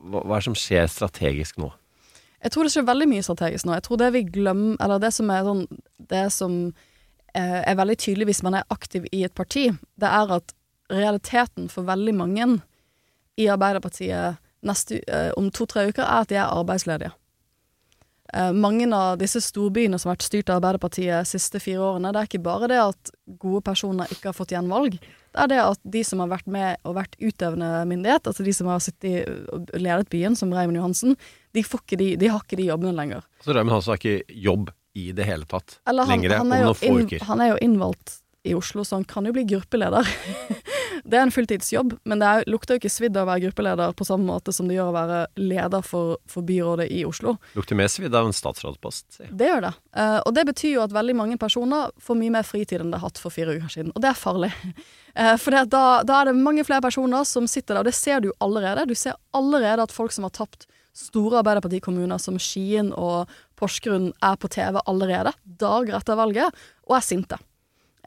Hva, 0.07 0.23
hva 0.23 0.37
er 0.37 0.45
det 0.45 0.49
som 0.49 0.59
skjer 0.59 0.87
strategisk 0.93 1.59
nå? 1.63 1.73
Jeg 2.45 2.53
tror 2.55 2.67
det 2.67 2.75
skjer 2.77 2.87
veldig 2.87 3.09
mye 3.11 3.25
strategisk 3.27 3.67
nå. 3.67 3.75
Jeg 3.75 3.87
tror 3.89 4.03
det 4.05 4.13
vi 4.15 4.27
glemmer, 4.39 4.77
eller 4.85 5.03
det 5.03 5.11
som 5.17 5.33
er 5.35 5.47
sånn 5.47 5.65
Det 6.13 6.27
som 6.31 6.59
eh, 7.35 7.63
er 7.63 7.79
veldig 7.79 7.97
tydelig 7.99 8.31
hvis 8.31 8.45
man 8.47 8.61
er 8.61 8.69
aktiv 8.71 9.09
i 9.11 9.25
et 9.27 9.35
parti, 9.35 9.71
det 9.99 10.13
er 10.13 10.37
at 10.39 10.56
realiteten 10.93 11.71
for 11.73 11.87
veldig 11.89 12.15
mange 12.17 12.49
i 13.37 13.49
Arbeiderpartiet 13.53 14.43
neste, 14.67 15.01
eh, 15.07 15.31
om 15.37 15.51
to-tre 15.51 15.89
uker 15.91 16.05
er 16.05 16.25
at 16.25 16.33
de 16.33 16.39
er 16.41 16.51
arbeidsledige. 16.51 17.13
Eh, 18.35 18.53
mange 18.53 18.89
av 18.95 19.19
disse 19.21 19.39
storbyene 19.45 19.99
som 20.01 20.11
har 20.11 20.17
vært 20.17 20.27
styrt 20.27 20.51
av 20.51 20.59
Arbeiderpartiet 20.59 21.23
de 21.23 21.31
siste 21.31 21.61
fire 21.63 21.85
årene, 21.93 22.11
det 22.13 22.23
er 22.23 22.31
ikke 22.31 22.43
bare 22.43 22.71
det 22.73 22.81
at 22.83 23.13
gode 23.39 23.63
personer 23.69 24.11
ikke 24.11 24.33
har 24.33 24.37
fått 24.37 24.55
gjenvalg. 24.57 24.99
Det 24.99 25.45
er 25.45 25.53
det 25.53 25.61
at 25.63 25.81
de 25.85 26.03
som 26.07 26.23
har 26.25 26.33
vært 26.33 26.49
med 26.51 26.81
og 26.89 26.97
vært 26.97 27.15
utøvende 27.21 27.71
myndighet, 27.87 28.27
altså 28.27 28.47
de 28.47 28.57
som 28.57 28.71
har 28.73 28.83
sittet 28.83 29.31
og 29.53 29.71
ledet 29.79 30.11
byen, 30.11 30.35
som 30.35 30.51
Raymond 30.55 30.81
Johansen, 30.81 31.17
de, 31.55 31.63
de, 31.63 32.11
de 32.17 32.33
har 32.33 32.43
ikke 32.43 32.59
de 32.59 32.71
jobbene 32.71 32.97
lenger. 32.97 33.23
Så 33.45 33.55
Raymond 33.55 33.77
Johansen 33.77 33.95
har 33.95 34.03
ikke 34.03 34.41
jobb 34.49 34.75
i 34.97 35.11
det 35.13 35.27
hele 35.29 35.45
tatt 35.45 35.77
han, 35.85 35.99
lenger 36.09 36.39
han, 36.39 36.47
om 36.49 36.55
noen 36.57 36.79
få 36.79 36.95
uker. 37.05 37.25
han 37.29 37.43
er 37.45 37.53
jo 37.53 37.59
innvalgt 37.63 38.23
i 38.47 38.55
Oslo, 38.57 38.85
så 38.87 38.97
han 38.97 39.05
kan 39.05 39.27
jo 39.27 39.35
bli 39.35 39.45
gruppeleder. 39.45 40.07
det 41.07 41.19
er 41.19 41.27
en 41.27 41.33
fulltidsjobb, 41.33 41.95
men 42.09 42.21
det 42.21 42.29
er, 42.29 42.45
lukter 42.51 42.75
jo 42.75 42.83
ikke 42.83 42.91
svidd 42.91 43.17
av 43.17 43.27
å 43.27 43.31
være 43.31 43.45
gruppeleder 43.47 43.95
på 43.97 44.07
samme 44.09 44.27
måte 44.27 44.53
som 44.55 44.67
det 44.69 44.77
gjør 44.77 44.91
å 44.91 44.97
være 44.97 45.21
leder 45.39 45.85
for, 45.87 46.17
for 46.31 46.47
byrådet 46.47 46.89
i 46.93 47.05
Oslo. 47.07 47.37
Lukter 47.55 47.79
mer 47.79 47.91
svidd 47.93 48.15
av 48.17 48.29
en 48.29 48.35
statsrådspost. 48.37 49.21
Ja. 49.23 49.31
Det 49.31 49.51
gjør 49.51 49.67
det. 49.69 49.73
Uh, 49.97 50.19
og 50.19 50.35
det 50.37 50.47
betyr 50.51 50.73
jo 50.75 50.85
at 50.85 50.95
veldig 50.97 51.17
mange 51.19 51.39
personer 51.41 51.93
får 52.03 52.21
mye 52.21 52.35
mer 52.39 52.47
fritid 52.49 52.83
enn 52.83 52.91
de 52.91 52.99
har 52.99 53.07
hatt 53.07 53.21
for 53.23 53.35
fire 53.35 53.55
uker 53.55 53.71
siden. 53.73 53.93
Og 53.95 54.03
det 54.03 54.11
er 54.11 54.19
farlig. 54.19 54.53
Uh, 55.15 55.35
for 55.43 55.55
da, 55.57 55.85
da 56.07 56.21
er 56.21 56.31
det 56.31 56.39
mange 56.41 56.67
flere 56.67 56.85
personer 56.85 57.29
som 57.29 57.47
sitter 57.51 57.77
der, 57.77 57.85
og 57.85 57.91
det 57.91 57.97
ser 57.99 58.23
du 58.23 58.33
jo 58.33 58.39
allerede. 58.43 58.89
Du 58.91 58.97
ser 58.99 59.19
allerede 59.37 59.87
at 59.87 59.95
folk 59.95 60.15
som 60.17 60.27
har 60.27 60.35
tapt 60.35 60.67
store 60.97 61.43
Arbeiderpartikommuner 61.43 62.19
som 62.19 62.39
Skien 62.41 62.89
og 62.97 63.31
Porsgrunn 63.61 64.11
er 64.25 64.39
på 64.41 64.49
TV 64.53 64.81
allerede, 64.89 65.35
dager 65.45 65.99
etter 65.99 66.19
valget, 66.19 66.65
og 66.89 66.99
er 66.99 67.05
sinte. 67.05 67.39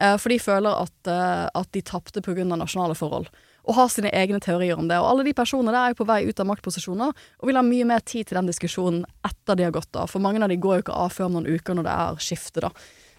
Eh, 0.00 0.16
for 0.16 0.32
de 0.32 0.40
føler 0.40 0.82
at, 0.82 1.08
eh, 1.12 1.46
at 1.60 1.72
de 1.72 1.82
tapte 1.82 2.22
pga. 2.24 2.44
nasjonale 2.44 2.94
forhold. 2.94 3.28
Og 3.68 3.74
har 3.74 3.88
sine 3.88 4.10
egne 4.10 4.40
teorier 4.40 4.78
om 4.78 4.88
det. 4.88 4.96
Og 4.96 5.06
alle 5.10 5.24
de 5.24 5.34
personene 5.34 5.72
der 5.72 5.84
er 5.84 5.88
jo 5.92 6.00
på 6.00 6.06
vei 6.08 6.24
ut 6.28 6.40
av 6.40 6.46
maktposisjoner 6.46 7.12
og 7.12 7.46
vil 7.46 7.56
ha 7.56 7.62
mye 7.62 7.84
mer 7.84 8.00
tid 8.00 8.26
til 8.26 8.36
den 8.36 8.48
diskusjonen 8.48 9.04
etter 9.24 9.56
de 9.56 9.64
har 9.64 9.72
gått 9.72 9.94
av. 9.94 10.08
For 10.08 10.18
mange 10.18 10.42
av 10.42 10.48
de 10.48 10.56
går 10.56 10.78
jo 10.78 10.82
ikke 10.86 10.96
av 10.96 11.12
før 11.12 11.28
om 11.28 11.32
noen 11.38 11.50
uker 11.52 11.76
når 11.76 11.84
det 11.84 11.92
er 11.92 12.24
skifte, 12.24 12.60
da. 12.60 12.70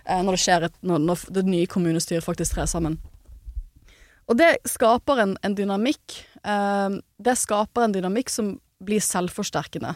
Eh, 0.06 0.24
Når 0.24 0.32
det 0.32 0.42
skjer 0.42 0.64
et, 0.64 0.76
når, 0.82 1.32
det 1.32 1.46
nye 1.46 1.68
kommunestyret 1.68 2.24
faktisk 2.24 2.56
trer 2.56 2.66
sammen. 2.66 2.98
Og 4.28 4.38
det 4.38 4.58
skaper 4.66 5.20
en, 5.20 5.38
en 5.44 5.56
dynamikk. 5.56 6.26
Det 6.42 7.38
skaper 7.38 7.84
en 7.84 7.92
dynamikk 7.92 8.30
som 8.30 8.60
blir 8.80 9.02
selvforsterkende. 9.04 9.96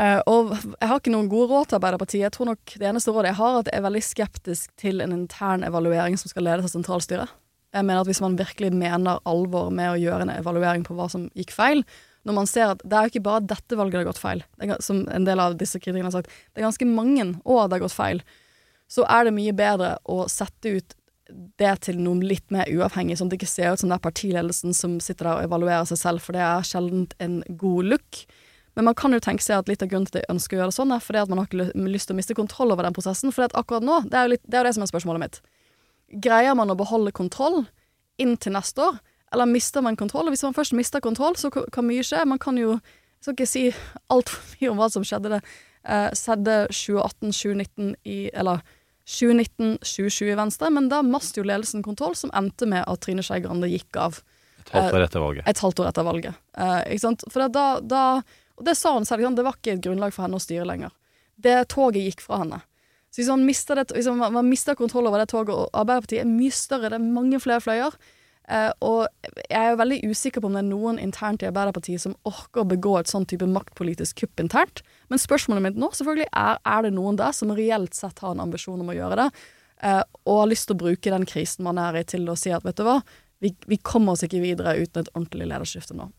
Eh, 0.00 0.20
og 0.30 0.54
jeg 0.54 0.88
har 0.88 1.00
ikke 1.00 1.12
noen 1.12 1.28
gode 1.28 1.50
råd 1.50 1.68
til 1.68 1.78
Arbeiderpartiet. 1.78 2.22
Jeg 2.24 2.34
tror 2.36 2.52
nok 2.52 2.76
det 2.80 2.88
eneste 2.88 3.12
rådet 3.12 3.32
jeg 3.32 3.40
har, 3.42 3.54
er 3.54 3.64
at 3.64 3.70
jeg 3.70 3.80
er 3.80 3.86
veldig 3.88 4.04
skeptisk 4.06 4.70
til 4.80 5.04
en 5.04 5.16
intern 5.16 5.66
evaluering 5.68 6.16
som 6.20 6.32
skal 6.32 6.46
ledes 6.48 6.70
av 6.70 6.72
sentralstyret. 6.72 7.34
Jeg 7.72 7.88
mener 7.88 8.02
at 8.02 8.08
hvis 8.08 8.20
man 8.20 8.36
virkelig 8.36 8.72
mener 8.76 9.20
alvor 9.28 9.70
med 9.72 9.94
å 9.94 10.00
gjøre 10.00 10.26
en 10.26 10.34
evaluering 10.34 10.84
på 10.84 10.96
hva 10.96 11.08
som 11.12 11.28
gikk 11.36 11.54
feil, 11.56 11.84
når 12.28 12.36
man 12.36 12.48
ser 12.48 12.74
at 12.74 12.82
det 12.84 12.96
er 12.96 13.06
jo 13.06 13.12
ikke 13.14 13.26
bare 13.26 13.44
dette 13.50 13.76
valget 13.78 13.96
det 13.96 14.02
har 14.02 14.10
gått 14.10 14.22
feil, 14.22 14.42
er, 14.62 14.74
som 14.84 15.02
en 15.10 15.26
del 15.26 15.40
av 15.42 15.56
disse 15.58 15.80
kritikerne 15.80 16.10
har 16.10 16.14
sagt, 16.14 16.32
det 16.52 16.60
er 16.60 16.68
ganske 16.68 16.88
mange 16.88 17.24
år 17.42 17.64
det 17.66 17.78
har 17.78 17.84
gått 17.86 17.96
feil, 17.96 18.20
så 18.92 19.06
er 19.08 19.26
det 19.26 19.34
mye 19.34 19.56
bedre 19.56 19.94
å 20.04 20.26
sette 20.30 20.76
ut 20.76 20.96
det 21.60 21.72
til 21.86 22.00
noe 22.02 22.20
litt 22.20 22.52
mer 22.52 22.68
uavhengig, 22.68 23.16
sånn 23.16 23.30
at 23.30 23.34
det 23.34 23.40
ikke 23.40 23.54
ser 23.54 23.72
ut 23.72 23.80
som 23.80 23.88
det 23.88 23.96
er 23.96 24.04
partiledelsen 24.04 24.76
som 24.76 24.98
sitter 25.00 25.30
der 25.30 25.40
og 25.40 25.48
evaluerer 25.48 25.88
seg 25.88 26.00
selv, 26.00 26.24
for 26.24 26.36
det 26.36 26.44
er 26.44 26.66
sjelden 26.66 27.06
en 27.24 27.40
god 27.60 27.88
look. 27.94 28.22
Men 28.74 28.88
man 28.88 28.96
kan 28.96 29.12
jo 29.12 29.20
tenke 29.20 29.44
seg 29.44 29.58
at 29.58 29.68
litt 29.68 29.82
av 29.84 29.90
grunnen 29.92 30.08
til 30.08 30.20
at 30.20 30.24
de 30.24 30.32
ønsker 30.32 30.56
å 30.56 30.60
gjøre 30.62 30.72
det 30.72 30.78
sånn, 30.78 30.92
er 30.94 31.04
fordi 31.04 31.20
at 31.20 31.32
man 31.32 31.42
har 31.42 31.48
ikke 31.50 31.88
lyst 31.92 32.08
til 32.08 32.16
å 32.16 32.20
miste 32.20 32.36
kontroll 32.38 32.72
over 32.72 32.86
den 32.88 32.96
prosessen. 32.96 33.32
For 33.34 33.44
akkurat 33.44 33.84
nå, 33.84 33.98
det 34.08 34.16
er, 34.16 34.26
jo 34.28 34.34
litt, 34.34 34.44
det 34.46 34.58
er 34.58 34.64
jo 34.64 34.70
det 34.70 34.74
som 34.78 34.86
er 34.86 34.92
spørsmålet 34.92 35.24
mitt. 35.24 35.40
Greier 36.24 36.56
man 36.56 36.72
å 36.72 36.78
beholde 36.78 37.12
kontroll 37.16 37.66
inntil 38.20 38.56
neste 38.56 38.86
år, 38.86 39.00
eller 39.32 39.48
mister 39.48 39.84
man 39.84 39.96
kontroll? 39.96 40.28
Og 40.28 40.36
hvis 40.36 40.44
man 40.44 40.56
først 40.56 40.76
mister 40.76 41.04
kontroll, 41.04 41.36
så 41.40 41.50
kan 41.52 41.88
mye 41.88 42.04
skje. 42.04 42.24
Man 42.28 42.40
kan 42.42 42.58
jo 42.60 42.78
Jeg 43.22 43.26
skal 43.26 43.34
ikke 43.36 43.46
si 43.46 43.60
altfor 44.10 44.56
mye 44.58 44.70
om 44.72 44.80
hva 44.80 44.88
som 44.90 45.04
skjedde 45.06 45.30
det. 45.30 45.38
Eh, 45.86 46.08
skjedde 46.18 46.56
2018, 46.74 47.30
2019 47.30 47.92
i 48.02 48.16
Eller 48.34 48.64
2019, 49.06 49.78
2020 49.78 50.32
i 50.32 50.36
Venstre, 50.38 50.70
men 50.70 50.88
da 50.90 51.02
mast 51.06 51.36
jo 51.38 51.44
ledelsen 51.46 51.82
kontroll, 51.82 52.14
som 52.18 52.30
endte 52.34 52.66
med 52.66 52.84
at 52.86 53.02
Trine 53.02 53.22
Skei 53.22 53.40
Grande 53.42 53.70
gikk 53.70 53.96
av 53.98 54.20
Et 54.62 54.74
halvt 54.74 54.94
år 54.94 55.04
etter 55.06 55.20
valget. 55.20 55.48
et 55.48 55.58
halvt 55.58 55.80
år 55.82 55.88
etter 55.88 56.06
valget. 56.06 56.34
Eh, 56.56 56.82
ikke 56.94 57.04
sant? 57.06 57.24
For 57.30 57.48
da, 57.48 57.66
da 57.80 58.04
Og 58.58 58.66
det 58.66 58.76
sa 58.78 58.94
hun 58.96 59.08
selv, 59.08 59.24
det 59.36 59.46
var 59.46 59.58
ikke 59.58 59.76
et 59.76 59.84
grunnlag 59.84 60.14
for 60.14 60.26
henne 60.26 60.38
å 60.38 60.42
styre 60.42 60.66
lenger. 60.68 60.92
Det 61.42 61.56
toget 61.72 62.08
gikk 62.08 62.24
fra 62.24 62.42
henne. 62.42 62.62
Så 63.12 63.20
hvis 63.20 63.30
man 63.32 63.44
mister, 63.44 63.76
det, 63.76 63.92
hvis 63.92 64.08
man, 64.08 64.48
mister 64.48 64.76
kontroll 64.78 65.08
over 65.10 65.20
det 65.20 65.30
toget, 65.32 65.52
og 65.52 65.72
Arbeiderpartiet 65.76 66.22
er 66.22 66.30
mye 66.30 66.54
større, 66.54 66.92
det 66.92 66.98
er 67.00 67.12
mange 67.12 67.40
flere 67.42 67.60
fløyer, 67.64 67.96
Eh, 68.50 68.70
og 68.82 69.06
jeg 69.46 69.54
er 69.54 69.70
jo 69.70 69.78
veldig 69.78 69.98
usikker 70.10 70.42
på 70.42 70.48
om 70.50 70.56
det 70.56 70.64
er 70.64 70.70
noen 70.72 70.98
internt 71.00 71.44
i 71.44 71.48
Arbeiderpartiet 71.48 72.02
som 72.02 72.16
orker 72.28 72.64
å 72.64 72.68
begå 72.68 72.96
et 72.98 73.10
sånn 73.10 73.26
type 73.28 73.46
maktpolitisk 73.48 74.24
kupp 74.24 74.42
internt. 74.42 74.82
Men 75.12 75.22
spørsmålet 75.22 75.68
mitt 75.68 75.78
nå 75.80 75.92
selvfølgelig 75.94 76.28
er 76.28 76.58
er 76.58 76.86
det 76.86 76.94
noen 76.96 77.20
der 77.20 77.34
som 77.36 77.54
reelt 77.54 77.94
sett 77.96 78.22
har 78.24 78.34
en 78.34 78.42
ambisjon 78.42 78.82
om 78.82 78.90
å 78.90 78.96
gjøre 78.96 79.20
det, 79.22 79.28
eh, 79.86 80.02
og 80.26 80.40
har 80.40 80.50
lyst 80.50 80.68
til 80.68 80.76
å 80.76 80.82
bruke 80.82 81.14
den 81.14 81.28
krisen 81.28 81.64
man 81.68 81.78
er 81.78 82.00
i 82.00 82.04
til 82.04 82.26
å 82.28 82.38
si 82.38 82.50
at 82.50 82.66
vet 82.66 82.80
du 82.80 82.84
hva, 82.88 82.98
vi, 83.42 83.54
vi 83.66 83.78
kommer 83.78 84.14
oss 84.14 84.26
ikke 84.26 84.42
videre 84.42 84.76
uten 84.78 85.02
et 85.02 85.14
ordentlig 85.14 85.48
lederskifte 85.50 85.96
nå. 85.98 86.10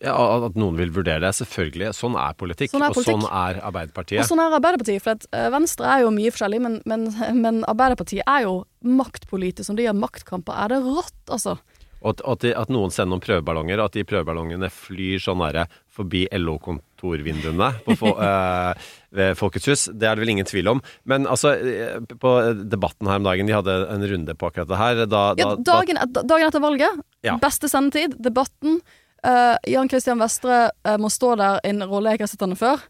Ja, 0.00 0.14
At 0.46 0.54
noen 0.56 0.78
vil 0.80 0.90
vurdere 0.94 1.20
det, 1.20 1.34
selvfølgelig. 1.36 1.90
Sånn 1.96 2.14
er 2.16 2.32
politikk, 2.40 2.70
Sånn 2.72 2.86
er 2.86 2.94
og 2.94 3.04
sånn 3.04 3.26
er 3.28 3.58
Arbeiderpartiet. 3.68 4.22
Og 4.22 4.30
sånn 4.30 4.40
er 4.40 4.54
Arbeiderpartiet. 4.56 5.02
For 5.04 5.12
at 5.18 5.26
eh, 5.36 5.50
Venstre 5.52 5.90
er 5.92 6.06
jo 6.06 6.12
mye 6.14 6.32
forskjellig, 6.32 6.60
men, 6.64 6.78
men, 6.88 7.08
men 7.44 7.60
Arbeiderpartiet 7.68 8.24
er 8.24 8.46
jo 8.46 8.54
maktpolitisk. 8.80 9.66
Som 9.68 9.76
de 9.76 9.84
har 9.90 9.98
maktkamper, 9.98 10.56
er 10.56 10.72
det 10.72 10.80
rått, 10.86 11.18
altså. 11.28 11.58
Og 12.00 12.14
at, 12.14 12.22
at, 12.24 12.40
de, 12.46 12.54
at 12.56 12.70
noen 12.72 12.88
sender 12.88 13.12
noen 13.12 13.20
prøveballonger, 13.26 13.76
og 13.82 13.90
at 13.90 13.96
de 13.98 14.06
prøveballongene 14.08 14.70
flyr 14.72 15.20
sånn 15.20 15.42
derre 15.44 15.66
forbi 15.92 16.22
LO-kontorvinduene 16.32 17.68
på, 17.84 17.96
fo- 18.00 18.14
eh, 18.24 18.88
ved 19.12 19.36
Folkets 19.36 19.68
hus, 19.68 19.82
det 19.92 20.08
er 20.08 20.16
det 20.16 20.24
vel 20.24 20.32
ingen 20.32 20.48
tvil 20.48 20.70
om. 20.72 20.80
Men 21.04 21.26
altså, 21.28 21.52
eh, 21.60 21.98
på 22.22 22.32
debatten 22.72 23.10
her 23.10 23.20
om 23.20 23.26
dagen, 23.28 23.48
de 23.50 23.56
hadde 23.56 23.76
en 23.92 24.06
runde 24.14 24.36
på 24.38 24.48
akkurat 24.48 24.70
det 24.70 24.80
her. 24.80 25.02
Da, 25.10 25.22
Ja, 25.40 25.50
dagen, 25.60 26.00
da, 26.08 26.24
dagen 26.24 26.48
etter 26.48 26.64
valget, 26.64 27.04
Ja. 27.26 27.36
beste 27.42 27.68
sendetid, 27.68 28.16
debatten. 28.16 28.80
Eh, 29.24 29.56
Jan 29.74 29.88
Christian 29.88 30.18
Vestre 30.22 30.70
uh, 30.86 30.96
må 31.00 31.10
stå 31.12 31.34
der 31.40 31.60
i 31.64 31.68
en 31.74 31.82
rolle 31.84 32.10
jeg 32.12 32.20
ikke 32.20 32.28
har 32.28 32.32
sett 32.34 32.46
henne 32.46 32.56
før. 32.60 32.80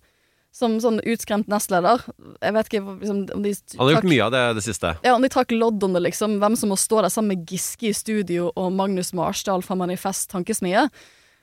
Som 0.53 0.81
sånn 0.83 0.99
utskremt 1.07 1.47
nestleder. 1.47 2.03
Jeg 2.43 2.55
vet 2.57 2.67
ikke 2.73 2.81
liksom, 2.99 3.21
om 3.37 3.43
de 3.45 3.53
han 3.55 3.85
har 3.87 3.93
gjort 3.95 4.09
mye 4.11 4.25
av 4.25 4.33
det, 4.35 4.41
det 4.59 4.65
siste. 4.67 4.91
Ja, 5.07 5.13
om 5.15 5.23
de 5.23 5.31
trakk 5.31 5.53
lodd 5.55 5.79
om 5.87 5.95
det, 5.95 6.03
liksom. 6.09 6.41
Hvem 6.43 6.57
som 6.59 6.73
må 6.75 6.79
stå 6.81 7.05
der 7.05 7.13
sammen 7.15 7.37
med 7.37 7.47
Giske 7.47 7.87
i 7.93 7.95
studio 7.95 8.49
og 8.59 8.73
Magnus 8.75 9.13
Marsdal 9.15 9.63
fra 9.63 9.77
Manifest 9.79 10.27
Tankesmie. 10.35 10.89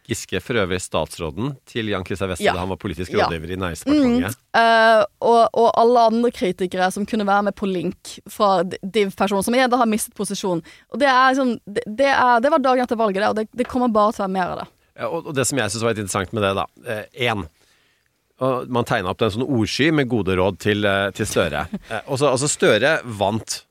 Giske, 0.07 0.39
for 0.43 0.55
øvrig 0.59 0.79
statsråden 0.83 1.53
til 1.67 1.89
Jan 1.91 2.03
Christian 2.07 2.29
Vestre 2.31 2.45
Ja. 2.47 2.53
da 2.55 2.59
han 2.63 2.69
var 2.71 2.77
politisk 2.79 3.11
Ja. 3.11 3.25
rådgiver 3.27 3.51
i 3.51 3.57
Næringsdepartementet. 3.63 4.37
Eh, 4.55 5.01
og, 5.19 5.49
og 5.53 5.71
alle 5.79 6.05
andre 6.11 6.31
kritikere 6.31 6.91
som 6.95 7.05
kunne 7.05 7.25
være 7.27 7.43
med 7.49 7.55
på 7.59 7.67
link 7.67 8.13
fra 8.31 8.63
d- 8.63 8.79
Div-personen, 8.83 9.43
som 9.43 9.55
igjen 9.55 9.69
da 9.71 9.79
har 9.81 9.87
mistet 9.91 10.15
posisjon. 10.15 10.61
Og 10.91 10.99
det 10.99 11.07
er 11.11 11.31
liksom 11.35 11.57
Det, 11.67 11.83
det, 11.87 12.07
er, 12.11 12.39
det 12.43 12.51
var 12.51 12.59
dagen 12.63 12.83
etter 12.83 12.99
valget, 12.99 13.19
det, 13.23 13.27
og 13.31 13.35
det, 13.35 13.47
det 13.55 13.67
kommer 13.67 13.87
bare 13.91 14.11
til 14.15 14.23
å 14.23 14.27
være 14.27 14.35
mer 14.35 14.53
av 14.55 14.59
det. 14.63 14.67
Og, 15.05 15.27
og 15.27 15.33
det 15.37 15.45
som 15.45 15.59
jeg 15.61 15.69
syns 15.73 15.83
var 15.85 15.93
litt 15.93 16.01
interessant 16.05 16.33
med 16.33 16.43
det, 16.43 16.53
da. 16.57 16.65
Én. 17.29 17.45
og 18.41 18.67
man 18.69 18.85
tegna 18.85 19.09
opp 19.13 19.21
en 19.25 19.31
sånn 19.33 19.45
ordsky 19.47 19.91
med 19.93 20.09
gode 20.09 20.35
råd 20.37 20.59
til, 20.61 20.85
eh, 20.85 21.09
til 21.17 21.25
Støre. 21.25 21.65
Eh, 21.89 22.01
og 22.07 22.17
så- 22.19 22.31
altså 22.33 22.47
Støre 22.49 22.91
vant 23.05 23.63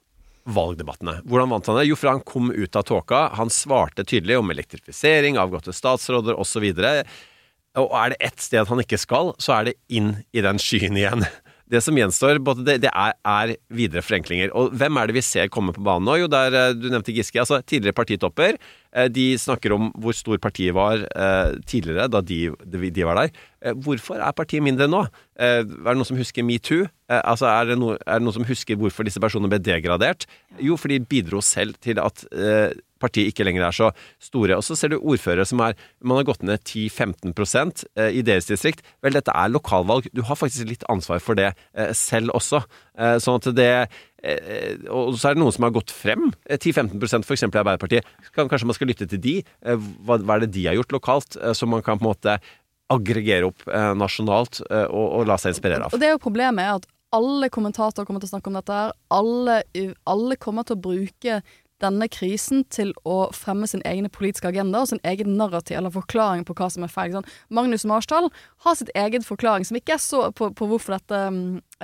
valgdebattene. 0.47 1.21
Hvordan 1.27 1.51
vant 1.51 1.67
han 1.67 1.77
det? 1.81 1.87
Jo, 1.89 1.97
for 1.99 2.11
han 2.13 2.21
kom 2.27 2.51
ut 2.55 2.77
av 2.79 2.85
tåka. 2.87 3.21
Han 3.35 3.49
svarte 3.51 4.05
tydelig 4.07 4.39
om 4.39 4.51
elektrifisering, 4.51 5.39
avgåtte 5.39 5.75
statsråder 5.75 6.39
osv. 6.39 6.67
Og 7.77 7.91
er 7.99 8.11
det 8.15 8.21
ett 8.21 8.41
sted 8.41 8.67
han 8.71 8.79
ikke 8.83 8.99
skal, 8.99 9.35
så 9.43 9.57
er 9.61 9.65
det 9.71 9.75
inn 9.91 10.13
i 10.33 10.41
den 10.47 10.59
skyen 10.63 10.97
igjen. 10.99 11.27
Det 11.67 11.81
som 11.83 11.97
gjenstår, 11.99 12.39
både 12.47 12.63
det, 12.63 12.77
det 12.85 12.91
er, 12.95 13.15
er 13.27 13.53
videre 13.75 14.03
forenklinger. 14.07 14.53
Og 14.55 14.71
hvem 14.79 15.01
er 15.01 15.09
det 15.11 15.17
vi 15.17 15.23
ser 15.27 15.49
komme 15.51 15.73
på 15.75 15.83
banen 15.83 16.07
nå? 16.07 16.15
Jo, 16.21 16.29
der 16.31 16.55
eh, 16.55 16.75
du 16.79 16.87
nevnte 16.93 17.15
Giske. 17.15 17.41
altså 17.43 17.59
Tidligere 17.67 17.97
partitopper. 17.97 18.55
eh, 18.95 19.09
De 19.11 19.25
snakker 19.43 19.75
om 19.75 19.89
hvor 19.99 20.15
stor 20.15 20.39
partiet 20.39 20.77
var 20.77 21.03
eh, 21.03 21.57
tidligere, 21.67 22.07
da 22.13 22.23
de, 22.23 22.53
de 22.63 23.07
var 23.09 23.19
der. 23.19 23.35
Hvorfor 23.83 24.23
er 24.23 24.37
partiet 24.39 24.63
mindre 24.63 24.87
nå? 24.87 25.03
Er 25.43 25.65
det 25.67 25.97
noen 25.99 26.07
som 26.07 26.19
husker 26.21 26.47
metoo? 26.47 26.87
Altså, 27.11 27.49
er, 27.51 27.73
det 27.73 27.77
er 27.83 28.21
det 28.21 28.23
noen 28.23 28.37
som 28.39 28.47
husker 28.47 28.79
hvorfor 28.79 29.07
disse 29.09 29.19
personene 29.23 29.51
ble 29.51 29.59
degradert? 29.59 30.29
Jo, 30.63 30.79
for 30.79 30.93
de 30.95 31.01
bidro 31.03 31.43
selv 31.43 31.75
til 31.83 31.99
at 31.99 32.23
partiet 33.03 33.31
ikke 33.33 33.47
lenger 33.47 33.67
er 33.67 33.77
så 33.77 33.91
store. 34.23 34.57
Og 34.59 34.65
så 34.67 34.77
ser 34.79 34.93
du 34.93 34.99
ordførere 34.99 35.47
som 35.49 35.63
er 35.65 35.77
Man 36.01 36.21
har 36.21 36.29
gått 36.29 36.45
ned 36.47 36.63
10-15 36.65 37.87
eh, 37.97 38.19
i 38.19 38.25
deres 38.27 38.49
distrikt. 38.49 38.85
Vel, 39.05 39.17
dette 39.17 39.33
er 39.35 39.53
lokalvalg. 39.53 40.09
Du 40.15 40.23
har 40.27 40.39
faktisk 40.39 40.69
litt 40.69 40.87
ansvar 40.93 41.23
for 41.23 41.39
det 41.39 41.53
eh, 41.75 41.93
selv 41.97 42.35
også. 42.37 42.63
Eh, 42.99 43.17
Sånn 43.23 43.41
at 43.41 43.49
det 43.57 43.71
Og 44.91 45.15
så 45.15 45.29
er 45.29 45.37
det 45.37 45.43
noen 45.43 45.55
som 45.55 45.67
har 45.67 45.75
gått 45.77 45.93
frem. 45.95 46.33
eh, 46.49 46.59
10-15% 46.59 47.27
f.eks. 47.27 47.47
i 47.47 47.51
Arbeiderpartiet. 47.53 48.07
Kanskje 48.35 48.67
man 48.69 48.79
skal 48.79 48.91
lytte 48.93 49.09
til 49.11 49.23
de. 49.23 49.37
Hva, 49.63 50.19
er 50.19 50.47
det 50.47 50.55
de 50.57 50.67
har 50.67 50.79
gjort 50.79 50.97
lokalt, 50.97 51.39
som 51.55 51.71
man 51.71 51.85
kan 51.85 51.99
på 51.99 52.07
en 52.07 52.11
måte 52.13 52.39
aggregere 52.93 53.49
opp 53.49 53.65
nasjonalt 53.99 54.61
og, 54.63 55.07
og 55.19 55.25
la 55.27 55.35
seg 55.43 55.55
inspirere 55.55 55.89
av? 55.89 55.95
Og 55.95 55.99
det 56.03 56.07
er 56.07 56.15
jo 56.15 56.23
problemet 56.23 56.63
er 56.63 56.77
at 56.79 56.87
alle 57.17 57.49
kommentatorer 57.53 58.07
kommer 58.07 58.23
til 58.23 58.29
å 58.31 58.35
snakke 58.35 58.51
om 58.51 58.59
dette 58.59 58.75
her. 58.77 58.93
Alle, 59.15 59.61
alle 60.11 60.39
kommer 60.43 60.67
til 60.67 60.77
å 60.77 60.85
bruke 60.89 61.41
denne 61.83 62.09
krisen 62.09 62.63
til 62.73 62.93
å 63.05 63.27
fremme 63.37 63.69
sin 63.69 63.83
egen 63.89 64.09
politiske 64.13 64.49
agenda 64.49 64.81
og 64.81 64.91
sin 64.91 65.03
egen 65.07 65.35
narrativ 65.37 65.77
eller 65.79 65.93
forklaring 65.93 66.47
på 66.49 66.57
hva 66.57 66.71
som 66.73 66.87
er 66.87 66.93
feil. 66.93 67.13
Sånn. 67.13 67.29
Magnus 67.53 67.85
Marsdal 67.89 68.31
har 68.65 68.79
sitt 68.79 68.93
eget 68.97 69.27
forklaring, 69.29 69.67
som 69.69 69.79
ikke 69.79 69.97
er 69.99 70.03
så 70.03 70.23
på, 70.37 70.49
på 70.57 70.71
hvorfor 70.71 70.97
dette, 70.97 71.21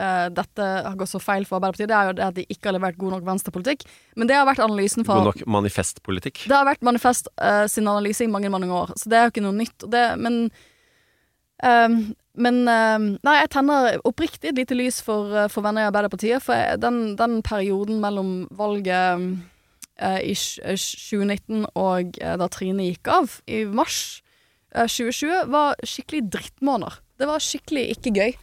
eh, 0.01 0.25
dette 0.33 0.71
har 0.89 0.97
gått 1.01 1.13
så 1.13 1.21
feil 1.23 1.47
for 1.49 1.61
Arbeiderpartiet. 1.61 1.93
Det 1.93 1.99
er 1.99 2.09
jo 2.09 2.17
det 2.19 2.27
at 2.31 2.41
de 2.41 2.47
ikke 2.49 2.71
har 2.71 2.79
levert 2.79 2.99
god 3.01 3.19
nok 3.19 3.29
venstrepolitikk. 3.29 3.87
Men 4.17 4.33
det 4.33 4.39
har 4.39 4.49
vært 4.49 4.65
analysen 4.65 5.07
fra 5.09 5.21
God 5.21 5.33
nok 5.33 5.47
manifestpolitikk. 5.59 6.47
det 6.49 6.57
har 6.57 6.69
vært 6.69 6.85
Manifest 6.87 7.29
uh, 7.37 7.67
sin 7.71 7.87
analyse 7.87 8.25
i 8.25 8.33
mange 8.33 8.51
mange 8.53 8.73
år, 8.73 8.97
så 8.99 9.13
det 9.13 9.19
er 9.19 9.29
jo 9.29 9.37
ikke 9.37 9.45
noe 9.45 9.61
nytt. 9.61 9.87
Det, 9.93 10.03
men 10.21 10.43
ehm, 11.63 12.03
men 12.33 12.63
ehm, 12.69 13.07
Nei, 13.25 13.35
jeg 13.43 13.51
tenner 13.53 13.99
oppriktig 14.09 14.51
et 14.51 14.61
lite 14.61 14.77
lys 14.77 15.03
for, 15.05 15.33
eh, 15.37 15.51
for 15.53 15.65
venner 15.65 15.85
i 15.85 15.91
Arbeiderpartiet. 15.91 16.41
For 16.45 16.79
den, 16.81 17.15
den 17.19 17.43
perioden 17.45 18.01
mellom 18.01 18.47
valget 18.57 19.21
eh, 19.21 19.27
i 20.03 20.35
eh, 20.35 20.79
2019 20.79 21.67
og 21.79 22.19
eh, 22.21 22.37
da 22.41 22.49
Trine 22.53 22.89
gikk 22.91 23.11
av 23.13 23.39
i 23.47 23.63
mars 23.69 24.23
eh, 24.75 24.89
2020, 24.89 25.51
var 25.53 25.79
skikkelig 25.87 26.25
drittmåneder. 26.35 26.99
Det 27.21 27.29
var 27.31 27.45
skikkelig 27.45 27.85
ikke 27.97 28.15
gøy. 28.17 28.35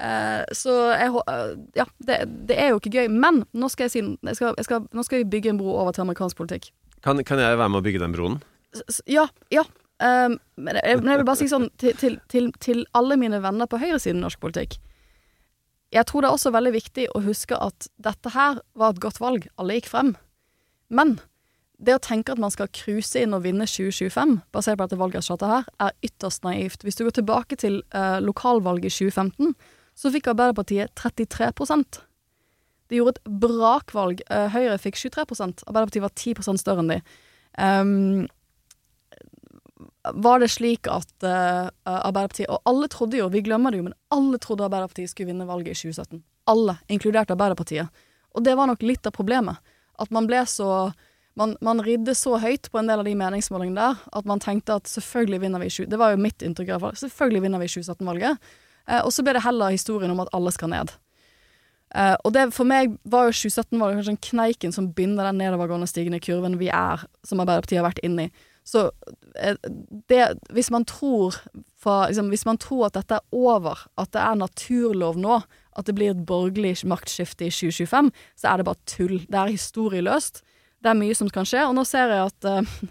Eh, 0.00 0.42
så 0.56 0.76
jeg 0.94 1.12
eh, 1.12 1.50
Ja, 1.76 1.86
det, 1.98 2.20
det 2.48 2.56
er 2.56 2.72
jo 2.72 2.80
ikke 2.80 2.94
gøy. 2.94 3.10
Men 3.12 3.44
nå 3.52 3.70
skal 3.72 3.88
jeg 3.88 3.96
si 3.96 4.04
jeg 4.04 4.38
skal, 4.38 4.54
jeg 4.56 4.68
skal, 4.68 4.86
Nå 4.96 5.04
skal 5.06 5.22
vi 5.22 5.32
bygge 5.34 5.52
en 5.52 5.60
bro 5.60 5.74
over 5.82 5.96
til 5.96 6.06
amerikansk 6.06 6.38
politikk. 6.40 6.70
Kan, 7.04 7.20
kan 7.24 7.40
jeg 7.40 7.58
være 7.58 7.72
med 7.72 7.80
å 7.80 7.84
bygge 7.84 8.02
den 8.02 8.16
broen? 8.16 8.40
Ja, 9.10 9.26
ja. 9.52 9.64
Um, 10.00 10.38
men, 10.56 10.78
jeg, 10.80 11.00
men 11.02 11.10
jeg 11.12 11.20
vil 11.20 11.26
bare 11.28 11.40
si 11.40 11.48
sånn 11.50 11.66
til, 11.80 11.92
til, 12.00 12.16
til, 12.32 12.48
til 12.62 12.86
alle 12.96 13.18
mine 13.20 13.42
venner 13.44 13.68
på 13.68 13.80
høyresiden 13.80 14.22
i 14.22 14.24
norsk 14.24 14.40
politikk. 14.40 14.78
Jeg 15.92 16.06
tror 16.06 16.22
det 16.22 16.30
er 16.30 16.36
også 16.36 16.52
veldig 16.54 16.72
viktig 16.76 17.06
å 17.16 17.22
huske 17.24 17.56
at 17.58 17.88
dette 18.00 18.32
her 18.32 18.60
var 18.78 18.94
et 18.94 19.00
godt 19.02 19.18
valg. 19.20 19.48
Alle 19.60 19.76
gikk 19.76 19.90
frem. 19.90 20.14
Men 20.90 21.18
det 21.80 21.96
å 21.96 22.02
tenke 22.02 22.34
at 22.34 22.40
man 22.40 22.52
skal 22.52 22.68
cruise 22.76 23.16
inn 23.16 23.34
og 23.36 23.44
vinne 23.46 23.64
2025, 23.68 24.36
basert 24.52 24.76
på 24.76 24.86
dette 24.86 25.00
valgresultatet 25.00 25.52
her, 25.52 25.68
er 25.86 25.96
ytterst 26.04 26.44
naivt. 26.44 26.84
Hvis 26.84 26.98
du 26.98 27.06
går 27.06 27.16
tilbake 27.16 27.56
til 27.60 27.80
eh, 27.96 28.18
lokalvalget 28.20 28.90
i 28.90 29.08
2015, 29.08 29.54
så 29.96 30.12
fikk 30.12 30.30
Arbeiderpartiet 30.32 30.92
33% 30.96 32.02
De 32.90 32.98
gjorde 32.98 33.16
et 33.16 33.32
brakvalg. 33.42 34.20
Eh, 34.28 34.50
Høyre 34.52 34.76
fikk 34.82 34.98
23% 35.00 35.64
Arbeiderpartiet 35.70 36.04
var 36.04 36.14
10 36.14 36.60
større 36.60 36.84
enn 36.84 36.92
de. 36.92 37.00
Um, 37.60 38.28
var 40.14 40.40
det 40.40 40.48
slik 40.52 40.86
at 40.88 41.10
uh, 41.26 41.66
Arbeiderpartiet 41.82 42.46
Og 42.46 42.62
alle 42.70 42.86
trodde 42.92 43.18
jo, 43.18 43.26
vi 43.32 43.42
glemmer 43.42 43.74
det 43.74 43.80
jo, 43.80 43.88
men 43.88 43.96
alle 44.14 44.38
trodde 44.42 44.64
Arbeiderpartiet 44.68 45.12
skulle 45.12 45.32
vinne 45.32 45.48
valget 45.48 45.74
i 45.74 45.90
2017. 45.90 46.22
Alle, 46.50 46.76
inkludert 46.92 47.32
Arbeiderpartiet. 47.32 48.02
Og 48.36 48.44
det 48.46 48.54
var 48.58 48.70
nok 48.70 48.84
litt 48.86 49.06
av 49.06 49.14
problemet. 49.16 49.58
At 50.00 50.12
man 50.14 50.28
ble 50.30 50.42
så 50.48 50.90
man, 51.38 51.54
man 51.64 51.80
ridde 51.84 52.14
så 52.18 52.34
høyt 52.42 52.68
på 52.72 52.80
en 52.80 52.90
del 52.90 53.00
av 53.00 53.06
de 53.06 53.14
meningsmålingene 53.16 53.80
der 53.80 54.00
at 54.18 54.26
man 54.28 54.42
tenkte 54.42 54.76
at 54.80 54.90
selvfølgelig 54.90 55.40
vinner 55.44 55.62
vi 55.62 55.68
i 55.70 55.76
20... 55.76 55.86
Det 55.92 56.00
var 56.00 56.12
jo 56.12 56.20
mitt 56.20 56.42
inntrykk, 56.44 56.68
i 56.68 56.72
hvert 56.74 56.84
fall. 56.84 56.98
Selvfølgelig 57.00 57.44
vinner 57.46 57.62
vi 57.62 57.68
2017-valget. 57.70 58.50
Eh, 58.90 58.98
og 58.98 59.12
så 59.14 59.24
ble 59.24 59.36
det 59.36 59.44
heller 59.46 59.72
historien 59.72 60.12
om 60.12 60.20
at 60.24 60.32
alle 60.36 60.52
skal 60.52 60.72
ned. 60.74 60.92
Eh, 61.94 62.16
og 62.24 62.34
det 62.34 62.48
for 62.54 62.68
meg 62.68 62.92
var 63.08 63.28
jo 63.28 63.38
2017-valget 63.38 64.00
kanskje 64.00 64.12
den 64.12 64.22
kneiken 64.26 64.74
som 64.74 64.90
binder 64.94 65.26
den 65.26 65.40
nedovergående 65.42 65.88
stigende 65.90 66.20
kurven 66.22 66.58
vi 66.60 66.70
er, 66.74 67.06
som 67.26 67.42
Arbeiderpartiet 67.42 67.80
har 67.80 67.88
vært 67.88 68.04
inne 68.06 68.28
i. 68.28 68.46
Så 68.66 68.88
eh, 69.40 69.56
det, 70.10 70.22
hvis 70.54 70.70
man 70.74 70.86
tror 70.88 71.38
fra, 71.80 72.10
liksom, 72.10 72.28
Hvis 72.28 72.44
man 72.44 72.58
tror 72.60 72.90
at 72.90 72.98
dette 72.98 73.16
er 73.16 73.32
over, 73.32 73.86
at 73.96 74.10
det 74.12 74.20
er 74.20 74.34
naturlov 74.36 75.16
nå, 75.16 75.38
at 75.78 75.86
det 75.86 75.94
blir 75.98 76.14
et 76.14 76.24
borgerlig 76.26 76.74
maktskifte 76.88 77.46
i 77.46 77.52
2025, 77.54 78.10
så 78.36 78.50
er 78.50 78.60
det 78.60 78.66
bare 78.68 78.90
tull. 78.90 79.20
Det 79.26 79.38
er 79.38 79.52
historieløst. 79.54 80.42
Det 80.80 80.90
er 80.90 80.98
mye 80.98 81.14
som 81.16 81.30
kan 81.30 81.46
skje, 81.48 81.66
og 81.68 81.76
nå 81.76 81.84
ser 81.86 82.10
jeg 82.10 82.32
at 82.32 82.48
uh, 82.48 82.90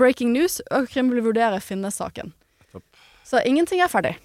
breaking 0.00 0.32
news 0.34 0.60
Økokrim 0.70 1.12
vil 1.12 1.24
vurdere 1.28 1.60
Finnes-saken. 1.62 2.34
Så 3.30 3.42
ingenting 3.46 3.82
er 3.84 3.92
ferdig. 3.92 4.16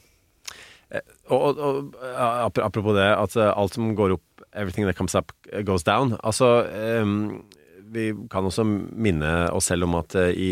Og, 1.33 1.57
og, 1.57 1.93
og 1.97 2.59
apropos 2.61 2.95
det, 2.95 3.07
at 3.09 3.36
eh, 3.38 3.51
alt 3.51 3.75
som 3.75 3.93
går 3.97 4.15
opp, 4.15 4.45
everything 4.53 4.86
that 4.88 4.97
comes 4.97 5.15
up 5.15 5.33
eh, 5.51 5.63
goes 5.65 5.83
down. 5.83 6.15
Altså, 6.23 6.65
ehm, 6.69 7.43
vi 7.91 8.11
kan 8.31 8.45
også 8.45 8.63
minne 8.65 9.33
oss 9.53 9.71
selv 9.71 9.88
om 9.88 9.97
at 9.99 10.15
eh, 10.15 10.31
i 10.31 10.51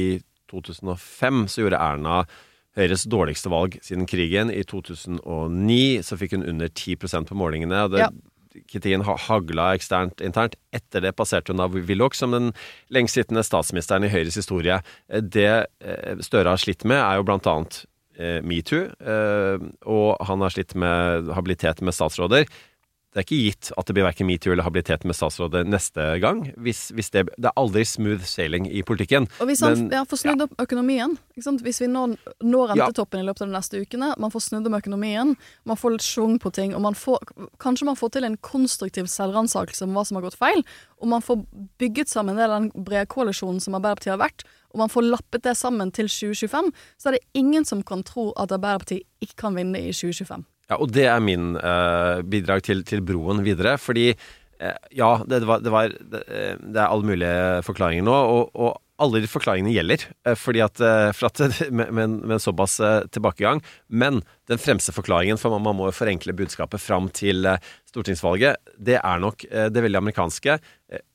2005 0.52 1.48
så 1.48 1.64
gjorde 1.64 1.82
Erna 1.82 2.24
Høyres 2.78 3.06
dårligste 3.06 3.52
valg 3.54 3.78
siden 3.86 4.08
krigen. 4.10 4.50
I 4.50 4.64
2009 4.66 6.02
så 6.06 6.18
fikk 6.18 6.38
hun 6.38 6.46
under 6.50 6.72
10% 6.72 7.30
på 7.30 7.38
målingene. 7.38 7.84
Og 7.86 7.92
det, 7.94 8.00
Ja. 8.00 8.10
kritikken 8.70 9.04
hagla 9.06 9.74
eksternt 9.76 10.22
internt. 10.22 10.56
Etter 10.74 11.02
det 11.02 11.16
passerte 11.16 11.54
hun 11.54 11.60
av 11.60 11.74
Willoch 11.74 12.16
som 12.16 12.32
den 12.32 12.54
lengstsittende 12.90 13.44
statsministeren 13.44 14.04
i 14.04 14.10
Høyres 14.10 14.36
historie. 14.36 14.82
Det 15.10 15.68
eh, 15.82 16.16
Støre 16.22 16.50
har 16.50 16.58
slitt 16.58 16.84
med, 16.86 16.98
er 16.98 17.18
jo 17.18 17.24
blant 17.24 17.46
annet 17.50 17.86
eh, 18.18 18.42
metoo, 18.42 18.90
eh, 19.02 19.58
og 19.86 20.18
han 20.26 20.42
har 20.42 20.54
slitt 20.54 20.76
med 20.76 21.30
habilitet 21.34 21.82
med 21.82 21.94
statsråder. 21.94 22.46
Det 23.14 23.22
er 23.22 23.26
ikke 23.28 23.44
gitt 23.46 23.70
at 23.78 23.86
det 23.86 23.94
blir 23.94 24.08
verken 24.08 24.26
metoo 24.26 24.56
eller 24.56 24.66
habilitet 24.66 25.04
med 25.06 25.14
statsrådet 25.14 25.68
neste 25.70 26.06
gang. 26.22 26.48
Hvis, 26.58 26.88
hvis 26.98 27.12
det, 27.14 27.28
det 27.38 27.46
er 27.52 27.60
aldri 27.62 27.84
smooth 27.86 28.26
sailing 28.26 28.66
i 28.66 28.82
politikken. 28.82 29.28
Og 29.38 29.52
hvis 29.52 29.62
han 29.62 29.78
Men- 29.78 29.92
ja, 29.94 30.02
får 30.10 30.24
snudd 30.24 30.42
opp 30.48 30.56
økonomien? 30.64 31.14
Hvis 31.38 31.82
vi 31.82 31.88
når, 31.88 32.18
når 32.42 32.74
rentetoppen 32.74 33.22
i 33.22 33.28
løpet 33.28 33.46
av 33.46 33.52
de 33.52 33.54
neste 33.54 33.82
ukene, 33.82 34.14
man 34.18 34.34
får 34.34 34.48
snudd 34.48 34.66
om 34.66 34.74
økonomien, 34.74 35.36
man 35.66 35.78
får 35.78 35.92
litt 35.92 36.08
schwung 36.08 36.40
på 36.42 36.52
ting, 36.54 36.74
og 36.74 36.82
man 36.82 36.98
får, 36.98 37.22
kanskje 37.62 37.86
man 37.86 38.00
får 38.00 38.10
til 38.18 38.24
en 38.24 38.38
konstruktiv 38.38 39.06
selvransakelse 39.06 39.86
om 39.86 39.94
hva 39.94 40.06
som 40.06 40.18
har 40.18 40.26
gått 40.26 40.40
feil, 40.40 40.66
og 41.02 41.08
man 41.14 41.22
får 41.22 41.46
bygget 41.78 42.10
sammen 42.10 42.36
det 42.36 42.50
den 42.50 42.72
brede 42.74 43.06
koalisjonen 43.06 43.62
som 43.62 43.76
Arbeiderpartiet 43.78 44.18
har 44.18 44.24
vært, 44.26 44.46
og 44.74 44.82
man 44.82 44.90
får 44.90 45.06
lappet 45.06 45.44
det 45.46 45.54
sammen 45.58 45.92
til 45.94 46.10
2025, 46.10 46.72
så 46.98 47.10
er 47.10 47.18
det 47.18 47.26
ingen 47.38 47.66
som 47.66 47.84
kan 47.86 48.02
tro 48.04 48.32
at 48.38 48.50
Arbeiderpartiet 48.50 49.06
ikke 49.22 49.38
kan 49.46 49.56
vinne 49.56 49.78
i 49.78 49.94
2025. 49.94 50.46
Ja, 50.72 50.78
og 50.80 50.94
det 50.96 51.04
er 51.12 51.20
min 51.24 51.56
eh, 51.60 52.22
bidrag 52.24 52.64
til, 52.64 52.84
til 52.88 53.02
broen 53.06 53.44
videre. 53.46 53.76
Fordi 53.82 54.08
eh, 54.14 54.78
ja, 54.96 55.18
det, 55.28 55.42
det 55.44 55.50
var, 55.50 55.60
det, 55.66 55.74
var 55.74 55.92
det, 55.92 56.24
eh, 56.32 56.56
er 56.56 56.86
alle 56.88 57.10
mulige 57.10 57.62
forklaringer 57.68 58.06
nå, 58.08 58.14
og, 58.16 58.50
og 58.56 58.80
alle 59.04 59.20
de 59.24 59.28
forklaringene 59.28 59.74
gjelder. 59.76 60.06
eh, 60.24 60.38
fordi 60.40 60.62
at, 60.64 60.80
eh, 60.80 61.12
at 61.28 61.42
med, 61.76 61.92
en- 62.06 62.40
såpass 62.40 62.78
tilbakegang. 63.12 63.60
Men 63.90 64.22
den 64.48 64.62
fremste 64.62 64.96
forklaringen, 64.96 65.38
for 65.42 65.52
man, 65.52 65.66
man 65.68 65.76
må 65.82 65.92
forenkle 65.92 66.32
budskapet 66.40 66.80
fram 66.82 67.12
til 67.12 67.44
stortingsvalget, 67.92 68.56
det 68.80 69.02
er 69.04 69.20
nok 69.22 69.44
det 69.44 69.84
veldig 69.84 70.00
amerikanske 70.00 70.56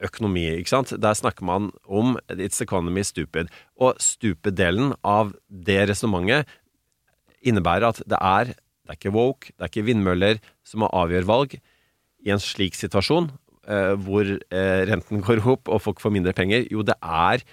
økonomi. 0.04 0.44
ikke 0.60 0.74
sant? 0.76 0.92
Der 1.00 1.14
snakker 1.16 1.44
man 1.48 1.70
om 1.88 2.18
'it's 2.28 2.60
economy 2.62 3.00
stupid'. 3.02 3.48
Og 3.80 3.96
stupid-delen 3.98 4.92
av 5.04 5.32
det 5.48 5.88
resonnementet 5.88 6.46
innebærer 7.46 7.88
at 7.88 8.02
det 8.06 8.18
er 8.20 8.54
det 8.88 8.94
er 8.94 9.00
ikke 9.02 9.12
woke, 9.12 9.52
det 9.52 9.66
er 9.66 9.70
ikke 9.70 9.84
vindmøller 9.84 10.40
som 10.66 10.80
må 10.82 10.88
avgjøre 10.96 11.28
valg 11.28 11.58
i 12.24 12.32
en 12.32 12.40
slik 12.40 12.76
situasjon 12.78 13.28
eh, 13.68 13.92
hvor 14.00 14.24
eh, 14.24 14.80
renten 14.88 15.20
går 15.26 15.44
opp 15.44 15.68
og 15.68 15.82
folk 15.84 16.00
får 16.00 16.14
mindre 16.14 16.32
penger. 16.36 16.64
Jo, 16.72 16.80
det 16.86 16.96
er 17.04 17.44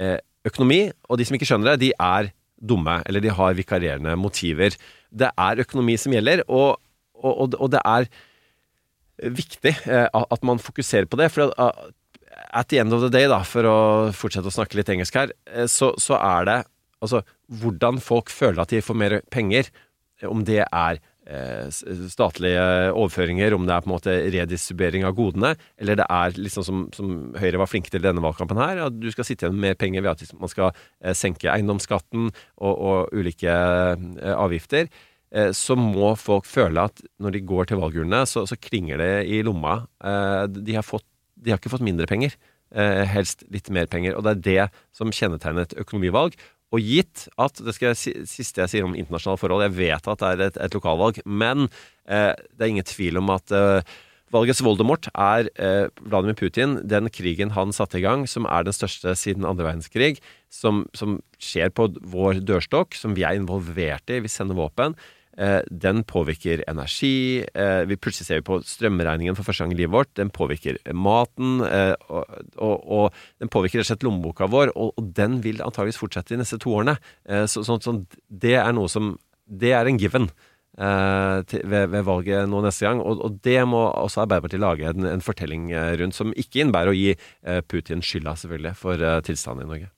eh, 0.00 0.16
økonomi, 0.48 0.86
og 1.08 1.20
de 1.20 1.28
som 1.28 1.36
ikke 1.36 1.48
skjønner 1.50 1.76
det, 1.76 1.90
de 1.90 1.92
er 1.92 2.32
dumme, 2.58 3.02
eller 3.06 3.22
de 3.22 3.34
har 3.36 3.58
vikarierende 3.58 4.16
motiver. 4.18 4.74
Det 5.12 5.28
er 5.28 5.62
økonomi 5.62 5.98
som 6.00 6.16
gjelder, 6.16 6.42
og, 6.48 6.80
og, 7.20 7.54
og, 7.54 7.68
det 7.70 7.84
er 7.84 8.08
viktig 9.36 9.74
eh, 9.92 10.08
at 10.08 10.46
man 10.46 10.62
fokuserer 10.62 11.06
på 11.10 11.20
det. 11.20 11.28
For 11.34 11.52
at 11.52 12.68
the 12.72 12.80
end 12.80 12.96
of 12.96 13.04
the 13.04 13.12
day, 13.12 13.28
da, 13.30 13.42
for 13.46 13.68
å 13.68 13.78
fortsette 14.16 14.48
å 14.48 14.54
snakke 14.54 14.78
litt 14.78 14.90
engelsk 14.92 15.20
her, 15.20 15.34
eh, 15.52 15.68
så, 15.70 15.92
så 16.00 16.18
er 16.18 16.48
det 16.48 16.58
altså 17.04 17.22
hvordan 17.60 18.00
folk 18.02 18.30
føler 18.32 18.62
at 18.62 18.72
de 18.72 18.82
får 18.82 18.98
mer 18.98 19.20
penger. 19.34 19.70
Om 20.26 20.42
det 20.46 20.64
er 20.64 20.98
eh, 21.28 21.68
statlige 22.10 22.62
overføringer, 22.90 23.54
om 23.54 23.66
det 23.68 23.74
er 23.74 23.84
på 23.84 23.90
en 23.90 23.94
måte 23.94 24.14
redistribuering 24.34 25.06
av 25.06 25.14
godene, 25.18 25.52
eller 25.78 26.00
det 26.00 26.06
er 26.10 26.38
liksom 26.38 26.66
som, 26.66 26.86
som 26.94 27.12
Høyre 27.38 27.60
var 27.62 27.70
flinke 27.70 27.92
til 27.92 28.02
denne 28.02 28.22
valgkampen 28.24 28.58
her, 28.58 28.82
at 28.88 28.98
du 28.98 29.06
skal 29.14 29.28
sitte 29.28 29.46
igjen 29.46 29.54
med 29.58 29.68
mer 29.68 29.78
penger 29.78 30.04
ved 30.04 30.14
at 30.16 30.34
man 30.40 30.50
skal 30.52 30.72
eh, 30.72 31.14
senke 31.14 31.52
eiendomsskatten 31.52 32.32
og, 32.32 32.72
og 32.74 33.14
ulike 33.14 33.52
eh, 33.52 34.34
avgifter. 34.34 34.90
Så 35.52 35.74
må 35.76 36.14
folk 36.16 36.46
føle 36.48 36.86
at 36.88 37.02
når 37.20 37.34
de 37.34 37.40
går 37.44 37.66
til 37.68 37.76
valgurnene, 37.82 38.22
så, 38.24 38.46
så 38.48 38.56
klinger 38.56 38.96
det 38.96 39.10
i 39.28 39.42
lomma. 39.44 39.74
De, 40.48 40.72
har 40.72 40.86
fått, 40.88 41.04
de 41.36 41.52
har 41.52 41.60
ikke 41.60 41.74
fått 41.74 41.84
mindre 41.84 42.06
penger, 42.08 42.32
helst 43.12 43.44
litt 43.52 43.68
mer 43.68 43.90
penger. 43.92 44.16
Og 44.16 44.24
det 44.24 44.32
er 44.32 44.40
det 44.46 44.64
som 44.96 45.12
kjennetegner 45.12 45.68
et 45.68 45.76
økonomivalg. 45.84 46.38
Og 46.74 46.82
gitt 46.84 47.28
at 47.40 47.62
Det 47.64 47.72
skal 47.76 47.92
jeg, 47.94 47.96
si- 47.96 48.26
siste 48.28 48.60
jeg 48.60 48.68
sier 48.74 48.84
om 48.84 48.92
internasjonale 48.98 49.40
forhold 49.40 49.64
Jeg 49.64 49.76
vet 49.78 50.10
at 50.12 50.20
det 50.20 50.28
er 50.34 50.42
et, 50.50 50.58
et 50.66 50.76
lokalvalg, 50.76 51.22
men 51.24 51.68
eh, 52.08 52.34
det 52.52 52.60
er 52.66 52.72
ingen 52.74 52.84
tvil 52.84 53.16
om 53.22 53.30
at 53.32 53.54
eh, 53.56 53.80
valgets 54.34 54.60
Voldemort 54.60 55.08
er 55.16 55.48
eh, 55.56 55.86
Vladimir 56.04 56.36
Putin. 56.36 56.76
Den 56.84 57.08
krigen 57.08 57.54
han 57.56 57.72
satte 57.72 57.96
i 57.96 58.04
gang, 58.04 58.26
som 58.28 58.44
er 58.44 58.66
den 58.68 58.76
største 58.76 59.14
siden 59.16 59.46
andre 59.48 59.64
verdenskrig, 59.70 60.18
som, 60.52 60.84
som 60.92 61.16
skjer 61.40 61.72
på 61.72 61.88
vår 62.12 62.42
dørstokk, 62.44 62.92
som 63.00 63.16
vi 63.16 63.24
er 63.24 63.38
involvert 63.40 64.12
i. 64.12 64.20
Vi 64.20 64.28
sender 64.28 64.58
våpen. 64.60 64.98
Eh, 65.38 65.60
den 65.70 66.02
påvirker 66.02 66.64
energi. 66.66 67.44
Eh, 67.54 67.84
vi 67.86 67.96
plutselig 67.96 68.26
ser 68.26 68.40
vi 68.40 68.46
på 68.48 68.58
strømregningen 68.66 69.36
for 69.38 69.46
første 69.46 69.62
gang 69.62 69.74
i 69.74 69.78
livet 69.78 69.94
vårt. 69.94 70.10
Den 70.18 70.32
påvirker 70.34 70.80
maten, 70.90 71.60
eh, 71.62 71.94
og, 72.10 72.24
og, 72.56 72.74
og 72.82 73.20
den 73.38 73.52
påvirker 73.52 73.78
rett 73.78 73.86
og 73.86 73.92
slett 73.92 74.06
lommeboka 74.06 74.48
vår. 74.50 74.72
Og, 74.74 74.90
og 74.98 75.12
den 75.14 75.38
vil 75.44 75.62
antageligvis 75.62 76.00
fortsette 76.00 76.34
de 76.34 76.40
neste 76.42 76.58
to 76.58 76.74
årene. 76.74 76.96
Så, 77.46 77.62
sånn, 77.66 77.82
sånn, 77.84 78.04
det 78.26 78.56
er 78.58 78.74
noe 78.74 78.90
som 78.90 79.16
Det 79.48 79.70
er 79.72 79.86
en 79.88 79.98
given. 79.98 80.30
til, 81.48 81.62
ved, 81.64 81.88
ved 81.90 82.04
valget 82.06 82.46
nå 82.46 82.60
neste 82.62 82.84
gang, 82.84 83.00
og, 83.02 83.18
og 83.24 83.38
det 83.42 83.64
må 83.66 83.80
også 83.88 84.20
Arbeiderpartiet 84.22 84.60
lage 84.60 84.86
en, 84.86 85.06
en 85.10 85.24
fortelling 85.24 85.72
rundt, 85.98 86.14
som 86.14 86.30
ikke 86.36 86.60
innebærer 86.62 86.92
å 86.92 86.94
gi 86.94 87.16
Putin 87.66 88.04
skylda, 88.04 88.36
selvfølgelig, 88.38 88.76
for 88.78 89.02
tilstanden 89.26 89.66
i 89.66 89.70
Norge. 89.72 89.88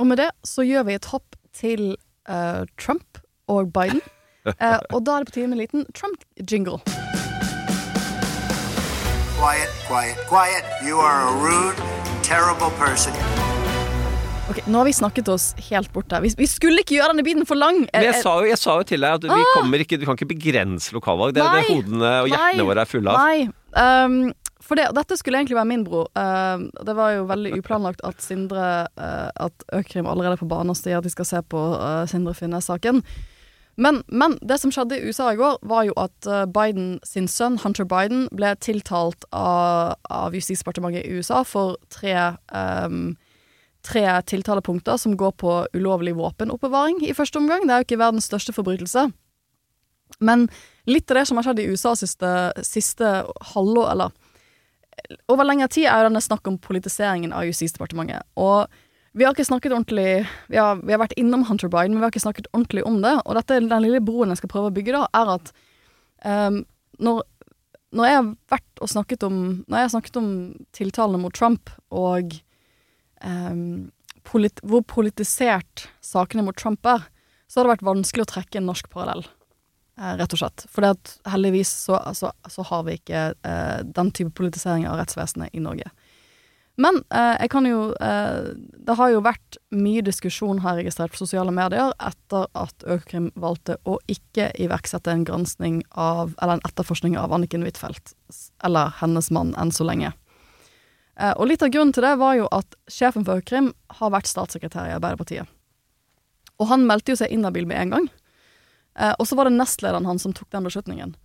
Og 0.00 0.08
med 0.08 0.22
det 0.22 0.30
så 0.46 0.64
gjør 0.64 0.86
vi 0.88 0.96
et 0.96 1.10
hopp 1.12 1.36
til 1.56 1.96
eh, 2.28 2.64
Trump 2.80 3.20
og 3.52 3.72
Biden. 3.74 4.00
Eh, 4.46 4.78
og 4.94 5.02
da 5.06 5.16
er 5.16 5.24
det 5.24 5.32
på 5.32 5.36
tide 5.38 5.48
med 5.50 5.58
en 5.58 5.64
liten 5.64 5.86
Trump-jingle. 5.96 6.78
Quiet, 9.36 9.72
quiet, 9.88 10.22
quiet. 10.30 10.64
You 10.86 11.02
are 11.02 11.26
a 11.26 11.32
rude, 11.42 11.76
terrible 12.22 12.70
person. 12.78 13.12
Ok, 14.46 14.60
Nå 14.70 14.78
har 14.78 14.86
vi 14.86 14.92
snakket 14.94 15.28
oss 15.28 15.50
helt 15.68 15.92
bort 15.92 16.12
her. 16.14 16.22
Vi, 16.22 16.30
vi 16.38 16.46
skulle 16.46 16.84
ikke 16.84 16.96
gjøre 16.96 17.10
denne 17.12 17.26
biten 17.26 17.46
for 17.48 17.58
lang. 17.58 17.82
Men 17.82 17.90
Eh, 17.98 18.06
jeg 18.06 18.14
eh, 18.14 18.22
sa 18.22 18.36
jo, 18.38 18.46
jeg 18.46 18.58
sa 18.60 18.78
jo 18.78 18.86
til 18.86 19.02
deg 19.02 19.18
at 19.18 19.26
vi 19.26 19.46
kommer 19.56 19.82
ikke, 19.82 19.98
vi 19.98 20.08
kan 20.08 20.18
ikke 20.18 20.32
begrense 20.36 20.94
lokalvalg. 20.94 21.34
Det 21.34 21.42
er 21.42 21.56
det 21.58 21.70
hodene 21.72 22.12
og 22.22 22.30
hjertene 22.30 22.62
Nei. 22.62 22.66
våre 22.70 22.84
er 22.84 22.90
fulle 22.90 23.14
av. 23.14 23.26
Nei. 23.26 23.48
um, 24.06 24.18
for 24.66 24.78
det, 24.78 24.88
dette 24.96 25.18
skulle 25.18 25.42
egentlig 25.42 25.58
være 25.58 25.70
min 25.70 25.84
bro. 25.86 26.06
Uh, 26.14 26.66
det 26.86 26.94
var 26.98 27.14
jo 27.16 27.26
veldig 27.28 27.54
uplanlagt 27.58 28.02
at 28.06 28.22
Sindre 28.22 28.86
uh, 28.98 29.30
At 29.46 29.66
Økrim 29.74 30.08
allerede 30.10 30.38
er 30.38 30.42
på 30.42 30.50
banen 30.50 30.74
og 30.74 30.78
sier 30.78 30.98
at 30.98 31.06
de 31.06 31.12
skal 31.12 31.28
se 31.28 31.42
på 31.46 31.62
uh, 31.76 32.02
Sindre 32.10 32.34
Finnes-saken. 32.34 33.02
Men, 33.76 34.00
men 34.08 34.38
det 34.40 34.56
som 34.62 34.72
skjedde 34.72 34.96
i 34.96 35.10
USA 35.10 35.30
i 35.32 35.36
går, 35.36 35.58
var 35.68 35.84
jo 35.84 35.94
at 36.00 36.28
eh, 36.30 36.46
Biden 36.48 36.96
sin 37.04 37.28
sønn, 37.28 37.58
Hunter 37.60 37.84
Biden, 37.84 38.24
ble 38.32 38.54
tiltalt 38.64 39.26
av, 39.36 39.98
av 40.08 40.36
Justisdepartementet 40.36 41.04
i 41.04 41.18
USA 41.18 41.42
for 41.44 41.76
tre 41.92 42.16
um, 42.48 43.16
tre 43.86 44.22
tiltalepunkter 44.26 44.96
som 44.96 45.16
går 45.16 45.32
på 45.38 45.52
ulovlig 45.76 46.16
våpenoppbevaring 46.18 47.04
i 47.06 47.14
første 47.14 47.38
omgang. 47.38 47.66
Det 47.66 47.74
er 47.74 47.82
jo 47.82 47.86
ikke 47.88 48.00
verdens 48.02 48.28
største 48.30 48.54
forbrytelse. 48.56 49.08
Men 50.22 50.46
litt 50.88 51.10
av 51.10 51.20
det 51.20 51.26
som 51.28 51.38
har 51.38 51.46
skjedd 51.46 51.62
i 51.62 51.68
USA 51.70 51.94
siste, 51.98 52.32
siste 52.66 53.12
halvår, 53.52 53.90
eller 53.92 54.14
over 55.30 55.46
lengre 55.46 55.68
tid, 55.70 55.86
er 55.90 56.02
jo 56.02 56.08
denne 56.08 56.24
snakk 56.24 56.48
om 56.48 56.58
politiseringen 56.62 57.34
av 57.36 57.46
Justisdepartementet. 57.46 58.26
Og 58.40 58.66
vi 59.16 59.24
har 59.24 59.32
ikke 59.32 59.48
snakket 59.48 59.72
ordentlig 59.72 60.26
vi 60.52 60.58
har, 60.60 60.80
vi 60.82 60.92
har 60.92 61.00
vært 61.00 61.16
innom 61.16 61.46
Hunter 61.48 61.70
Biden, 61.72 61.94
men 61.94 62.02
vi 62.02 62.04
har 62.04 62.12
ikke 62.12 62.26
snakket 62.26 62.50
ordentlig 62.52 62.84
om 62.84 62.98
det. 63.00 63.14
Og 63.24 63.38
dette, 63.38 63.60
den 63.64 63.84
lille 63.84 64.02
broen 64.04 64.32
jeg 64.32 64.42
skal 64.42 64.52
prøve 64.52 64.68
å 64.68 64.76
bygge, 64.76 64.92
da, 64.92 65.06
er 65.16 65.32
at 65.38 65.52
um, 66.20 66.58
når, 67.00 67.22
når 67.96 68.10
jeg 68.10 68.18
har 68.18 68.28
vært 68.52 68.82
og 68.84 68.90
snakket 68.92 69.24
om 69.24 69.38
Når 69.64 69.78
jeg 69.78 69.86
har 69.86 69.92
snakket 69.94 70.18
om 70.20 70.28
tiltalene 70.76 71.20
mot 71.22 71.34
Trump 71.36 71.72
og 71.88 72.36
um, 73.24 73.88
polit, 74.26 74.60
hvor 74.66 74.84
politisert 74.84 75.86
sakene 76.04 76.44
mot 76.44 76.56
Trump 76.58 76.84
er, 76.90 77.08
så 77.48 77.60
har 77.60 77.66
det 77.66 77.76
vært 77.76 77.88
vanskelig 77.88 78.26
å 78.26 78.32
trekke 78.34 78.60
en 78.60 78.68
norsk 78.68 78.90
parallell. 78.92 79.24
Eh, 79.96 80.16
rett 80.18 80.34
og 80.34 80.40
slett. 80.42 80.66
For 80.68 80.84
heldigvis 81.30 81.70
så, 81.86 82.00
så, 82.12 82.32
så 82.52 82.64
har 82.68 82.84
vi 82.88 82.98
ikke 82.98 83.30
uh, 83.32 83.80
den 83.80 84.10
type 84.12 84.34
politisering 84.36 84.84
av 84.90 84.98
rettsvesenet 85.00 85.54
i 85.56 85.62
Norge. 85.64 85.88
Men 86.76 87.00
eh, 87.08 87.34
jeg 87.40 87.50
kan 87.54 87.64
jo 87.64 87.94
eh, 88.04 88.50
Det 88.86 88.96
har 88.98 89.08
jo 89.08 89.22
vært 89.24 89.56
mye 89.72 90.02
diskusjon, 90.04 90.60
jeg 90.60 90.82
registrert, 90.82 91.14
på 91.14 91.22
sosiale 91.22 91.54
medier 91.54 91.94
etter 91.96 92.44
at 92.52 92.84
Økokrim 92.84 93.30
valgte 93.40 93.78
å 93.88 93.96
ikke 94.12 94.50
iverksette 94.60 95.12
en 95.12 95.24
gransking 95.24 95.80
av 95.92 96.34
Eller 96.36 96.58
en 96.58 96.66
etterforskning 96.68 97.16
av 97.16 97.32
Anniken 97.32 97.64
Huitfeldt, 97.64 98.12
eller 98.64 98.92
hennes 99.00 99.30
mann, 99.32 99.54
enn 99.56 99.72
så 99.72 99.88
lenge. 99.88 100.12
Eh, 101.16 101.32
og 101.32 101.48
litt 101.48 101.64
av 101.64 101.72
grunnen 101.72 101.94
til 101.96 102.04
det 102.04 102.16
var 102.20 102.36
jo 102.36 102.48
at 102.52 102.76
sjefen 102.92 103.24
for 103.24 103.40
Økokrim 103.40 103.72
har 104.00 104.12
vært 104.12 104.28
statssekretær 104.28 104.90
i 104.90 104.96
Arbeiderpartiet. 104.98 105.48
Og 106.60 106.68
han 106.70 106.84
meldte 106.88 107.12
jo 107.12 107.20
seg 107.20 107.32
inhabil 107.32 107.68
med 107.68 107.80
en 107.80 107.94
gang. 107.96 108.08
Eh, 109.00 109.14
og 109.16 109.28
så 109.28 109.36
var 109.38 109.48
det 109.48 109.56
nestlederen 109.56 110.08
hans 110.08 110.24
som 110.24 110.34
tok 110.36 110.50
den 110.52 110.68
beslutningen. 110.68 111.16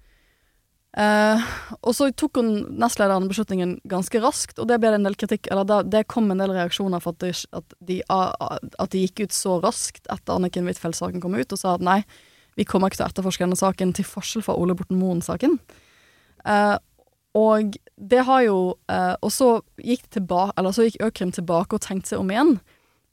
Eh, 0.92 1.44
og 1.80 1.94
så 1.96 2.10
tok 2.12 2.42
hun 2.42 2.50
nestlederen 2.82 3.30
beslutningen 3.32 3.78
ganske 3.88 4.20
raskt, 4.20 4.58
og 4.60 4.68
det 4.68 4.76
ble 4.82 4.90
det 4.92 4.98
en 5.00 5.06
del 5.08 5.16
kritikk 5.16 5.48
Eller 5.48 5.64
da, 5.64 5.78
det 5.88 6.02
kom 6.12 6.28
en 6.34 6.42
del 6.42 6.52
reaksjoner 6.52 7.00
for 7.00 7.16
at, 7.16 7.24
de, 7.24 7.32
at, 7.56 7.76
de, 7.80 8.02
at 8.12 8.92
de 8.92 9.06
gikk 9.06 9.22
ut 9.24 9.36
så 9.36 9.56
raskt 9.64 10.10
etter 10.12 10.36
Anniken 10.36 10.68
Huitfeldt-saken 10.68 11.24
kom 11.24 11.38
ut, 11.38 11.56
og 11.56 11.62
sa 11.62 11.78
at 11.78 11.86
nei, 11.86 12.02
vi 12.60 12.68
kommer 12.68 12.92
ikke 12.92 13.00
til 13.00 13.08
å 13.08 13.12
etterforske 13.14 13.46
denne 13.46 13.60
saken, 13.60 13.94
til 13.96 14.08
forskjell 14.08 14.44
fra 14.44 14.58
Ole 14.60 14.76
Borten 14.76 15.00
Moen-saken. 15.00 15.56
Eh, 16.44 16.78
og 17.40 17.78
det 17.96 18.26
har 18.28 18.42
jo 18.44 18.56
eh, 18.92 19.14
Og 19.24 19.32
så 19.32 19.62
gikk, 19.80 20.10
tilbake, 20.12 20.52
eller 20.60 20.74
så 20.76 20.84
gikk 20.84 21.04
Økrim 21.06 21.32
tilbake 21.32 21.78
og 21.78 21.86
tenkte 21.86 22.12
seg 22.12 22.20
om 22.20 22.34
igjen. 22.34 22.58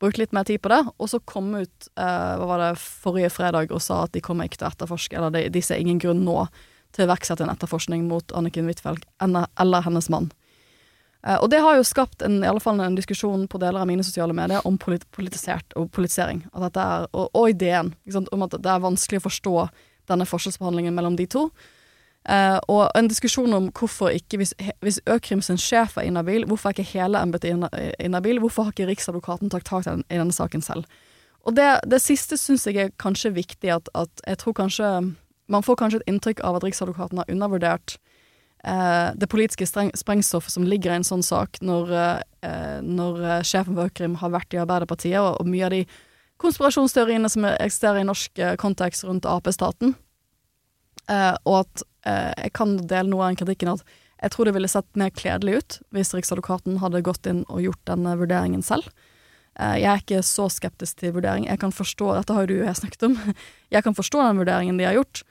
Brukte 0.02 0.24
litt 0.24 0.34
mer 0.34 0.46
tid 0.48 0.62
på 0.64 0.72
det, 0.72 0.80
og 0.98 1.10
så 1.10 1.20
kom 1.22 1.52
ut 1.54 1.90
eh, 1.94 2.32
hva 2.40 2.48
var 2.50 2.64
det, 2.64 2.72
forrige 2.82 3.30
fredag 3.34 3.70
og 3.70 3.82
sa 3.82 4.04
at 4.06 4.14
de 4.14 4.22
kommer 4.24 4.48
ikke 4.48 4.58
til 4.58 4.66
å 4.66 4.72
etterforske, 4.72 5.14
eller 5.18 5.34
de, 5.34 5.44
de 5.54 5.62
ser 5.62 5.78
ingen 5.78 6.02
grunn 6.02 6.24
nå 6.26 6.40
til 6.94 7.04
å 7.04 7.08
iverksette 7.08 7.44
en 7.44 7.52
etterforskning 7.52 8.06
mot 8.08 8.34
Anniken 8.36 8.68
Huitfeldt 8.68 9.06
eller, 9.22 9.84
hennes 9.84 10.10
mann. 10.12 10.30
Eh, 11.26 11.36
og 11.36 11.50
det 11.52 11.62
har 11.64 11.78
jo 11.78 11.86
skapt 11.86 12.22
en, 12.22 12.40
i 12.44 12.48
alle 12.48 12.62
fall 12.62 12.80
en 12.80 12.98
diskusjon 12.98 13.46
på 13.50 13.60
deler 13.62 13.82
av 13.82 13.90
mine 13.90 14.06
sosiale 14.06 14.36
medier 14.36 14.64
om 14.68 14.78
polit 14.80 15.04
politisert 15.14 15.74
og 15.78 15.90
politisering. 15.94 16.44
Er, 16.54 17.08
og, 17.12 17.26
og 17.32 17.50
ideen 17.50 17.94
om 18.32 18.46
at 18.46 18.56
det 18.58 18.70
er 18.72 18.84
vanskelig 18.84 19.22
å 19.22 19.28
forstå 19.28 19.56
denne 20.08 20.28
forskjellsbehandlingen 20.28 20.96
mellom 20.96 21.18
de 21.18 21.26
to. 21.28 21.48
Uh, 22.28 22.58
og 22.68 22.90
en 22.98 23.06
diskusjon 23.08 23.54
om 23.56 23.68
hvorfor 23.72 24.12
ikke, 24.12 24.40
hvis, 24.40 24.50
hvis 24.84 24.98
Økrim 25.08 25.40
sin 25.40 25.56
sjef 25.60 25.94
er 25.96 26.08
inhabil, 26.10 26.44
hvorfor 26.48 26.68
er 26.68 26.76
ikke 26.76 26.98
hele 26.98 27.20
embetet 27.24 27.54
inhabil? 28.02 28.40
Hvorfor 28.42 28.66
har 28.66 28.74
ikke 28.74 28.88
Riksadvokaten 28.90 29.52
tatt 29.52 29.64
tak 29.68 29.86
i 29.88 30.18
denne 30.18 30.34
saken 30.34 30.64
selv? 30.64 30.84
Og 31.48 31.56
det, 31.56 31.68
det 31.88 32.02
siste 32.04 32.36
syns 32.36 32.66
jeg 32.68 32.76
er 32.82 32.92
kanskje 33.00 33.32
viktig, 33.32 33.70
at, 33.72 33.88
at 33.96 34.24
jeg 34.26 34.40
tror 34.42 34.58
kanskje 34.58 34.90
Man 35.48 35.64
får 35.64 35.78
kanskje 35.80 36.02
et 36.02 36.10
inntrykk 36.12 36.42
av 36.44 36.58
at 36.58 36.66
Riksadvokaten 36.66 37.22
har 37.22 37.30
undervurdert 37.32 37.96
eh, 38.64 39.14
det 39.16 39.30
politiske 39.32 39.66
sprengstoffet 39.68 40.52
som 40.52 40.66
ligger 40.68 40.92
i 40.92 41.00
en 41.00 41.08
sånn 41.08 41.24
sak, 41.24 41.60
når, 41.64 41.94
eh, 42.44 42.82
når 42.84 43.22
eh, 43.24 43.46
sjefen 43.48 43.78
for 43.78 43.88
Økrim 43.88 44.18
har 44.20 44.34
vært 44.34 44.54
i 44.54 44.60
Arbeiderpartiet, 44.60 45.20
og, 45.22 45.40
og 45.40 45.48
mye 45.48 45.64
av 45.68 45.74
de 45.76 45.86
konspirasjonsteoriene 46.42 47.30
som 47.30 47.46
eksisterer 47.50 48.02
i 48.02 48.08
norsk 48.08 48.38
eh, 48.42 48.56
kontekst 48.60 49.06
rundt 49.06 49.26
Ap-staten. 49.28 49.94
Eh, 51.10 51.34
og 51.48 51.62
at 51.64 51.84
eh, 52.06 52.32
jeg 52.46 52.54
kan 52.58 52.76
dele 52.78 53.10
noe 53.10 53.24
av 53.24 53.32
den 53.32 53.40
kritikken 53.42 53.72
at 53.74 53.96
jeg 54.18 54.34
tror 54.34 54.48
det 54.48 54.56
ville 54.56 54.70
sett 54.70 54.98
mer 54.98 55.12
kledelig 55.14 55.58
ut 55.58 55.78
hvis 55.94 56.10
Riksadvokaten 56.14 56.80
hadde 56.82 57.04
gått 57.06 57.26
inn 57.30 57.44
og 57.46 57.62
gjort 57.62 57.84
denne 57.86 58.16
vurderingen 58.18 58.64
selv. 58.66 58.90
Jeg 59.58 59.88
er 59.90 60.02
ikke 60.02 60.20
så 60.22 60.44
skeptisk 60.54 61.00
til 61.00 61.16
vurdering. 61.16 61.48
Jeg 61.48 61.58
kan 61.58 61.72
forstå, 61.74 62.12
Dette 62.14 62.34
har 62.34 62.44
jo 62.46 62.50
du 62.50 62.60
og 62.62 62.76
snakket 62.78 63.06
om. 63.08 63.16
Jeg 63.74 63.82
kan 63.82 63.96
forstå 63.96 64.20
den 64.22 64.38
vurderingen 64.38 64.78
de 64.78 64.86
har 64.86 64.94
gjort. 64.94 65.24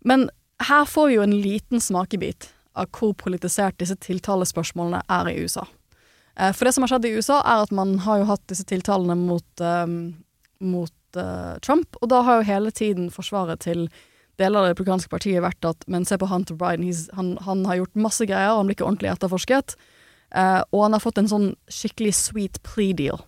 Men 0.00 0.28
her 0.68 0.84
får 0.88 1.08
vi 1.08 1.18
jo 1.18 1.24
en 1.24 1.36
liten 1.42 1.80
smakebit 1.80 2.50
av 2.78 2.88
hvor 2.94 3.14
politisert 3.18 3.78
disse 3.80 3.96
tiltalespørsmålene 4.00 5.02
er 5.10 5.30
i 5.30 5.38
USA. 5.42 5.66
Eh, 6.36 6.52
For 6.52 6.64
det 6.64 6.74
som 6.76 6.84
har 6.84 6.94
skjedd 6.94 7.08
i 7.08 7.14
USA, 7.16 7.40
er 7.40 7.64
at 7.64 7.74
man 7.74 7.98
har 8.06 8.22
jo 8.22 8.30
hatt 8.30 8.46
disse 8.50 8.66
tiltalene 8.68 9.16
mot, 9.18 9.64
um, 9.64 10.14
mot 10.60 11.18
uh, 11.18 11.58
Trump, 11.64 11.98
og 12.00 12.12
da 12.12 12.22
har 12.26 12.40
jo 12.40 12.48
hele 12.48 12.70
tiden 12.70 13.10
forsvaret 13.10 13.64
til 13.66 13.88
deler 14.40 14.60
av 14.60 14.68
det 14.68 14.74
republikanske 14.74 15.10
partiet 15.12 15.42
vært 15.44 15.66
at 15.68 15.82
Men 15.86 16.06
se 16.08 16.16
på 16.16 16.28
Hunter 16.30 16.56
Biden, 16.56 16.86
han, 17.12 17.34
han 17.44 17.64
har 17.68 17.82
gjort 17.82 18.04
masse 18.08 18.24
greier, 18.24 18.56
han 18.56 18.68
blir 18.68 18.78
ikke 18.78 18.88
ordentlig 18.88 19.12
etterforsket. 19.12 19.76
Uh, 20.30 20.62
og 20.70 20.84
han 20.86 20.94
har 20.94 21.02
fått 21.02 21.18
en 21.18 21.28
sånn 21.28 21.48
skikkelig 21.68 22.14
sweet 22.14 22.60
plea 22.62 22.94
deal, 22.96 23.24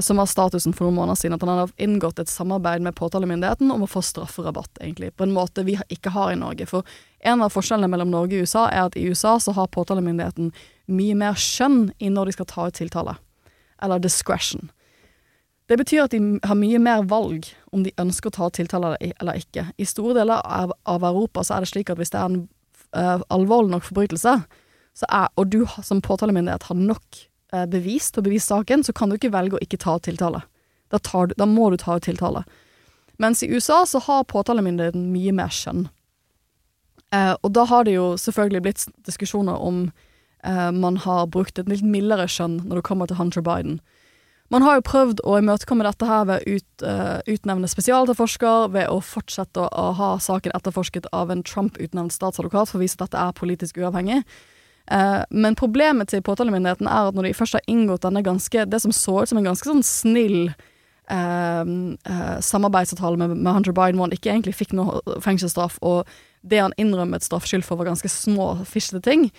som 0.00 0.16
var 0.16 0.28
statusen 0.30 0.72
for 0.72 0.86
noen 0.86 0.96
måneder 0.96 1.18
siden. 1.20 1.36
At 1.36 1.42
han 1.44 1.58
hadde 1.58 1.84
inngått 1.84 2.20
et 2.22 2.30
samarbeid 2.32 2.84
med 2.84 2.96
påtalemyndigheten 2.96 3.72
om 3.74 3.84
å 3.84 3.90
få 3.90 4.02
strafferabatt, 4.04 4.78
egentlig. 4.80 5.12
På 5.16 5.26
en 5.26 5.34
måte 5.34 5.64
vi 5.66 5.76
ikke 5.92 6.14
har 6.14 6.32
i 6.32 6.38
Norge. 6.40 6.68
For 6.70 6.86
en 7.24 7.44
av 7.44 7.52
forskjellene 7.52 7.90
mellom 7.92 8.12
Norge 8.12 8.38
og 8.38 8.48
USA 8.48 8.68
er 8.70 8.86
at 8.88 8.96
i 8.96 9.04
USA 9.08 9.36
så 9.40 9.52
har 9.56 9.72
påtalemyndigheten 9.74 10.54
mye 10.92 11.18
mer 11.18 11.36
skjønn 11.40 11.90
i 11.98 12.10
når 12.12 12.30
de 12.30 12.38
skal 12.38 12.50
ta 12.50 12.66
ut 12.68 12.80
tiltale. 12.80 13.18
Eller 13.82 14.00
discretion. 14.00 14.70
Det 15.68 15.78
betyr 15.80 16.04
at 16.04 16.12
de 16.12 16.20
har 16.44 16.58
mye 16.60 16.80
mer 16.82 17.06
valg 17.08 17.46
om 17.72 17.84
de 17.84 17.92
ønsker 18.00 18.28
å 18.28 18.36
ta 18.36 18.48
ut 18.50 18.56
tiltale 18.56 18.96
eller 19.00 19.40
ikke. 19.40 19.70
I 19.80 19.86
store 19.88 20.18
deler 20.18 20.42
av, 20.44 20.74
Europa 20.84 21.44
så 21.44 21.56
er 21.56 21.64
det 21.64 21.72
slik 21.72 21.92
at 21.92 22.00
hvis 22.00 22.12
det 22.12 22.20
er 22.20 22.28
en 22.28 22.42
uh, 22.96 23.24
alvorlig 23.32 23.72
nok 23.72 23.86
forbrytelse, 23.88 24.36
er, 25.08 25.30
og 25.34 25.48
du 25.50 25.64
som 25.82 26.02
påtalemyndighet 26.04 26.68
har 26.68 26.76
nok 26.78 27.16
eh, 27.18 27.30
bevis 27.70 28.10
til 28.10 28.22
å 28.22 28.26
bevise 28.26 28.48
saken, 28.50 28.82
så 28.86 28.94
kan 28.96 29.10
du 29.10 29.18
ikke 29.18 29.32
velge 29.34 29.58
å 29.58 29.62
ikke 29.64 29.80
ta 29.82 29.96
tiltale. 30.02 30.42
Da, 30.92 31.00
du, 31.00 31.34
da 31.38 31.46
må 31.48 31.70
du 31.70 31.78
ta 31.80 31.96
ut 31.98 32.06
tiltale. 32.06 32.44
Mens 33.22 33.42
i 33.42 33.50
USA 33.50 33.84
så 33.86 34.00
har 34.02 34.26
påtalemyndigheten 34.30 35.10
mye 35.12 35.34
mer 35.34 35.52
skjønn. 35.54 35.86
Eh, 37.14 37.34
og 37.42 37.52
da 37.54 37.66
har 37.70 37.86
det 37.86 37.96
jo 37.96 38.14
selvfølgelig 38.18 38.62
blitt 38.64 38.86
diskusjoner 39.06 39.60
om 39.62 39.84
eh, 40.42 40.70
man 40.74 40.98
har 41.04 41.28
brukt 41.30 41.58
et 41.58 41.70
litt 41.70 41.84
mildere 41.86 42.26
skjønn 42.30 42.64
når 42.64 42.80
det 42.80 42.86
kommer 42.88 43.10
til 43.10 43.20
Hunter 43.20 43.44
Biden. 43.44 43.78
Man 44.52 44.62
har 44.62 44.76
jo 44.76 44.86
prøvd 44.86 45.22
å 45.24 45.38
imøtekomme 45.40 45.86
dette 45.86 46.06
her 46.08 46.26
ved 46.28 46.42
å 46.42 46.56
ut, 46.58 46.86
eh, 46.86 47.20
utnevne 47.36 47.70
spesialetterforsker, 47.70 48.68
ved 48.74 48.90
å 48.92 48.98
fortsette 49.02 49.68
å 49.70 49.86
ha 49.98 50.10
saken 50.20 50.52
etterforsket 50.58 51.08
av 51.16 51.30
en 51.32 51.42
Trump-utnevnt 51.46 52.12
statsadvokat 52.12 52.70
for 52.70 52.78
å 52.78 52.84
vise 52.84 52.98
at 52.98 53.06
dette 53.06 53.22
er 53.22 53.38
politisk 53.38 53.80
uavhengig. 53.80 54.24
Eh, 54.90 55.22
men 55.30 55.56
problemet 55.56 56.10
til 56.12 56.22
påtalemyndigheten 56.24 56.88
er 56.90 57.08
at 57.08 57.16
når 57.16 57.28
de 57.28 57.36
først 57.38 57.56
har 57.56 57.64
inngått 57.70 58.04
denne 58.04 58.24
ganske, 58.24 58.66
det 58.68 58.80
som 58.82 58.92
så 58.92 59.22
ut 59.22 59.30
som 59.30 59.40
en 59.40 59.48
ganske 59.48 59.68
sånn 59.70 59.84
snill 59.86 60.38
eh, 60.50 61.64
eh, 61.64 62.36
samarbeidsavtale 62.44 63.20
med, 63.20 63.36
med 63.38 63.52
Hunter 63.52 63.76
Biden, 63.76 63.98
hvor 63.98 64.10
han 64.10 64.16
ikke 64.16 64.32
egentlig 64.34 64.56
fikk 64.58 64.74
noe 64.76 65.00
fengselsstraff, 65.24 65.80
og 65.80 66.10
det 66.44 66.60
han 66.60 66.76
innrømmet 66.80 67.24
straffskyld 67.24 67.64
for, 67.64 67.80
var 67.80 67.88
ganske 67.88 68.12
små, 68.12 68.50
fisjete 68.68 69.00
ting, 69.06 69.30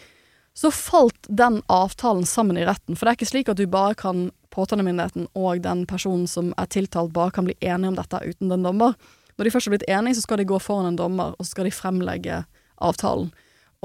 så 0.56 0.72
falt 0.72 1.28
den 1.28 1.60
avtalen 1.68 2.26
sammen 2.26 2.58
i 2.58 2.66
retten. 2.66 2.96
For 2.96 3.06
det 3.06 3.12
er 3.12 3.20
ikke 3.20 3.30
slik 3.34 3.50
at 3.52 3.60
du 3.60 3.68
bare 3.70 3.98
kan 4.00 4.30
påtalemyndigheten 4.56 5.28
og 5.36 5.62
den 5.66 5.84
personen 5.89 6.30
som 6.32 6.54
er 6.58 6.70
tiltalt, 6.72 7.12
bare 7.14 7.34
kan 7.36 7.46
bli 7.46 7.58
enige 7.60 7.91
om 7.91 7.98
dette 8.00 8.22
uten 8.24 8.54
den 8.54 8.64
dommer. 8.64 8.96
Når 9.36 9.46
de 9.46 9.52
først 9.52 9.68
har 9.68 9.76
blitt 9.76 9.89
enige, 9.91 10.16
så 10.16 10.24
skal 10.24 10.39
de 10.39 10.48
gå 10.48 10.60
foran 10.64 10.93
en 10.93 11.00
dommer, 11.00 11.36
og 11.36 11.43
så 11.43 11.52
skal 11.52 11.68
de 11.68 11.76
fremlegge 11.76 12.46
avtalen. 12.80 13.34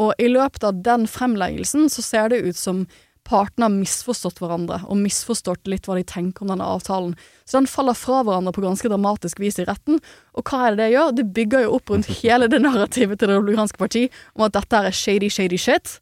Og 0.01 0.17
i 0.19 0.31
løpet 0.31 0.65
av 0.65 0.83
den 0.85 1.07
fremleggelsen 1.11 1.91
så 1.93 2.05
ser 2.05 2.33
det 2.33 2.43
ut 2.47 2.59
som 2.59 2.85
partene 3.31 3.67
har 3.69 3.75
misforstått 3.75 4.41
hverandre, 4.41 4.81
og 4.89 4.99
misforstått 4.99 5.69
litt 5.71 5.87
hva 5.87 5.99
de 5.99 6.05
tenker 6.09 6.45
om 6.45 6.51
denne 6.51 6.67
avtalen. 6.67 7.13
Så 7.45 7.59
den 7.59 7.69
faller 7.71 7.99
fra 7.99 8.23
hverandre 8.27 8.55
på 8.57 8.65
ganske 8.65 8.91
dramatisk 8.91 9.43
vis 9.43 9.61
i 9.61 9.67
retten. 9.69 10.01
Og 10.35 10.47
hva 10.49 10.65
er 10.67 10.75
det 10.75 10.83
det 10.83 10.95
gjør? 10.95 11.13
Det 11.19 11.27
bygger 11.37 11.67
jo 11.67 11.75
opp 11.79 11.93
rundt 11.93 12.11
hele 12.23 12.49
det 12.51 12.63
narrativet 12.65 13.21
til 13.21 13.31
Det 13.31 13.37
republikanske 13.37 13.81
parti 13.81 14.07
om 14.35 14.47
at 14.49 14.57
dette 14.57 14.85
er 14.89 14.97
shady, 14.97 15.31
shady 15.31 15.61
shit. 15.61 15.99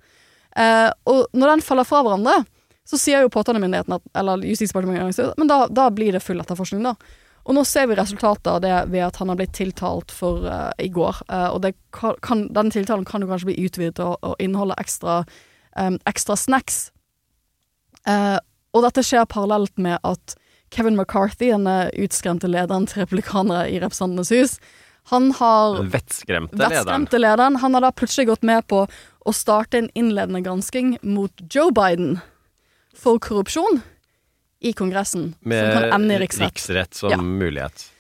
Eh, 0.57 0.89
og 1.11 1.27
når 1.37 1.57
den 1.57 1.67
faller 1.67 1.89
fra 1.89 2.05
hverandre, 2.07 2.41
så 2.89 2.97
sier 2.97 3.25
jo 3.25 3.33
påtalemyndigheten, 3.33 3.99
eller 4.17 4.45
Justisdepartementet, 4.49 5.35
men 5.37 5.51
da, 5.51 5.67
da 5.69 5.91
blir 5.93 6.15
det 6.17 6.25
full 6.25 6.41
etterforskning, 6.41 6.87
da. 6.87 6.95
Og 7.49 7.57
nå 7.57 7.65
ser 7.65 7.87
vi 7.89 7.97
resultatet 7.97 8.49
av 8.53 8.61
det 8.61 8.75
ved 8.93 9.07
at 9.07 9.17
han 9.23 9.31
har 9.33 9.39
blitt 9.41 9.55
tiltalt 9.57 10.13
for 10.13 10.45
uh, 10.45 10.69
i 10.77 10.91
går. 10.93 11.23
Uh, 11.33 11.49
og 11.55 11.63
det 11.65 11.73
kan, 11.97 12.45
den 12.53 12.73
tiltalen 12.75 13.07
kan 13.09 13.25
jo 13.25 13.31
kanskje 13.31 13.49
bli 13.49 13.63
utvidet 13.65 14.05
og, 14.05 14.19
og 14.21 14.37
inneholde 14.43 14.77
ekstra, 14.77 15.23
um, 15.81 15.97
ekstra 16.09 16.37
snacks. 16.37 16.91
Uh, 18.05 18.37
og 18.77 18.85
dette 18.85 19.05
skjer 19.07 19.25
parallelt 19.33 19.73
med 19.81 19.97
at 20.05 20.37
Kevin 20.75 20.99
McCarthy, 21.01 21.49
denne 21.49 21.89
utskremte 21.97 22.51
lederen 22.53 22.85
til 22.87 23.01
republikanere 23.07 23.65
i 23.73 23.81
Representantenes 23.81 24.35
hus, 24.37 24.59
han 25.09 25.31
har 25.39 25.79
vettskremte 25.89 26.53
lederen. 26.53 26.75
Vettskremte 26.77 27.19
lederen. 27.23 27.57
Han 27.63 27.75
har 27.75 27.87
da 27.87 27.97
plutselig 27.97 28.29
gått 28.29 28.45
med 28.45 28.67
på 28.69 28.85
å 28.85 29.33
starte 29.33 29.81
en 29.81 29.89
innledende 29.97 30.43
gransking 30.45 30.99
mot 31.01 31.33
Joe 31.49 31.73
Biden 31.73 32.19
for 32.93 33.17
korrupsjon 33.25 33.81
i 34.61 34.73
Kongressen, 34.75 35.33
som 35.43 35.71
kan 35.77 35.93
ende 35.93 36.17
i 36.17 36.19
riksrett. 36.19 36.53
riksrett 36.53 36.95
som 36.95 37.11
Ja. 37.11 37.17
mulighet. 37.17 37.91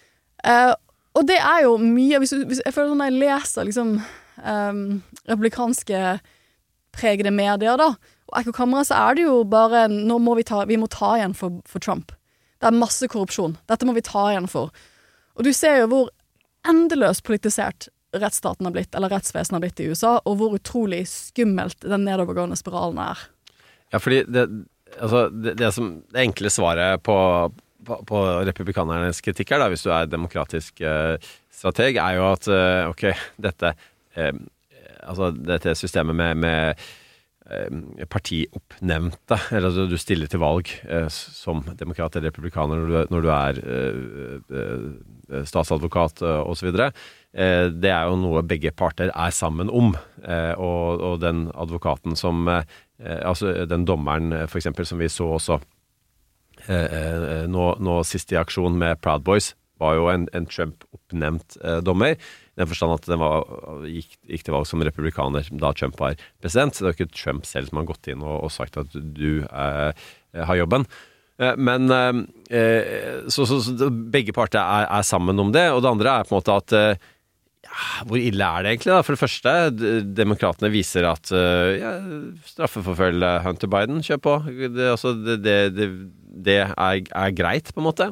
Uh, 0.44 0.74
og 1.14 1.26
det 1.26 1.38
er 1.38 1.62
jo 1.64 1.76
mye 1.78 2.18
hvis, 2.18 2.32
hvis, 2.46 2.60
Jeg 2.64 2.74
føler 2.74 2.92
sånn 2.92 3.00
når 3.02 3.10
jeg 3.10 3.20
leser 3.22 3.66
liksom 3.66 3.88
um, 4.44 5.02
republikanske 5.28 6.20
pregede 6.94 7.30
medier, 7.34 7.76
da, 7.78 7.94
og 8.28 8.38
Ekkokammeret, 8.40 8.88
så 8.90 8.98
er 9.08 9.18
det 9.18 9.26
jo 9.26 9.42
bare 9.44 9.86
Nå 9.88 10.18
må 10.22 10.36
vi 10.38 10.46
ta, 10.46 10.64
vi 10.68 10.76
må 10.76 10.88
ta 10.90 11.16
igjen 11.16 11.34
for, 11.34 11.60
for 11.66 11.82
Trump. 11.82 12.12
Det 12.58 12.66
er 12.66 12.74
masse 12.74 13.06
korrupsjon. 13.06 13.56
Dette 13.70 13.86
må 13.86 13.94
vi 13.94 14.02
ta 14.02 14.28
igjen 14.32 14.48
for. 14.50 14.72
Og 15.38 15.46
du 15.46 15.52
ser 15.54 15.82
jo 15.82 15.90
hvor 15.92 16.10
endeløst 16.68 17.22
politisert 17.24 17.88
rettsstaten 18.16 18.66
har 18.66 18.74
blitt, 18.74 18.94
eller 18.96 19.12
rettsvesenet 19.12 19.58
har 19.58 19.62
blitt 19.62 19.80
i 19.84 19.88
USA, 19.92 20.16
og 20.24 20.38
hvor 20.40 20.56
utrolig 20.56 21.04
skummelt 21.10 21.84
den 21.84 22.06
nedovergående 22.08 22.56
spiralen 22.58 22.98
er. 23.04 23.20
Ja, 23.92 24.00
fordi 24.00 24.22
det, 24.28 24.46
altså, 24.96 25.28
det, 25.32 25.56
det, 25.60 25.72
som, 25.76 25.90
det 26.12 26.24
enkle 26.24 26.52
svaret 26.52 27.02
på, 27.06 27.16
på, 27.86 27.98
på 28.08 28.22
republikanernes 28.48 29.22
kritikk 29.24 29.54
her, 29.54 29.64
da, 29.64 29.70
hvis 29.72 29.84
du 29.86 29.92
er 29.94 30.10
demokratisk 30.10 30.82
eh, 30.84 31.16
strateg, 31.54 32.00
er 32.00 32.18
jo 32.18 32.30
at 32.30 32.48
eh, 32.52 32.84
ok, 32.92 33.10
dette 33.48 33.74
eh, 34.16 34.32
Altså 35.08 35.30
dette 35.32 35.72
systemet 35.78 36.12
med, 36.18 36.40
med 36.42 36.80
eh, 37.48 38.06
partioppnevnte, 38.12 39.38
eller 39.54 39.70
altså 39.70 39.86
du 39.88 39.94
stiller 39.96 40.28
til 40.28 40.42
valg 40.42 40.68
eh, 40.84 41.06
som 41.08 41.62
demokrat 41.78 42.18
eller 42.18 42.28
republikaner 42.28 42.82
når 42.82 42.90
du, 42.90 43.14
når 43.14 43.24
du 43.24 43.30
er 43.32 43.60
eh, 43.78 45.38
statsadvokat 45.48 46.20
osv. 46.26 46.74
Eh, 47.38 47.68
det 47.70 47.90
er 47.94 48.08
jo 48.10 48.18
noe 48.18 48.42
begge 48.46 48.72
parter 48.74 49.12
er 49.12 49.34
sammen 49.34 49.70
om. 49.70 49.92
Eh, 50.24 50.54
og, 50.58 51.04
og 51.04 51.20
den 51.22 51.46
advokaten 51.54 52.18
som 52.18 52.48
eh, 52.50 52.64
Altså 52.98 53.52
den 53.70 53.84
dommeren, 53.86 54.32
f.eks., 54.48 54.72
som 54.88 54.98
vi 54.98 55.06
så 55.06 55.28
også 55.36 55.60
nå, 56.66 57.66
nå 57.78 57.92
sist 58.02 58.32
i 58.34 58.38
aksjon 58.40 58.74
med 58.74 58.98
Proud 58.98 59.22
Boys, 59.22 59.52
var 59.78 59.94
jo 59.94 60.08
en, 60.10 60.24
en 60.34 60.48
Trump-oppnevnt 60.50 61.54
dommer. 61.86 62.16
I 62.18 62.58
den 62.58 62.66
forstand 62.66 62.96
at 62.96 63.06
den 63.06 63.22
var, 63.22 63.46
gikk, 63.86 64.16
gikk 64.26 64.42
til 64.48 64.56
valg 64.56 64.66
som 64.66 64.82
republikaner 64.82 65.46
da 65.62 65.70
Trump 65.78 65.94
var 66.02 66.18
president. 66.42 66.74
Det 66.74 66.82
er 66.82 66.90
jo 66.90 66.96
ikke 66.96 67.14
Trump 67.20 67.46
selv 67.46 67.70
som 67.70 67.78
har 67.78 67.86
gått 67.92 68.10
inn 68.10 68.24
og, 68.26 68.34
og 68.48 68.50
sagt 68.50 68.80
at 68.82 68.90
du 68.98 69.44
eh, 69.46 70.08
har 70.34 70.58
jobben. 70.58 70.88
Men 71.38 71.86
eh, 71.94 73.30
så, 73.30 73.46
så, 73.46 73.60
så 73.62 73.92
begge 73.94 74.34
parter 74.34 74.58
er, 74.58 74.90
er 74.90 75.06
sammen 75.06 75.38
om 75.38 75.54
det. 75.54 75.68
Og 75.70 75.84
det 75.86 75.94
andre 75.94 76.16
er 76.16 76.26
på 76.26 76.34
en 76.34 76.40
måte 76.40 76.58
at 76.64 76.74
eh, 76.74 77.08
Hvor 78.08 78.18
ille 78.20 78.44
er 78.44 78.64
det 78.64 78.72
egentlig? 78.72 78.92
da? 78.92 79.02
For 79.06 79.14
det 79.14 79.22
første, 79.22 79.54
demokratene 80.18 80.70
viser 80.72 81.06
at 81.08 81.30
eh, 81.34 81.78
ja, 81.80 81.92
straffeforfølg 82.48 83.26
Hunter 83.44 83.70
Biden. 83.72 84.02
Kjør 84.04 84.22
på. 84.24 84.36
Det, 84.48 84.88
altså, 84.94 85.14
det, 85.14 85.38
det, 85.76 85.88
det, 86.48 86.58
er, 86.66 87.02
er 87.06 87.36
greit, 87.36 87.72
på 87.74 87.82
en 87.82 87.88
måte. 87.88 88.10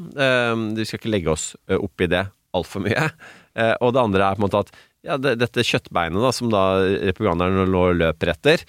Vi 0.76 0.86
skal 0.86 1.00
ikke 1.00 1.12
legge 1.14 1.34
oss 1.34 1.50
eh, 1.70 1.78
opp 1.78 2.06
i 2.06 2.10
det 2.12 2.26
altfor 2.56 2.86
mye. 2.86 3.10
Eh, 3.56 3.72
Og 3.80 3.94
det 3.96 4.02
andre 4.02 4.20
er 4.20 4.34
på 4.36 4.42
en 4.42 4.44
måte 4.44 4.58
at 4.66 4.70
ja, 5.00 5.14
det, 5.16 5.30
dette 5.40 5.62
kjøttbeinet 5.64 6.20
da, 6.20 6.28
som 6.36 6.50
da 6.52 6.76
republikanerne 7.08 7.64
nå 7.72 7.86
løper 7.96 8.34
etter 8.34 8.66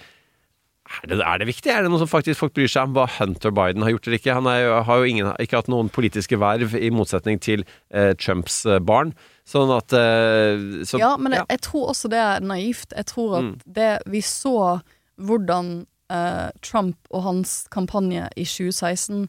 er 1.02 1.08
det, 1.10 1.18
er 1.20 1.40
det 1.40 1.46
viktig? 1.48 1.70
Er 1.72 1.82
det 1.84 1.90
noe 1.92 2.00
som 2.00 2.08
faktisk 2.10 2.40
folk 2.40 2.54
bryr 2.56 2.70
seg 2.70 2.88
om 2.88 2.94
hva 2.96 3.06
Hunter 3.18 3.52
Biden 3.54 3.84
har 3.84 3.92
gjort 3.92 4.08
eller 4.08 4.18
ikke? 4.20 4.36
Han 4.38 4.48
er 4.50 4.68
har 4.88 5.02
jo 5.02 5.08
ingen, 5.10 5.28
ikke 5.42 5.60
hatt 5.60 5.70
noen 5.72 5.90
politiske 5.92 6.38
verv, 6.40 6.74
i 6.78 6.90
motsetning 6.94 7.40
til 7.44 7.64
eh, 7.90 8.14
Trumps 8.18 8.62
eh, 8.66 8.80
barn. 8.80 9.12
Sånn 9.48 9.70
at 9.74 9.92
eh, 9.96 10.84
så, 10.88 11.00
ja, 11.00 11.14
men 11.20 11.36
jeg, 11.36 11.46
jeg 11.52 11.62
tror 11.68 11.90
også 11.92 12.10
det 12.12 12.20
er 12.22 12.44
naivt. 12.44 12.94
Jeg 12.96 13.10
tror 13.12 13.38
at 13.38 13.44
Mm. 13.48 13.52
det 13.78 13.90
Vi 14.10 14.20
så 14.24 14.80
hvordan 15.20 15.68
eh, 16.10 16.48
Trump 16.62 16.96
og 17.10 17.22
hans 17.22 17.66
kampanje 17.70 18.28
i 18.36 18.44
2016 18.44 19.28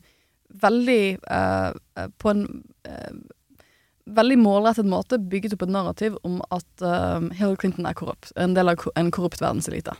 veldig 0.64 1.04
eh, 1.30 2.08
På 2.18 2.32
en 2.34 2.46
eh, 2.90 3.14
veldig 4.10 4.40
målrettet 4.42 4.88
måte 4.90 5.20
bygget 5.22 5.54
opp 5.54 5.68
et 5.68 5.74
narrativ 5.76 6.16
om 6.26 6.40
at 6.50 6.82
Hillary 7.38 7.60
Clinton 7.62 7.86
er 7.86 7.94
korrupt. 7.94 8.32
En 8.42 8.56
del 8.58 8.72
av 8.72 8.88
en 8.98 9.12
korrupt 9.14 9.38
verdenselite. 9.44 9.94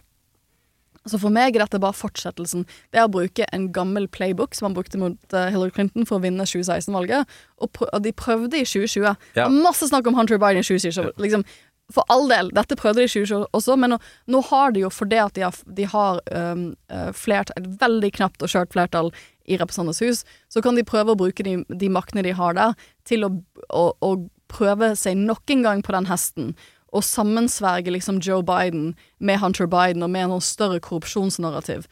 Så 1.10 1.20
for 1.22 1.34
meg 1.34 1.56
er 1.56 1.66
dette 1.66 1.82
bare 1.82 1.98
fortsettelsen. 1.98 2.66
Det 2.94 3.02
er 3.02 3.08
å 3.08 3.14
bruke 3.14 3.48
en 3.56 3.70
gammel 3.76 4.08
playbook 4.12 4.58
som 4.58 4.70
han 4.70 4.78
brukte 4.78 5.02
mot 5.02 5.36
eh, 5.36 5.50
Hillary 5.54 5.74
Clinton 5.76 6.08
for 6.10 6.20
å 6.20 6.26
vinne 6.26 6.48
2016-valget. 6.48 7.40
Og, 7.66 7.82
de 8.06 8.14
prøvde 8.16 8.62
i 8.62 8.68
2020. 8.68 9.18
Ja. 9.40 9.50
Masse 9.52 9.90
snakk 9.90 10.08
om 10.10 10.18
Hunter 10.18 10.42
Biden 10.42 10.62
i 10.62 10.68
2020. 10.68 11.12
Liksom, 11.22 11.46
for 11.94 12.06
all 12.14 12.28
del, 12.30 12.52
dette 12.54 12.78
prøvde 12.78 13.02
de 13.02 13.08
i 13.08 13.12
2020 13.12 13.48
også, 13.58 13.76
men 13.82 13.96
nå, 13.96 14.00
nå 14.30 14.42
har 14.52 14.74
de 14.76 14.84
jo 14.84 14.92
fordi 14.94 15.20
at 15.24 15.36
de 15.38 15.46
har, 15.48 15.60
de 15.66 15.88
har 15.90 16.20
um, 16.30 16.66
eh, 16.94 17.12
flert, 17.18 17.54
et 17.58 17.70
veldig 17.82 18.12
knapt 18.20 18.46
og 18.46 18.52
skjørt 18.52 18.76
flertall 18.76 19.10
i 19.50 19.58
Representantenes 19.58 20.04
hus, 20.06 20.42
så 20.54 20.62
kan 20.62 20.78
de 20.78 20.86
prøve 20.86 21.16
å 21.16 21.20
bruke 21.20 21.46
de, 21.46 21.60
de 21.66 21.90
maktene 21.90 22.26
de 22.26 22.36
har 22.38 22.58
der, 22.58 22.76
til 23.10 23.26
å, 23.26 23.32
å, 23.74 23.86
å 24.06 24.12
prøve 24.50 24.94
seg 24.98 25.18
nok 25.18 25.50
en 25.54 25.66
gang 25.66 25.82
på 25.86 25.96
den 25.96 26.10
hesten. 26.10 26.54
Og 26.94 27.04
sammensverge 27.06 27.92
liksom 27.94 28.18
Joe 28.26 28.44
Biden 28.44 28.96
med 29.20 29.40
Hunter 29.40 29.68
Biden 29.70 30.04
og 30.04 30.10
med 30.10 30.26
en 30.26 30.38
sånn 30.38 30.48
større 30.48 30.80
korrupsjonsnarrativ. 30.84 31.86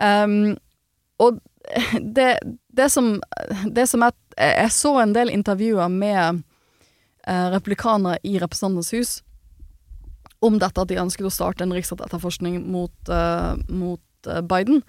Um, 0.00 0.56
og 1.22 1.38
det, 2.16 2.38
det 2.76 2.90
som, 2.92 3.16
det 3.64 3.88
som 3.88 4.02
jeg, 4.04 4.12
Jeg 4.38 4.72
så 4.72 4.98
en 5.00 5.14
del 5.16 5.30
intervjuer 5.32 5.88
med 5.88 6.42
eh, 7.26 7.46
replikanere 7.54 8.18
i 8.22 8.36
Representantenes 8.38 8.92
hus 8.92 9.14
om 10.44 10.58
dette 10.60 10.82
at 10.82 10.90
de 10.90 11.00
ønsket 11.00 11.28
å 11.28 11.32
starte 11.32 11.64
en 11.64 11.74
riksrettetterforskning 11.74 12.60
mot, 12.68 12.92
uh, 13.08 13.56
mot 13.72 14.28
eh, 14.28 14.42
Biden. 14.44 14.82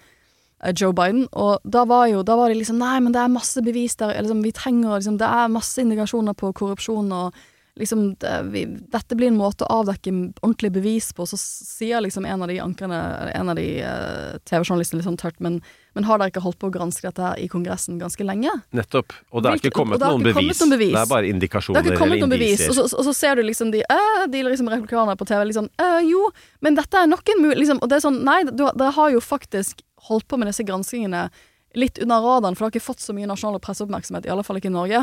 eh, 0.62 0.74
Joe 0.76 0.92
Biden. 0.92 1.26
Og 1.32 1.64
da 1.64 1.84
var 1.88 2.06
jo 2.10 2.22
da 2.22 2.36
var 2.36 2.52
de 2.52 2.58
liksom 2.58 2.78
Nei, 2.78 2.98
men 3.00 3.14
det 3.14 3.22
er 3.22 3.32
masse 3.32 3.62
bevis 3.64 3.96
der. 3.96 4.12
Liksom, 4.20 4.42
vi 4.44 4.52
trenger 4.52 4.98
liksom, 4.98 5.18
Det 5.18 5.26
er 5.26 5.48
masse 5.48 5.80
indikasjoner 5.80 6.36
på 6.36 6.52
korrupsjon 6.52 7.12
og 7.12 7.40
liksom 7.78 8.14
det, 8.20 8.42
vi, 8.52 8.64
Dette 8.92 9.16
blir 9.16 9.30
en 9.30 9.38
måte 9.38 9.66
å 9.66 9.80
avdekke 9.80 10.12
ordentlig 10.42 10.70
bevis 10.74 11.10
på. 11.16 11.26
Så 11.28 11.38
sier 11.38 12.02
liksom 12.04 12.26
en 12.28 12.42
av 12.44 12.50
de 12.50 12.58
ankerne, 12.62 12.98
en 13.34 13.52
av 13.52 13.58
de 13.58 13.66
uh, 13.82 14.38
TV-journalistene 14.48 15.00
litt 15.00 15.08
sånn 15.08 15.18
tørt, 15.20 15.38
men, 15.44 15.60
men 15.96 16.08
har 16.08 16.20
dere 16.20 16.32
ikke 16.32 16.42
holdt 16.44 16.58
på 16.62 16.70
å 16.70 16.74
granske 16.74 17.06
dette 17.06 17.24
her 17.24 17.42
i 17.42 17.48
Kongressen 17.50 18.00
ganske 18.02 18.26
lenge? 18.26 18.52
Nettopp. 18.76 19.14
Og 19.32 19.44
det 19.44 19.52
har 19.52 19.62
ikke 19.62 19.74
kommet 19.74 20.02
noen 20.02 20.22
ikke 20.22 20.32
bevis. 20.32 20.38
kommet 20.40 20.62
noen 20.62 20.74
bevis. 20.76 20.94
Det 20.94 21.02
er 21.02 21.12
bare 21.12 21.32
indikasjoner 21.32 21.82
eller 21.82 22.14
noen 22.14 22.34
bevis, 22.34 22.64
indisier. 22.64 22.72
og 22.74 22.78
så, 22.78 23.02
og 23.02 23.08
så 23.08 23.16
ser 23.16 23.38
du 23.38 23.44
liksom 23.46 23.74
de 23.74 23.84
øh, 23.84 24.24
De 24.32 24.42
liksom 24.46 24.70
republikanere 24.72 25.18
på 25.18 25.28
TV 25.28 25.44
liksom 25.50 25.68
øh, 25.68 26.00
Jo, 26.08 26.24
men 26.64 26.78
dette 26.78 27.02
er 27.02 27.10
nok 27.10 27.34
en 27.34 27.44
mulig 27.44 27.60
liksom, 27.62 27.82
Og 27.82 27.90
det 27.90 27.98
er 27.98 28.04
sånn 28.04 28.18
Nei, 28.26 28.40
dere 28.48 28.90
har 28.96 29.14
jo 29.14 29.22
faktisk 29.22 29.82
holdt 30.08 30.28
på 30.30 30.38
med 30.40 30.50
disse 30.50 30.66
granskingene 30.66 31.28
litt 31.76 31.98
under 32.02 32.22
radaren, 32.24 32.56
for 32.56 32.64
det 32.64 32.68
har 32.68 32.76
ikke 32.78 32.86
fått 32.86 33.02
så 33.04 33.14
mye 33.16 33.28
nasjonal 33.28 33.60
presseoppmerksomhet, 33.62 34.26
i 34.26 34.32
alle 34.32 34.44
fall 34.46 34.58
ikke 34.60 34.70
i 34.70 34.74
Norge, 34.74 35.02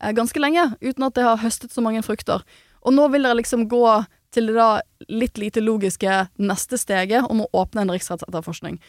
ganske 0.00 0.40
lenge, 0.40 0.66
uten 0.80 1.06
at 1.06 1.14
det 1.16 1.24
har 1.26 1.40
høstet 1.42 1.72
så 1.72 1.84
mange 1.84 2.02
frukter. 2.06 2.44
Og 2.84 2.94
nå 2.94 3.08
vil 3.12 3.24
dere 3.24 3.38
liksom 3.40 3.68
gå 3.70 3.86
til 4.34 4.50
det 4.50 4.56
da 4.58 4.68
litt 5.08 5.38
lite 5.38 5.62
logiske 5.62 6.24
neste 6.42 6.78
steget 6.80 7.26
om 7.30 7.44
å 7.44 7.50
åpne 7.54 7.84
en 7.84 7.94
riksrettsetterforskning. 7.94 8.80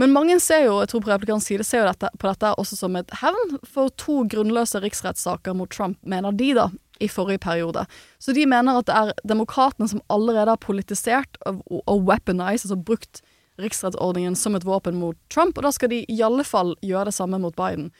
Men 0.00 0.10
mange 0.10 0.40
ser 0.42 0.64
jo, 0.64 0.80
jeg 0.82 0.90
tror 0.90 1.04
på 1.04 1.10
republikansk 1.12 1.52
side, 1.52 1.66
ser 1.66 1.84
jo 1.84 1.90
dette, 1.92 2.08
på 2.18 2.26
dette 2.26 2.54
også 2.58 2.78
som 2.80 2.96
et 2.98 3.12
hevn 3.20 3.58
for 3.62 3.92
to 4.00 4.24
grunnløse 4.30 4.80
riksrettssaker 4.82 5.54
mot 5.54 5.70
Trump, 5.70 6.00
mener 6.02 6.34
de 6.34 6.50
da, 6.56 6.66
i 7.02 7.08
forrige 7.10 7.42
periode. 7.44 7.84
Så 8.18 8.34
de 8.34 8.46
mener 8.46 8.80
at 8.80 8.88
det 8.88 8.96
er 8.96 9.12
demokratene 9.26 9.86
som 9.90 10.02
allerede 10.10 10.50
har 10.50 10.62
politisert 10.62 11.38
og 11.46 12.08
weaponized, 12.08 12.66
altså 12.66 12.80
brukt 12.80 13.22
riksrettsordningen 13.62 14.34
som 14.38 14.58
et 14.58 14.66
våpen 14.66 14.98
mot 14.98 15.18
Trump, 15.30 15.58
og 15.58 15.66
da 15.66 15.70
skal 15.74 15.92
de 15.92 16.02
i 16.10 16.20
alle 16.26 16.46
fall 16.46 16.74
gjøre 16.82 17.12
det 17.12 17.16
samme 17.18 17.38
mot 17.42 17.54
Biden. 17.54 17.92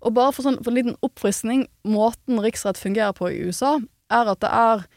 Og 0.00 0.14
bare 0.16 0.32
for, 0.32 0.46
sånn, 0.46 0.58
for 0.62 0.72
en 0.72 0.78
liten 0.78 0.98
oppfriskning, 1.04 1.66
måten 1.84 2.40
riksrett 2.40 2.80
fungerer 2.80 3.12
på 3.16 3.28
i 3.28 3.42
USA, 3.44 3.76
er 4.10 4.32
at 4.32 4.40
det 4.42 4.50
er 4.50 4.88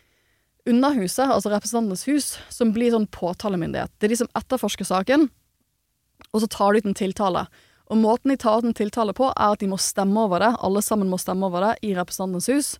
Underhuset, 0.63 1.27
altså 1.27 1.51
Representantenes 1.51 2.05
hus, 2.07 2.27
som 2.47 2.71
blir 2.71 2.93
sånn 2.93 3.09
påtalemyndighet. 3.11 3.91
Det 3.99 4.07
er 4.07 4.13
de 4.13 4.19
som 4.21 4.29
etterforsker 4.39 4.87
saken, 4.87 5.27
og 6.31 6.39
så 6.39 6.47
tar 6.47 6.71
de 6.71 6.79
ut 6.79 6.87
en 6.87 6.95
tiltale. 6.95 7.41
Og 7.91 7.99
måten 7.99 8.31
de 8.31 8.37
tar 8.39 8.61
ut 8.61 8.69
en 8.69 8.77
tiltale 8.77 9.11
på, 9.17 9.27
er 9.33 9.57
at 9.57 9.59
de 9.59 9.67
må 9.67 9.79
stemme 9.81 10.23
over 10.23 10.39
det, 10.39 10.53
alle 10.63 10.83
sammen 10.85 11.11
må 11.11 11.19
stemme 11.19 11.49
over 11.49 11.67
det, 11.67 11.73
i 11.83 11.91
Representantenes 11.97 12.47
hus. 12.53 12.71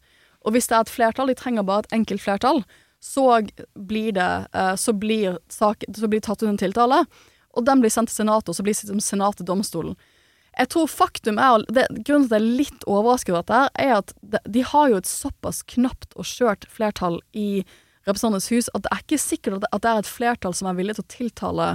Og 0.47 0.55
hvis 0.55 0.71
det 0.71 0.77
er 0.77 0.87
et 0.87 0.93
flertall, 0.93 1.27
de 1.27 1.35
trenger 1.39 1.67
bare 1.67 1.83
et 1.83 1.97
enkelt 1.99 2.23
flertall, 2.23 2.63
så 3.03 3.27
blir 3.75 4.15
det 4.15 4.31
eh, 4.55 4.75
Så 4.79 4.93
blir, 4.95 5.39
sak, 5.51 5.83
så 5.91 6.07
blir 6.07 6.21
det 6.21 6.27
tatt 6.29 6.43
ut 6.43 6.47
en 6.47 6.57
tiltale, 6.57 7.03
og 7.53 7.65
den 7.67 7.83
blir 7.83 7.91
sendt 7.91 8.09
til 8.09 8.23
Senatet, 8.23 8.49
og 8.49 8.55
så 8.55 8.63
blir 8.63 8.79
liksom 8.79 9.03
Senatet 9.03 9.47
domstolen. 9.47 9.97
Jeg 10.53 10.69
tror 10.69 10.89
faktum 10.91 11.39
er 11.41 11.63
det, 11.73 11.87
Grunnen 12.05 12.27
til 12.27 12.35
at 12.35 12.37
jeg 12.37 12.43
er 12.43 12.59
litt 12.59 12.85
overrasket 12.85 13.33
over 13.33 13.41
dette, 13.47 13.61
er 13.81 13.95
at 13.97 14.13
de, 14.21 14.41
de 14.45 14.61
har 14.69 14.91
jo 14.91 14.99
et 15.01 15.09
såpass 15.09 15.63
knapt 15.73 16.13
og 16.13 16.27
skjørt 16.29 16.67
flertall 16.69 17.19
i 17.33 17.63
Representantenes 18.03 18.49
hus 18.51 18.69
at 18.75 18.83
det 18.83 18.91
er 18.91 19.03
ikke 19.05 19.21
sikkert 19.21 19.65
at 19.71 19.83
det 19.83 19.89
er 19.89 20.01
et 20.01 20.11
flertall 20.11 20.55
som 20.57 20.67
er 20.69 20.77
villig 20.77 20.97
til 20.97 21.05
å 21.05 21.11
tiltale 21.13 21.67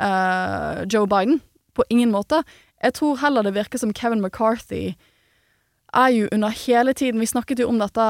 uh, 0.00 0.82
Joe 0.88 1.06
Biden. 1.06 1.42
På 1.76 1.84
ingen 1.88 2.10
måte. 2.12 2.42
Jeg 2.84 2.98
tror 2.98 3.20
heller 3.22 3.46
det 3.46 3.54
virker 3.56 3.80
som 3.80 3.94
Kevin 3.96 4.20
McCarthy 4.20 4.94
er 5.96 6.08
jo 6.12 6.28
under 6.32 6.52
hele 6.66 6.92
tiden 6.96 7.20
Vi 7.20 7.28
snakket 7.30 7.62
jo 7.62 7.68
om 7.68 7.78
dette 7.80 8.06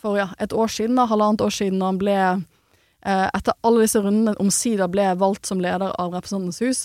for 0.00 0.18
ja, 0.18 0.28
et 0.38 0.52
år 0.52 0.70
siden, 0.70 0.96
da, 0.98 1.06
halvannet 1.10 1.44
år 1.44 1.54
siden, 1.54 1.78
da 1.82 1.92
han 1.92 2.00
ble 2.00 2.16
eh, 2.16 3.28
Etter 3.34 3.54
alle 3.62 3.84
disse 3.84 4.02
rundene 4.02 4.34
omsider 4.42 4.90
ble 4.90 5.12
valgt 5.20 5.46
som 5.50 5.62
leder 5.62 5.94
av 5.98 6.14
Representantenes 6.14 6.62
hus 6.62 6.84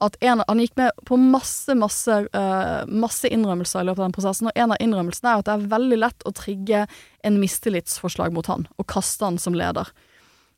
at 0.00 0.16
en, 0.24 0.40
han 0.48 0.60
gikk 0.62 0.76
med 0.80 1.02
på 1.08 1.18
masse, 1.20 1.74
masse, 1.76 2.14
uh, 2.32 2.84
masse 2.88 3.28
innrømmelser 3.28 3.82
i 3.82 3.88
løpet 3.88 4.00
av 4.00 4.08
den 4.08 4.16
prosessen, 4.16 4.48
og 4.48 4.56
en 4.56 4.72
av 4.72 4.80
innrømmelsene 4.80 5.32
er 5.32 5.42
at 5.42 5.48
det 5.48 5.56
er 5.56 5.66
veldig 5.74 5.98
lett 6.00 6.24
å 6.24 6.32
trigge 6.36 6.86
en 7.26 7.36
mistillitsforslag 7.40 8.32
mot 8.36 8.48
han, 8.48 8.64
og 8.80 8.88
kaste 8.90 9.28
han 9.28 9.36
som 9.40 9.56
leder. 9.58 9.92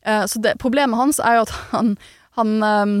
Uh, 0.07 0.23
så 0.31 0.39
det, 0.43 0.55
problemet 0.63 0.99
hans 0.99 1.19
er 1.19 1.39
jo 1.39 1.45
at 1.47 1.53
han, 1.73 1.93
han, 2.39 2.55
um, 2.63 2.95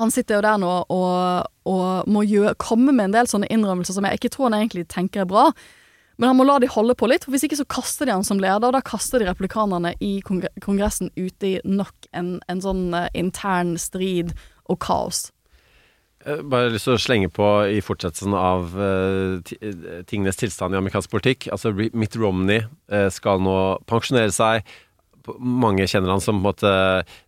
han 0.00 0.12
sitter 0.12 0.38
jo 0.38 0.44
der 0.44 0.60
nå 0.60 0.74
og, 0.84 1.48
og 1.68 2.12
må 2.12 2.26
gjøre, 2.28 2.56
komme 2.60 2.92
med 2.92 3.08
en 3.08 3.18
del 3.18 3.32
sånne 3.32 3.48
innrømmelser 3.52 3.96
som 3.96 4.08
jeg 4.08 4.20
ikke 4.20 4.32
tror 4.36 4.50
han 4.50 4.60
egentlig 4.60 4.84
tenker 4.92 5.24
er 5.24 5.32
bra. 5.32 5.48
Men 6.18 6.32
han 6.32 6.38
må 6.40 6.44
la 6.44 6.58
de 6.58 6.68
holde 6.68 6.96
på 6.98 7.06
litt, 7.08 7.24
for 7.24 7.32
hvis 7.32 7.46
ikke 7.46 7.60
så 7.60 7.68
kaster 7.70 8.08
de 8.08 8.12
han 8.16 8.26
som 8.26 8.40
leder, 8.42 8.66
og 8.66 8.74
da 8.74 8.82
kaster 8.84 9.22
de 9.22 9.28
replikanerne 9.30 9.94
i 10.02 10.18
Kongressen 10.26 11.12
ute 11.14 11.46
i 11.46 11.56
nok 11.62 12.08
en, 12.10 12.32
en 12.50 12.62
sånn 12.64 12.88
intern 13.16 13.76
strid 13.78 14.34
og 14.66 14.80
kaos. 14.82 15.28
Eh, 16.28 16.42
Bare 16.44 16.72
lyst 16.72 16.88
til 16.88 16.96
å 16.96 17.00
slenge 17.00 17.30
på 17.32 17.46
i 17.72 17.80
fortsettelsen 17.84 18.34
av 18.36 18.74
uh, 18.76 20.02
tingenes 20.08 20.40
tilstand 20.40 20.74
i 20.74 20.80
amerikansk 20.80 21.12
politikk. 21.12 21.48
Altså 21.54 21.72
Mitt 21.72 22.18
Romney 22.18 22.64
uh, 22.92 23.08
skal 23.14 23.42
nå 23.44 23.56
pensjonere 23.88 24.34
seg. 24.34 24.68
Mange 25.38 25.84
kjenner 25.84 26.14
han 26.14 26.22
som 26.24 26.38
på 26.38 26.40
en 26.40 26.46
måte 26.46 26.70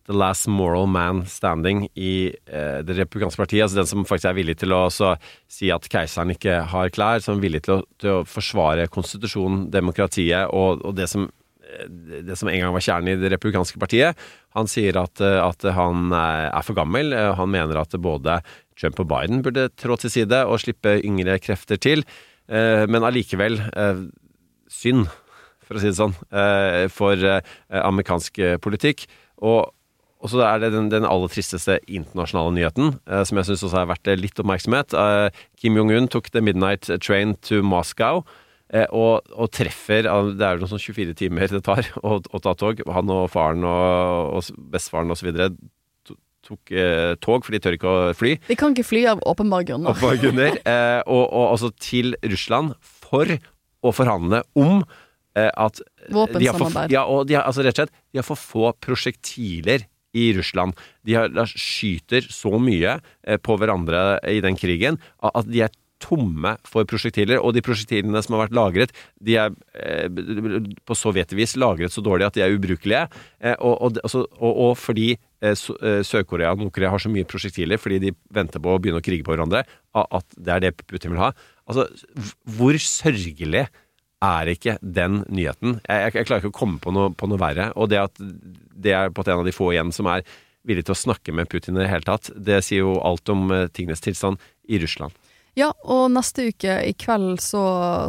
the 0.09 0.15
last 0.15 0.47
moral 0.49 0.87
man 0.89 1.21
standing 1.29 1.83
i 1.93 2.31
uh, 2.49 2.81
det 2.85 2.97
republikanske 2.99 3.41
partiet. 3.41 3.65
Altså 3.65 3.81
den 3.81 3.91
som 3.91 4.07
faktisk 4.07 4.31
er 4.31 4.39
villig 4.39 4.57
til 4.61 4.75
å 4.77 4.83
si 4.91 5.69
at 5.73 5.89
keiseren 5.91 6.33
ikke 6.35 6.63
har 6.73 6.93
klær. 6.93 7.23
Som 7.23 7.39
er 7.39 7.45
villig 7.47 7.65
til 7.67 7.79
å, 7.79 7.83
til 8.01 8.19
å 8.19 8.25
forsvare 8.27 8.89
konstitusjonen, 8.91 9.69
demokratiet 9.73 10.49
og, 10.49 10.85
og 10.85 10.97
det 10.97 11.09
som 11.11 11.29
det 12.27 12.35
som 12.39 12.49
en 12.51 12.59
gang 12.59 12.73
var 12.75 12.83
kjernen 12.83 13.13
i 13.13 13.19
det 13.21 13.31
republikanske 13.33 13.79
partiet. 13.81 14.17
Han 14.57 14.67
sier 14.67 14.97
at, 15.01 15.21
eh, 15.23 15.39
at 15.41 15.63
han 15.77 16.11
er 16.11 16.49
er 16.51 16.65
for 16.67 16.75
gammel. 16.77 17.13
Eh, 17.13 17.33
Han 17.35 17.51
mener 17.51 17.79
at 17.81 17.91
både 18.01 18.41
Trump 18.77 18.99
og 18.99 19.07
Biden 19.07 19.41
burde 19.41 19.69
trå 19.77 19.97
til 19.99 20.09
side 20.09 20.45
og 20.45 20.59
slippe 20.59 20.99
yngre 21.05 21.39
krefter 21.39 21.77
til. 21.79 22.03
Eh, 22.49 22.85
Men 22.87 23.03
allikevel 23.03 23.59
eh, 23.75 24.01
synd, 24.69 25.07
for 25.63 25.75
å 25.75 25.79
si 25.79 25.87
det 25.91 25.99
sånn, 25.99 26.15
eh, 26.31 26.87
for 26.91 27.13
eh, 27.15 27.41
amerikansk 27.69 28.39
eh, 28.39 28.57
politikk. 28.57 29.05
Og, 29.41 29.71
og 30.21 30.29
så 30.29 30.41
er 30.43 30.59
det 30.59 30.73
den, 30.73 30.89
den 30.91 31.05
aller 31.07 31.31
tristeste 31.31 31.79
internasjonale 31.87 32.51
nyheten, 32.57 32.99
eh, 33.07 33.23
som 33.23 33.37
jeg 33.39 33.45
syns 33.51 33.63
også 33.63 33.81
er 33.81 33.91
verdt 33.93 34.11
litt 34.19 34.39
oppmerksomhet. 34.43 34.93
Eh, 34.93 35.29
Kim 35.57 35.77
Jong-un 35.79 36.09
tok 36.11 36.31
the 36.31 36.41
midnight 36.41 36.89
train 37.01 37.35
to 37.47 37.61
Moscow. 37.63 38.25
Eh, 38.73 38.87
Og, 38.91 39.27
og 39.35 39.51
treffer 39.53 40.07
Det 40.07 40.45
er 40.45 40.55
jo 40.57 40.63
noen 40.63 40.71
sånn 40.73 40.81
24 40.81 41.17
timer 41.19 41.51
det 41.51 41.63
tar 41.67 41.87
å, 42.07 42.17
å 42.19 42.41
ta 42.43 42.55
tog. 42.57 42.81
Han 42.87 43.13
og 43.13 43.29
faren 43.33 43.67
og, 43.67 44.39
og 44.39 44.65
bestefaren 44.73 45.13
osv. 45.13 45.31
tok 46.47 46.73
eh, 46.73 47.13
tog, 47.21 47.45
for 47.45 47.53
de 47.53 47.61
tør 47.61 47.77
ikke 47.77 47.91
å 47.91 48.09
fly. 48.17 48.35
De 48.49 48.57
kan 48.59 48.75
ikke 48.75 48.87
fly 48.87 49.05
av 49.13 49.23
åpenbare 49.29 49.69
grunner. 49.69 49.93
Åpenbare 49.93 50.21
grunner. 50.23 50.59
Eh, 50.71 50.99
og, 51.05 51.23
og 51.27 51.45
altså 51.53 51.71
til 51.81 52.15
Russland 52.23 52.75
for 52.81 53.29
å 53.81 53.93
forhandle 53.95 54.43
om 54.59 54.81
eh, 55.37 55.49
at 55.49 55.81
Våpensamarbeid. 56.13 56.93
ja, 56.93 57.05
og 57.09 57.27
de 57.29 57.37
har, 57.37 57.47
altså 57.49 57.65
rett 57.65 57.75
og 57.75 57.83
slett, 57.83 57.95
de 58.11 58.21
har 58.21 58.27
for 58.27 58.39
få 58.39 58.71
prosjektiler 58.83 59.87
i 60.17 60.31
Russland. 60.35 60.75
De, 61.07 61.15
har, 61.15 61.31
de 61.31 61.45
skyter 61.49 62.27
så 62.31 62.57
mye 62.61 62.97
eh, 63.23 63.39
på 63.41 63.55
hverandre 63.59 64.19
i 64.29 64.41
den 64.43 64.57
krigen 64.59 64.99
at 65.23 65.47
de 65.47 65.63
er 65.65 65.73
tomme 66.01 66.55
for 66.67 66.87
prosjektiler, 66.89 67.39
og 67.39 67.55
de 67.55 67.63
prosjektilene 67.65 68.21
som 68.23 68.35
har 68.35 68.45
vært 68.45 68.57
lagret, 68.57 68.95
de 69.23 69.37
er 69.39 69.53
eh, 69.77 70.07
på 70.87 70.97
sovjetvis 70.97 71.57
lagret 71.61 71.93
så 71.93 72.03
dårlig 72.05 72.27
at 72.27 72.37
de 72.37 72.45
er 72.45 72.55
ubrukelige. 72.55 73.05
Eh, 73.39 73.55
og, 73.57 73.75
og, 73.77 74.01
altså, 74.03 74.25
og, 74.39 74.63
og 74.65 74.73
fordi 74.81 75.13
eh, 75.13 75.53
eh, 75.53 76.01
Sør-Korea 76.07 76.53
og 76.55 76.65
Nord-Korea 76.65 76.93
har 76.93 77.03
så 77.03 77.11
mye 77.13 77.27
prosjektiler 77.29 77.81
fordi 77.81 78.01
de 78.07 78.15
venter 78.33 78.63
på 78.63 78.73
å 78.73 78.81
begynne 78.81 79.01
å 79.03 79.05
krige 79.05 79.27
på 79.27 79.35
hverandre, 79.35 79.63
at 80.01 80.37
det 80.37 80.57
er 80.57 80.65
det 80.65 80.75
Putin 80.83 81.15
vil 81.15 81.23
ha. 81.23 81.31
Altså, 81.69 81.87
hvor 82.57 82.77
sørgelig 82.81 83.67
er 84.21 84.51
ikke 84.51 84.77
den 84.81 85.23
nyheten? 85.33 85.79
Jeg, 85.87 86.05
jeg, 86.05 86.15
jeg 86.19 86.29
klarer 86.29 86.43
ikke 86.43 86.53
å 86.53 86.61
komme 86.61 86.81
på 86.81 86.93
noe, 86.93 87.11
på 87.17 87.29
noe 87.29 87.41
verre. 87.41 87.71
Og 87.75 87.89
det 87.91 88.01
at 88.03 88.21
det 88.81 88.95
er 88.97 89.13
på 89.13 89.25
en 89.25 89.41
av 89.41 89.47
de 89.47 89.55
få 89.55 89.71
igjen 89.73 89.93
som 89.95 90.09
er 90.11 90.25
villig 90.67 90.85
til 90.85 90.95
å 90.95 91.01
snakke 91.03 91.33
med 91.35 91.49
Putin 91.51 91.77
i 91.77 91.83
det 91.83 91.89
hele 91.91 92.05
tatt, 92.05 92.29
det 92.35 92.61
sier 92.65 92.85
jo 92.85 92.97
alt 93.05 93.29
om 93.33 93.49
eh, 93.53 93.67
tingenes 93.73 94.03
tilstand 94.03 94.41
i 94.69 94.79
Russland. 94.81 95.15
Ja, 95.59 95.73
og 95.83 96.05
neste 96.15 96.45
uke 96.47 96.77
i 96.87 96.93
kveld 96.95 97.41
så 97.43 97.61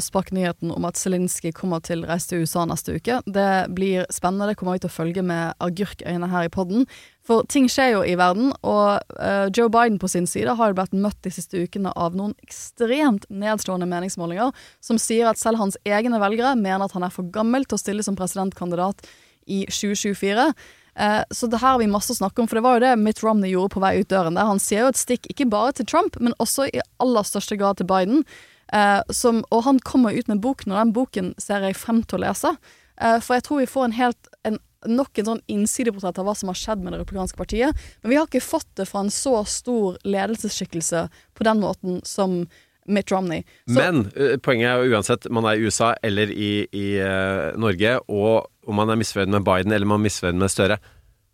sprakk 0.04 0.28
nyheten 0.30 0.70
om 0.70 0.84
at 0.86 0.98
Zelinskyj 1.00 1.50
kommer 1.56 1.80
til 1.82 2.04
å 2.04 2.10
reise 2.12 2.30
til 2.30 2.44
USA 2.44 2.62
neste 2.70 2.94
uke. 2.94 3.16
Det 3.26 3.46
blir 3.74 4.06
spennende, 4.14 4.52
det 4.52 4.60
kommer 4.60 4.76
vi 4.76 4.84
til 4.84 4.92
å 4.92 4.94
følge 4.94 5.24
med 5.26 5.58
agurkøyne 5.58 6.28
her 6.30 6.46
i 6.46 6.52
podden. 6.54 6.86
For 7.26 7.42
ting 7.50 7.66
skjer 7.70 7.96
jo 7.96 8.04
i 8.06 8.14
verden, 8.18 8.52
og 8.62 9.02
uh, 9.18 9.48
Joe 9.50 9.72
Biden 9.74 9.98
på 10.02 10.10
sin 10.12 10.28
side 10.30 10.54
har 10.54 10.70
jo 10.70 10.76
blitt 10.78 10.94
møtt 10.94 11.18
de 11.26 11.32
siste 11.34 11.64
ukene 11.66 11.90
av 11.98 12.14
noen 12.18 12.36
ekstremt 12.46 13.26
nedslående 13.26 13.90
meningsmålinger 13.90 14.54
som 14.78 15.00
sier 15.02 15.32
at 15.32 15.42
selv 15.42 15.58
hans 15.58 15.78
egne 15.82 16.22
velgere 16.22 16.54
mener 16.60 16.86
at 16.86 16.94
han 16.94 17.08
er 17.08 17.14
for 17.14 17.26
gammel 17.34 17.66
til 17.66 17.78
å 17.78 17.82
stille 17.82 18.06
som 18.06 18.18
presidentkandidat 18.18 19.02
i 19.50 19.64
2024. 19.66 20.52
Eh, 20.94 21.22
så 21.30 21.46
det 21.46 21.60
her 21.62 21.74
har 21.74 21.80
vi 21.80 21.88
masse 21.90 22.12
å 22.12 22.18
snakke 22.18 22.42
om, 22.42 22.48
for 22.48 22.58
det 22.58 22.64
var 22.66 22.76
jo 22.76 22.84
det 22.84 22.96
Mitt 23.00 23.22
Romney 23.24 23.52
gjorde 23.52 23.74
på 23.74 23.82
vei 23.84 23.94
ut 24.00 24.10
døren. 24.12 24.36
der 24.36 24.48
Han 24.48 24.60
sier 24.60 24.84
jo 24.84 24.92
et 24.92 25.00
stikk 25.00 25.28
ikke 25.30 25.48
bare 25.52 25.72
til 25.78 25.88
Trump, 25.88 26.18
men 26.20 26.36
også 26.42 26.68
i 26.68 26.82
aller 27.02 27.28
største 27.28 27.56
grad 27.60 27.80
til 27.80 27.88
Biden. 27.88 28.26
Eh, 28.72 29.00
som, 29.12 29.42
og 29.50 29.64
han 29.68 29.80
kommer 29.84 30.12
ut 30.12 30.28
med 30.28 30.38
en 30.38 30.44
bok 30.44 30.66
nå, 30.66 30.76
den 30.76 30.94
boken 30.96 31.34
ser 31.40 31.64
jeg 31.66 31.78
frem 31.80 32.02
til 32.04 32.20
å 32.20 32.24
lese. 32.26 32.54
Eh, 33.00 33.18
for 33.20 33.36
jeg 33.36 33.46
tror 33.48 33.62
vi 33.62 33.70
får 33.70 33.88
en 33.88 33.96
helt 33.98 34.30
en, 34.48 34.58
nok 34.88 35.20
en 35.20 35.30
sånn 35.30 35.44
innsideportrett 35.52 36.18
av 36.18 36.26
hva 36.26 36.34
som 36.36 36.50
har 36.50 36.58
skjedd 36.58 36.82
med 36.82 36.94
det 36.94 37.02
republikanske 37.02 37.38
partiet. 37.38 37.86
Men 38.02 38.12
vi 38.12 38.18
har 38.18 38.28
ikke 38.28 38.44
fått 38.44 38.70
det 38.80 38.88
fra 38.90 39.04
en 39.04 39.12
så 39.12 39.38
stor 39.48 40.00
ledelsesskikkelse 40.04 41.06
på 41.38 41.48
den 41.48 41.62
måten 41.62 42.00
som 42.08 42.42
Mitt 42.86 43.12
Romney. 43.12 43.44
Så, 43.66 43.76
Men 43.76 44.04
poenget 44.42 44.70
er 44.72 44.82
jo 44.82 44.96
uansett 44.96 45.28
man 45.30 45.46
er 45.46 45.58
i 45.58 45.68
USA 45.68 45.92
eller 46.02 46.32
i, 46.34 46.66
i 46.66 46.86
uh, 46.98 47.52
Norge, 47.60 47.98
og 48.10 48.48
om 48.66 48.78
man 48.78 48.90
er 48.90 48.98
misfornøyd 49.00 49.36
med 49.36 49.46
Biden 49.46 49.74
eller 49.74 49.88
man 49.88 50.00
er 50.02 50.08
misfornøyd 50.08 50.40
med 50.42 50.52
Støre, 50.52 50.80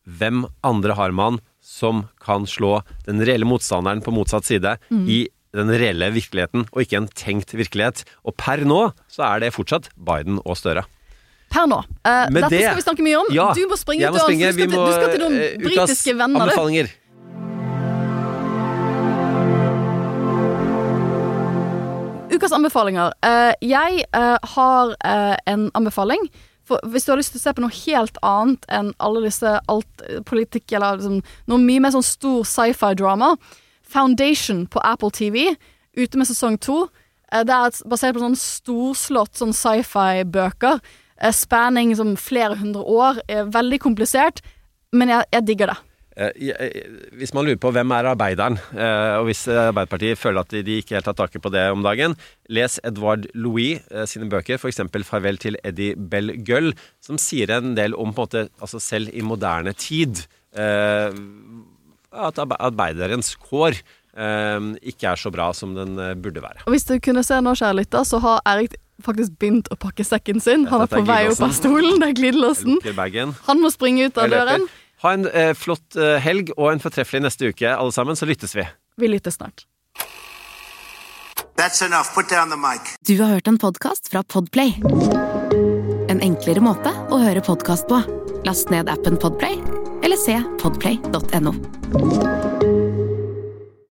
hvem 0.09 0.44
andre 0.64 0.96
har 0.96 1.12
man 1.12 1.40
som 1.64 2.07
kan 2.24 2.46
slå 2.49 2.78
den 3.07 3.20
reelle 3.24 3.49
motstanderen 3.49 4.01
på 4.05 4.12
motsatt 4.14 4.46
side 4.49 4.76
i 4.88 5.26
den 5.57 5.72
reelle 5.72 6.11
virkeligheten, 6.14 6.66
og 6.72 6.84
ikke 6.84 7.01
en 7.01 7.09
tenkt 7.12 7.53
virkelighet? 7.57 8.05
Og 8.24 8.36
per 8.40 8.64
nå 8.68 8.92
så 9.12 9.26
er 9.34 9.44
det 9.44 9.55
fortsatt 9.57 9.90
Biden 9.96 10.40
og 10.44 10.57
Støre. 10.57 10.84
per 11.53 11.68
nå. 11.68 11.80
Uh, 12.05 12.28
dette 12.28 12.51
det- 12.53 12.64
skal 12.64 12.76
vi 12.76 12.86
snakke 12.86 13.05
mye 13.05 13.18
om. 13.20 13.28
Ja, 13.32 13.53
du 13.57 13.64
må 13.68 13.76
springe 13.80 14.09
må 14.12 14.20
springe. 14.20 14.49
du 14.49 14.53
skal, 14.53 14.68
til, 14.68 14.78
du 14.78 14.92
skal 14.92 15.12
til 15.12 15.22
noen 15.24 15.38
eh, 15.40 15.57
britiske 15.64 16.16
venner. 16.16 16.53
du. 16.53 17.08
Ukas 22.39 22.53
anbefalinger. 22.55 23.16
Eh, 23.26 23.55
jeg 23.66 24.05
eh, 24.14 24.36
har 24.55 24.93
eh, 25.03 25.34
en 25.51 25.64
anbefaling. 25.74 26.28
For 26.68 26.78
hvis 26.86 27.07
du 27.07 27.11
har 27.11 27.18
lyst 27.18 27.32
til 27.34 27.41
å 27.41 27.43
se 27.43 27.55
på 27.57 27.64
noe 27.64 27.74
helt 27.74 28.20
annet 28.22 28.68
enn 28.70 28.93
alle 29.03 29.24
disse 29.24 29.57
alt 29.72 30.05
politikk, 30.28 30.70
eller 30.76 31.01
liksom, 31.01 31.16
noe 31.51 31.64
mye 31.64 31.82
mer 31.82 31.97
sånn 31.97 32.07
stor 32.07 32.45
sci-fi-drama, 32.47 33.32
Foundation 33.89 34.66
på 34.70 34.82
Apple 34.86 35.11
TV, 35.16 35.49
ute 35.99 36.20
med 36.20 36.28
sesong 36.28 36.61
to. 36.62 36.84
Det 37.32 37.57
er 37.57 37.82
basert 37.91 38.14
på 38.14 38.22
sånn 38.22 38.39
storslått 38.39 39.41
sånn 39.41 39.57
sci-fi-bøker. 39.57 40.78
Spanning 41.34 41.97
som 41.99 42.14
flere 42.20 42.61
hundre 42.61 42.84
år. 42.84 43.22
Veldig 43.51 43.80
komplisert, 43.82 44.45
men 44.95 45.11
jeg, 45.11 45.26
jeg 45.34 45.49
digger 45.49 45.72
det. 45.72 45.80
Eh, 46.19 46.83
Hvis 47.14 47.33
man 47.35 47.47
lurer 47.47 47.61
på 47.62 47.71
hvem 47.75 47.93
er 47.95 48.09
arbeideren, 48.11 48.59
eh, 48.75 49.19
og 49.21 49.29
hvis 49.29 49.45
eh, 49.47 49.69
Arbeiderpartiet 49.69 50.19
føler 50.19 50.43
at 50.43 50.55
de 50.66 50.79
ikke 50.81 50.97
helt 50.97 51.07
har 51.07 51.14
taket 51.19 51.43
på 51.45 51.53
det 51.55 51.62
om 51.71 51.85
dagen, 51.87 52.16
les 52.51 52.81
Edvard 52.83 53.29
Louis 53.39 53.85
sine 54.11 54.27
bøker, 54.31 54.59
f.eks. 54.59 54.81
'Farvel 55.07 55.39
til 55.39 55.57
Eddie 55.62 55.95
Bell 55.95 56.35
Gull', 56.43 56.75
som 57.01 57.19
sier 57.23 57.53
en 57.55 57.77
del 57.77 57.95
om 57.95 58.11
på 58.11 58.27
en 58.27 58.27
måte, 58.27 58.49
altså 58.61 58.81
selv 58.83 59.14
i 59.14 59.23
moderne 59.23 59.73
tid 59.77 60.25
at 60.59 62.39
arbeiderens 62.41 63.37
kår 63.37 63.77
ikke 64.83 65.12
er 65.12 65.21
så 65.21 65.31
bra 65.31 65.53
som 65.55 65.77
den 65.77 65.95
burde 66.23 66.43
være. 66.43 66.64
Og 66.66 66.75
hvis 66.75 66.89
du 66.89 66.97
kunne 66.99 67.23
se 67.23 67.39
nå, 67.45 67.53
kjære 67.55 67.79
lytter, 67.79 68.03
så 68.09 68.19
har 68.25 68.41
Erik 68.49 68.75
faktisk 69.05 69.37
begynt 69.39 69.71
å 69.71 69.79
pakke 69.79 70.03
sekken 70.03 70.43
sin. 70.43 70.66
Han 70.73 70.83
er 70.83 70.91
på 70.91 71.05
vei 71.07 71.29
opp 71.31 71.45
av 71.47 71.55
stolen. 71.55 72.01
Det 72.03 72.09
er 72.11 72.19
glidelåsen. 72.19 72.81
Han 73.47 73.62
må 73.62 73.71
springe 73.71 74.09
ut 74.09 74.19
av 74.19 74.33
døren. 74.35 74.66
Ha 75.03 75.12
en 75.14 75.26
eh, 75.30 75.55
flott 75.55 75.96
eh, 75.96 76.18
helg 76.22 76.53
og 76.57 76.72
en 76.72 76.82
fortreffelig 76.82 77.22
neste 77.22 77.53
uke, 77.53 77.70
alle 77.70 77.94
sammen, 77.94 78.18
så 78.18 78.26
lyttes 78.26 78.57
vi. 78.59 78.66
Vi 78.99 79.11
lyttes 79.11 79.38
snart. 79.38 79.66
That's 81.59 81.82
enough. 81.82 82.14
Put 82.14 82.28
down 82.30 82.51
the 82.51 82.57
mic. 82.57 82.94
Du 83.07 83.18
har 83.22 83.28
hørt 83.28 83.49
en 83.49 83.59
podkast 83.59 84.09
fra 84.11 84.22
Podplay. 84.22 84.78
En 86.09 86.22
enklere 86.22 86.62
måte 86.62 86.94
å 87.11 87.18
høre 87.22 87.42
podkast 87.42 87.88
på. 87.90 88.03
Last 88.46 88.70
ned 88.70 88.90
appen 88.90 89.18
Podplay, 89.18 89.59
eller 90.07 90.18
se 90.18 90.38
podplay.no. 90.62 92.58